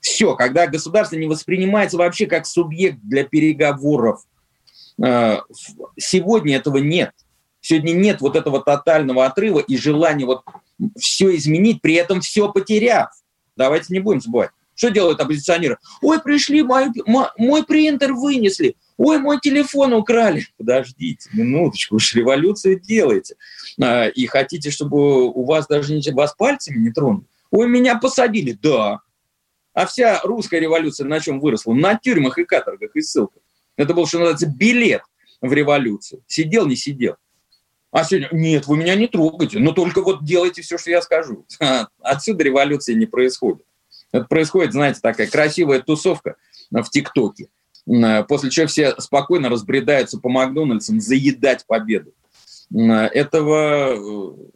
Все, 0.00 0.36
когда 0.36 0.68
государство 0.68 1.16
не 1.16 1.26
воспринимается 1.26 1.96
вообще 1.96 2.26
как 2.26 2.46
субъект 2.46 2.98
для 3.02 3.24
переговоров. 3.24 4.22
Э, 5.04 5.38
сегодня 5.96 6.56
этого 6.56 6.78
нет. 6.78 7.10
Сегодня 7.60 7.92
нет 7.92 8.20
вот 8.20 8.36
этого 8.36 8.62
тотального 8.62 9.26
отрыва 9.26 9.58
и 9.58 9.76
желания 9.76 10.24
вот 10.24 10.42
все 10.96 11.34
изменить, 11.34 11.82
при 11.82 11.94
этом 11.94 12.20
все 12.20 12.52
потеряв. 12.52 13.08
Давайте 13.56 13.92
не 13.92 13.98
будем 13.98 14.20
забывать. 14.20 14.50
Что 14.76 14.90
делают 14.90 15.20
оппозиционеры? 15.20 15.78
Ой, 16.00 16.20
пришли, 16.20 16.62
мой, 16.62 16.86
мой 17.36 17.64
принтер 17.64 18.14
вынесли. 18.14 18.76
Ой, 18.98 19.18
мой 19.18 19.38
телефон 19.40 19.94
украли. 19.94 20.46
Подождите, 20.56 21.30
минуточку, 21.32 21.96
уж 21.96 22.14
революцию 22.14 22.80
делаете. 22.80 23.36
А, 23.80 24.08
и 24.08 24.26
хотите, 24.26 24.70
чтобы 24.70 25.30
у 25.30 25.44
вас 25.44 25.68
даже 25.68 25.94
не, 25.94 26.10
вас 26.12 26.34
пальцами 26.34 26.78
не 26.78 26.90
тронули? 26.90 27.24
Ой, 27.52 27.68
меня 27.68 27.96
посадили. 27.96 28.58
Да. 28.60 29.00
А 29.72 29.86
вся 29.86 30.20
русская 30.24 30.58
революция 30.58 31.06
на 31.06 31.20
чем 31.20 31.38
выросла? 31.38 31.74
На 31.74 31.94
тюрьмах 31.94 32.38
и 32.38 32.44
каторгах 32.44 32.90
и 32.96 33.00
ссылках. 33.00 33.40
Это 33.76 33.94
был, 33.94 34.06
что 34.06 34.18
называется, 34.18 34.46
билет 34.48 35.02
в 35.40 35.52
революцию. 35.52 36.22
Сидел, 36.26 36.66
не 36.66 36.74
сидел. 36.74 37.14
А 37.92 38.02
сегодня, 38.02 38.28
нет, 38.32 38.66
вы 38.66 38.76
меня 38.76 38.96
не 38.96 39.06
трогайте, 39.06 39.60
но 39.60 39.72
только 39.72 40.02
вот 40.02 40.24
делайте 40.24 40.60
все, 40.62 40.76
что 40.76 40.90
я 40.90 41.00
скажу. 41.00 41.46
Отсюда 42.02 42.44
революция 42.44 42.96
не 42.96 43.06
происходит. 43.06 43.64
Это 44.10 44.24
происходит, 44.24 44.72
знаете, 44.72 45.00
такая 45.00 45.28
красивая 45.28 45.80
тусовка 45.80 46.36
в 46.70 46.84
ТикТоке, 46.90 47.48
после 48.28 48.50
чего 48.50 48.66
все 48.66 48.94
спокойно 48.98 49.48
разбредаются 49.48 50.18
по 50.18 50.28
Макдональдсам 50.28 51.00
заедать 51.00 51.64
победу. 51.66 52.12
Этого 52.70 53.94
э, 53.94 54.48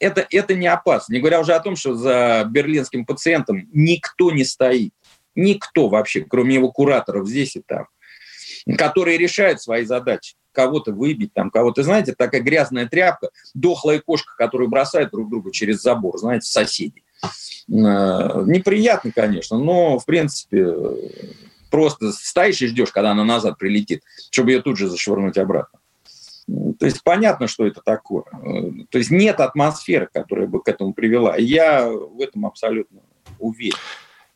это, 0.00 0.26
это 0.30 0.54
не 0.54 0.66
опасно. 0.66 1.12
Не 1.12 1.20
говоря 1.20 1.40
уже 1.40 1.54
о 1.54 1.60
том, 1.60 1.76
что 1.76 1.94
за 1.94 2.44
берлинским 2.50 3.06
пациентом 3.06 3.68
никто 3.72 4.30
не 4.30 4.44
стоит. 4.44 4.92
Никто 5.34 5.88
вообще, 5.88 6.22
кроме 6.22 6.54
его 6.54 6.70
кураторов 6.70 7.28
здесь 7.28 7.56
и 7.56 7.60
там, 7.60 7.86
которые 8.76 9.18
решают 9.18 9.60
свои 9.60 9.84
задачи. 9.84 10.36
Кого-то 10.52 10.92
выбить, 10.92 11.32
там, 11.32 11.50
кого-то, 11.50 11.82
знаете, 11.82 12.14
такая 12.16 12.40
грязная 12.40 12.86
тряпка, 12.86 13.30
дохлая 13.54 14.00
кошка, 14.00 14.34
которую 14.36 14.68
бросают 14.68 15.10
друг 15.10 15.28
друга 15.28 15.50
через 15.50 15.82
забор, 15.82 16.16
знаете, 16.18 16.48
соседи. 16.48 17.02
Э, 17.22 18.44
неприятно, 18.46 19.10
конечно, 19.10 19.58
но, 19.58 19.98
в 19.98 20.04
принципе, 20.04 20.76
просто 21.74 22.12
стоишь 22.12 22.62
и 22.62 22.68
ждешь, 22.68 22.92
когда 22.92 23.10
она 23.10 23.24
назад 23.24 23.58
прилетит, 23.58 24.04
чтобы 24.30 24.52
ее 24.52 24.62
тут 24.62 24.78
же 24.78 24.88
зашвырнуть 24.88 25.36
обратно. 25.36 25.80
То 26.78 26.86
есть 26.86 27.02
понятно, 27.02 27.48
что 27.48 27.66
это 27.66 27.80
такое. 27.84 28.22
То 28.90 28.98
есть 28.98 29.10
нет 29.10 29.40
атмосферы, 29.40 30.08
которая 30.12 30.46
бы 30.46 30.62
к 30.62 30.68
этому 30.68 30.94
привела. 30.94 31.34
я 31.36 31.88
в 31.90 32.20
этом 32.20 32.46
абсолютно 32.46 33.00
уверен. 33.40 33.76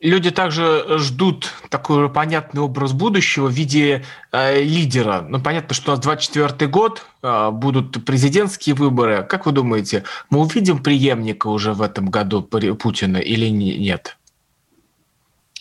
Люди 0.01 0.31
также 0.31 0.97
ждут 0.97 1.53
такой 1.69 2.09
понятный 2.09 2.61
образ 2.61 2.91
будущего 2.91 3.47
в 3.47 3.51
виде 3.51 4.03
э, 4.33 4.61
лидера. 4.61 5.25
Ну, 5.27 5.41
понятно, 5.41 5.73
что 5.73 5.91
у 5.91 5.95
нас 5.95 6.03
24 6.03 6.69
год, 6.69 7.05
э, 7.23 7.51
будут 7.51 8.03
президентские 8.05 8.75
выборы. 8.75 9.23
Как 9.23 9.45
вы 9.45 9.53
думаете, 9.53 10.03
мы 10.29 10.39
увидим 10.39 10.83
преемника 10.83 11.47
уже 11.47 11.71
в 11.71 11.81
этом 11.81 12.09
году 12.09 12.41
Путина 12.41 13.17
или 13.17 13.47
нет? 13.47 14.17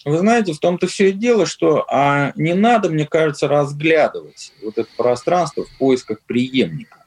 Вы 0.05 0.19
знаете, 0.19 0.53
в 0.53 0.59
том-то 0.59 0.87
все 0.87 1.11
и 1.11 1.13
дело, 1.13 1.47
что 1.47 1.85
а 1.91 2.33
не 2.37 2.55
надо, 2.55 2.89
мне 2.89 3.07
кажется, 3.07 3.49
разглядывать 3.49 4.53
вот 4.63 4.79
это 4.79 4.89
пространство 4.97 5.65
в 5.65 5.79
поисках 5.79 6.21
преемника. 6.27 7.05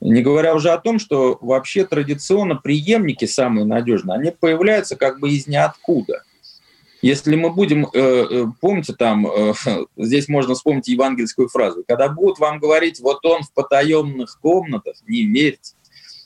Не 0.00 0.22
говоря 0.22 0.54
уже 0.54 0.70
о 0.70 0.78
том, 0.78 0.98
что 0.98 1.38
вообще 1.40 1.84
традиционно 1.84 2.56
преемники 2.56 3.24
самые 3.24 3.64
надежные, 3.64 4.18
они 4.18 4.30
появляются 4.30 4.96
как 4.96 5.20
бы 5.20 5.30
из 5.30 5.46
ниоткуда– 5.46 6.22
если 7.00 7.36
мы 7.36 7.52
будем, 7.52 7.86
э, 7.86 7.90
э, 7.94 8.46
помните, 8.60 8.92
там, 8.92 9.26
э, 9.26 9.52
здесь 9.96 10.28
можно 10.28 10.54
вспомнить 10.54 10.88
евангельскую 10.88 11.48
фразу, 11.48 11.84
когда 11.86 12.08
будут 12.08 12.38
вам 12.38 12.58
говорить, 12.58 13.00
вот 13.00 13.24
он 13.24 13.42
в 13.42 13.52
потаенных 13.52 14.38
комнатах, 14.40 14.96
не 15.06 15.24
верьте, 15.24 15.74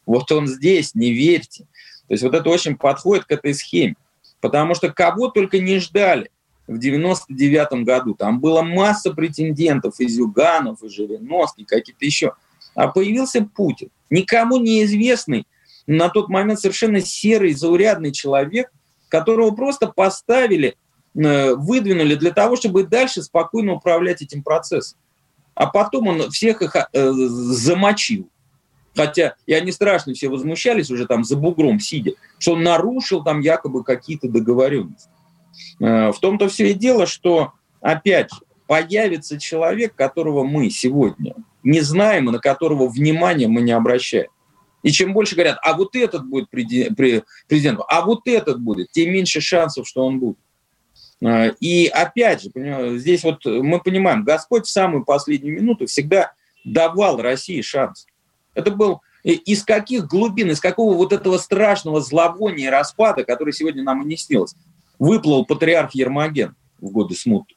вот 0.07 0.33
он 0.33 0.47
здесь, 0.47 0.95
не 0.95 1.13
верьте. 1.13 1.65
То 2.09 2.15
есть 2.15 2.23
вот 2.23 2.35
это 2.35 2.49
очень 2.49 2.77
подходит 2.77 3.27
к 3.27 3.33
этой 3.33 3.55
схеме, 3.55 3.97
потому 4.43 4.75
что 4.75 4.93
кого 4.93 5.29
только 5.29 5.59
не 5.59 5.79
ждали 5.79 6.31
в 6.67 6.77
99 6.77 7.85
году, 7.85 8.15
там 8.15 8.41
была 8.41 8.63
масса 8.63 9.15
претендентов, 9.15 9.99
и 9.99 10.07
Зюганов, 10.07 10.83
и 10.83 10.89
Жириновский, 10.91 11.65
какие-то 11.65 12.05
еще, 12.05 12.35
а 12.75 12.89
появился 12.89 13.43
Путин, 13.43 13.89
никому 14.11 14.59
неизвестный, 14.59 15.47
на 15.87 16.11
тот 16.11 16.29
момент 16.29 16.61
совершенно 16.61 17.01
серый, 17.01 17.55
заурядный 17.55 18.13
человек– 18.13 18.71
которого 19.13 19.51
просто 19.51 19.89
поставили, 19.89 20.75
э, 21.15 21.55
выдвинули 21.55 22.15
для 22.15 22.31
того, 22.31 22.57
чтобы 22.57 22.85
дальше 22.85 23.23
спокойно 23.23 23.75
управлять 23.75 24.23
этим 24.23 24.43
процессом. 24.43 24.99
А 25.55 25.67
потом 25.67 26.09
он 26.09 26.31
всех 26.31 26.63
их 26.63 26.75
э, 26.75 27.13
замочил. 27.13 28.31
Хотя 28.95 29.37
и 29.47 29.55
они 29.55 29.73
страшно 29.73 30.13
все 30.15 30.29
возмущались 30.29 30.91
уже 30.91 31.07
там 31.07 31.25
за 31.25 31.37
бугром 31.37 31.81
сидя, 31.81 32.13
что 32.39 32.53
он 32.53 32.63
нарушил 32.63 33.25
там 33.25 33.41
якобы 33.41 33.85
какие-то 33.85 34.29
договоренности. 34.29 35.09
Э, 35.81 36.11
в 36.13 36.19
том-то 36.21 36.49
все 36.49 36.71
и 36.71 36.75
дело, 36.75 37.07
что 37.07 37.53
опять 37.81 38.31
появится 38.67 39.39
человек, 39.39 39.95
которого 39.95 40.45
мы 40.45 40.71
сегодня 40.71 41.35
не 41.63 41.81
знаем 41.81 42.29
и 42.29 42.33
на 42.33 42.39
которого 42.39 42.89
внимания 42.89 43.49
мы 43.49 43.63
не 43.63 43.73
обращаем. 43.73 44.29
И 44.83 44.91
чем 44.91 45.13
больше 45.13 45.35
говорят, 45.35 45.59
а 45.63 45.77
вот 45.77 45.95
этот 45.95 46.27
будет 46.27 46.51
президентом, 46.51 47.85
а 47.89 48.05
вот 48.05 48.23
этот 48.27 48.61
будет, 48.61 48.91
тем 48.91 49.13
меньше 49.13 49.41
шансов, 49.41 49.87
что 49.87 50.05
он 50.05 50.19
будет. 50.19 50.39
А, 51.25 51.49
и 51.61 51.87
опять 51.87 52.43
же, 52.43 52.99
здесь 52.99 53.23
вот 53.23 53.45
мы 53.45 53.81
понимаем, 53.81 54.25
Господь 54.25 54.67
в 54.67 54.71
самую 54.71 55.05
последнюю 55.05 55.55
минуту 55.61 55.87
всегда 55.87 56.33
давал 56.65 57.21
России 57.21 57.61
шанс. 57.61 58.07
Это 58.55 58.71
был 58.71 59.01
из 59.23 59.65
каких 59.65 60.07
глубин, 60.07 60.51
из 60.51 60.61
какого 60.61 60.95
вот 60.95 61.13
этого 61.13 61.39
страшного 61.39 62.01
зловония 62.01 62.67
и 62.67 62.71
распада, 62.71 63.25
который 63.25 63.53
сегодня 63.53 63.83
нам 63.83 64.03
и 64.03 64.07
не 64.07 64.17
снилось, 64.17 64.55
выплыл 64.99 65.45
патриарх 65.45 65.95
Ермоген 65.95 66.55
в 66.81 66.91
годы 66.91 67.15
смуты. 67.15 67.55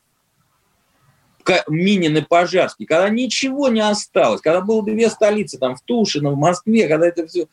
Минин 1.68 2.18
и 2.18 2.22
Пожарский, 2.22 2.86
когда 2.86 3.10
ничего 3.10 3.68
не 3.70 3.82
осталось, 3.82 4.42
когда 4.42 4.62
было 4.62 4.84
две 4.84 5.10
столицы, 5.10 5.60
там, 5.60 5.76
в 5.76 5.82
Тушино, 5.82 6.32
в 6.32 6.38
Москве, 6.38 6.88
когда 6.88 7.08
это 7.08 7.28
все 7.28 7.48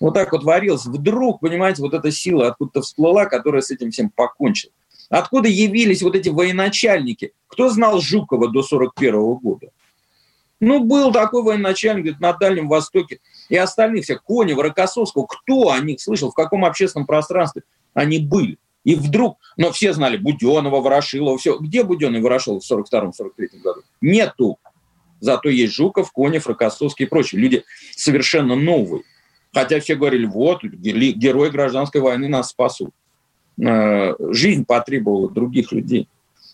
вот 0.00 0.14
так 0.14 0.32
вот 0.32 0.44
варилось, 0.44 0.84
вдруг, 0.84 1.40
понимаете, 1.40 1.82
вот 1.82 1.94
эта 1.94 2.10
сила 2.10 2.48
откуда-то 2.48 2.82
всплыла, 2.82 3.24
которая 3.24 3.62
с 3.62 3.70
этим 3.70 3.90
всем 3.90 4.10
покончила. 4.10 4.72
Откуда 5.08 5.48
явились 5.48 6.02
вот 6.02 6.14
эти 6.14 6.28
военачальники? 6.28 7.32
Кто 7.46 7.70
знал 7.70 8.00
Жукова 8.00 8.48
до 8.48 8.62
41 8.62 9.34
года? 9.36 9.70
Ну, 10.60 10.82
был 10.82 11.12
такой 11.12 11.42
военачальник 11.42 12.04
говорит, 12.04 12.20
на 12.20 12.32
Дальнем 12.32 12.68
Востоке. 12.68 13.20
И 13.48 13.56
остальные 13.56 14.02
все, 14.02 14.16
Конева, 14.18 14.62
Рокоссовского, 14.62 15.26
кто 15.26 15.70
о 15.70 15.78
них 15.80 16.00
слышал, 16.00 16.30
в 16.30 16.34
каком 16.34 16.64
общественном 16.64 17.06
пространстве 17.06 17.62
они 17.94 18.18
были? 18.18 18.58
И 18.84 18.94
вдруг, 18.94 19.38
но 19.56 19.70
все 19.70 19.92
знали 19.92 20.16
Буденова, 20.16 20.80
Ворошилова, 20.80 21.38
все. 21.38 21.58
Где 21.58 21.84
Буденный 21.84 22.20
Ворошилов 22.20 22.64
в 22.64 22.72
42-43 22.72 23.60
году? 23.62 23.82
Нету. 24.00 24.58
Зато 25.20 25.48
есть 25.48 25.74
Жуков, 25.74 26.12
Конев, 26.12 26.46
Рокоссовский 26.46 27.06
и 27.06 27.08
прочие. 27.08 27.40
Люди 27.40 27.64
совершенно 27.96 28.54
новые. 28.54 29.02
Хотя 29.52 29.80
все 29.80 29.94
говорили, 29.94 30.26
вот, 30.26 30.62
герои 30.62 31.50
гражданской 31.50 32.00
войны 32.00 32.28
нас 32.28 32.50
спасут. 32.50 32.90
Э, 33.60 34.14
жизнь 34.30 34.64
потребовала 34.64 35.30
других 35.30 35.72
людей. 35.72 36.08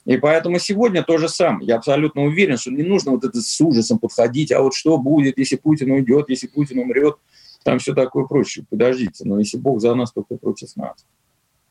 И 0.04 0.16
поэтому 0.18 0.58
сегодня 0.58 1.02
то 1.02 1.16
же 1.16 1.28
самое. 1.28 1.66
Я 1.66 1.76
абсолютно 1.76 2.24
уверен, 2.24 2.58
что 2.58 2.70
не 2.70 2.82
нужно 2.82 3.12
вот 3.12 3.24
это 3.24 3.40
с 3.40 3.60
ужасом 3.60 3.98
подходить, 3.98 4.52
а 4.52 4.60
вот 4.60 4.74
что 4.74 4.98
будет, 4.98 5.38
если 5.38 5.56
Путин 5.56 5.90
уйдет, 5.90 6.28
если 6.28 6.46
Путин 6.46 6.78
умрет, 6.80 7.16
там 7.62 7.78
все 7.78 7.94
такое 7.94 8.26
прочее. 8.26 8.66
Подождите, 8.68 9.24
но 9.24 9.38
если 9.38 9.56
Бог 9.56 9.80
за 9.80 9.94
нас, 9.94 10.12
то 10.12 10.22
кто 10.22 10.36
против 10.36 10.76
нас? 10.76 11.06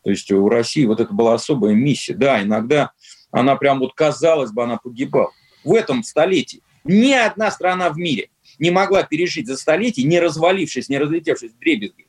То 0.04 0.10
есть 0.10 0.30
у 0.32 0.50
России 0.50 0.86
вот 0.86 1.00
это 1.00 1.14
была 1.14 1.36
особая 1.36 1.74
миссия. 1.76 2.16
Да, 2.16 2.42
иногда 2.42 2.92
она 3.32 3.56
прям 3.56 3.80
вот 3.80 3.94
казалось 3.94 4.52
бы, 4.52 4.64
она 4.64 4.78
погибала. 4.78 5.32
В 5.64 5.74
этом 5.74 6.04
столетии 6.04 6.62
ни 6.84 7.14
одна 7.14 7.52
страна 7.52 7.90
в 7.90 7.98
мире 7.98 8.30
не 8.60 8.72
могла 8.72 9.04
пережить 9.04 9.48
за 9.48 9.56
столетие, 9.58 10.06
не 10.06 10.20
развалившись, 10.20 10.90
не 10.90 10.98
разлетевшись 10.98 11.52
в 11.52 11.60
дребезги, 11.60 12.08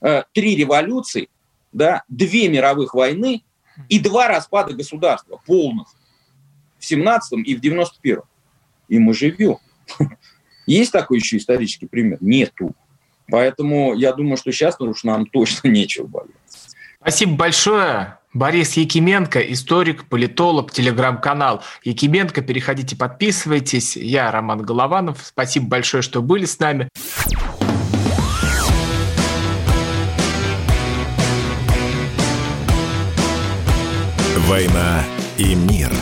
э, 0.00 0.24
три 0.32 0.56
революции, 0.56 1.30
да, 1.72 2.02
две 2.08 2.48
мировых 2.48 2.94
войны 2.94 3.42
и 3.88 3.98
два 3.98 4.28
распада 4.28 4.74
государства 4.74 5.40
полных 5.46 5.88
в 6.78 6.84
17 6.84 7.46
и 7.46 7.54
в 7.54 7.60
91-м. 7.60 8.22
И 8.88 8.98
мы 8.98 9.14
живем. 9.14 9.58
Есть 10.66 10.92
такой 10.92 11.18
еще 11.18 11.36
исторический 11.36 11.86
пример? 11.86 12.18
Нету. 12.20 12.74
Поэтому 13.30 13.94
я 13.94 14.12
думаю, 14.12 14.36
что 14.36 14.52
сейчас 14.52 14.80
уж 14.80 15.04
нам 15.04 15.26
точно 15.26 15.68
нечего 15.68 16.06
бояться. 16.06 16.70
Спасибо 17.00 17.36
большое. 17.36 18.16
Борис 18.32 18.74
Якименко, 18.74 19.40
историк, 19.40 20.08
политолог, 20.08 20.70
телеграм-канал 20.70 21.62
Якименко. 21.82 22.42
Переходите, 22.42 22.94
подписывайтесь. 22.94 23.96
Я 23.96 24.30
Роман 24.30 24.62
Голованов. 24.62 25.24
Спасибо 25.24 25.66
большое, 25.66 26.02
что 26.02 26.22
были 26.22 26.44
с 26.44 26.58
нами. 26.60 26.88
«Война 34.50 35.04
и 35.38 35.54
мир». 35.54 35.92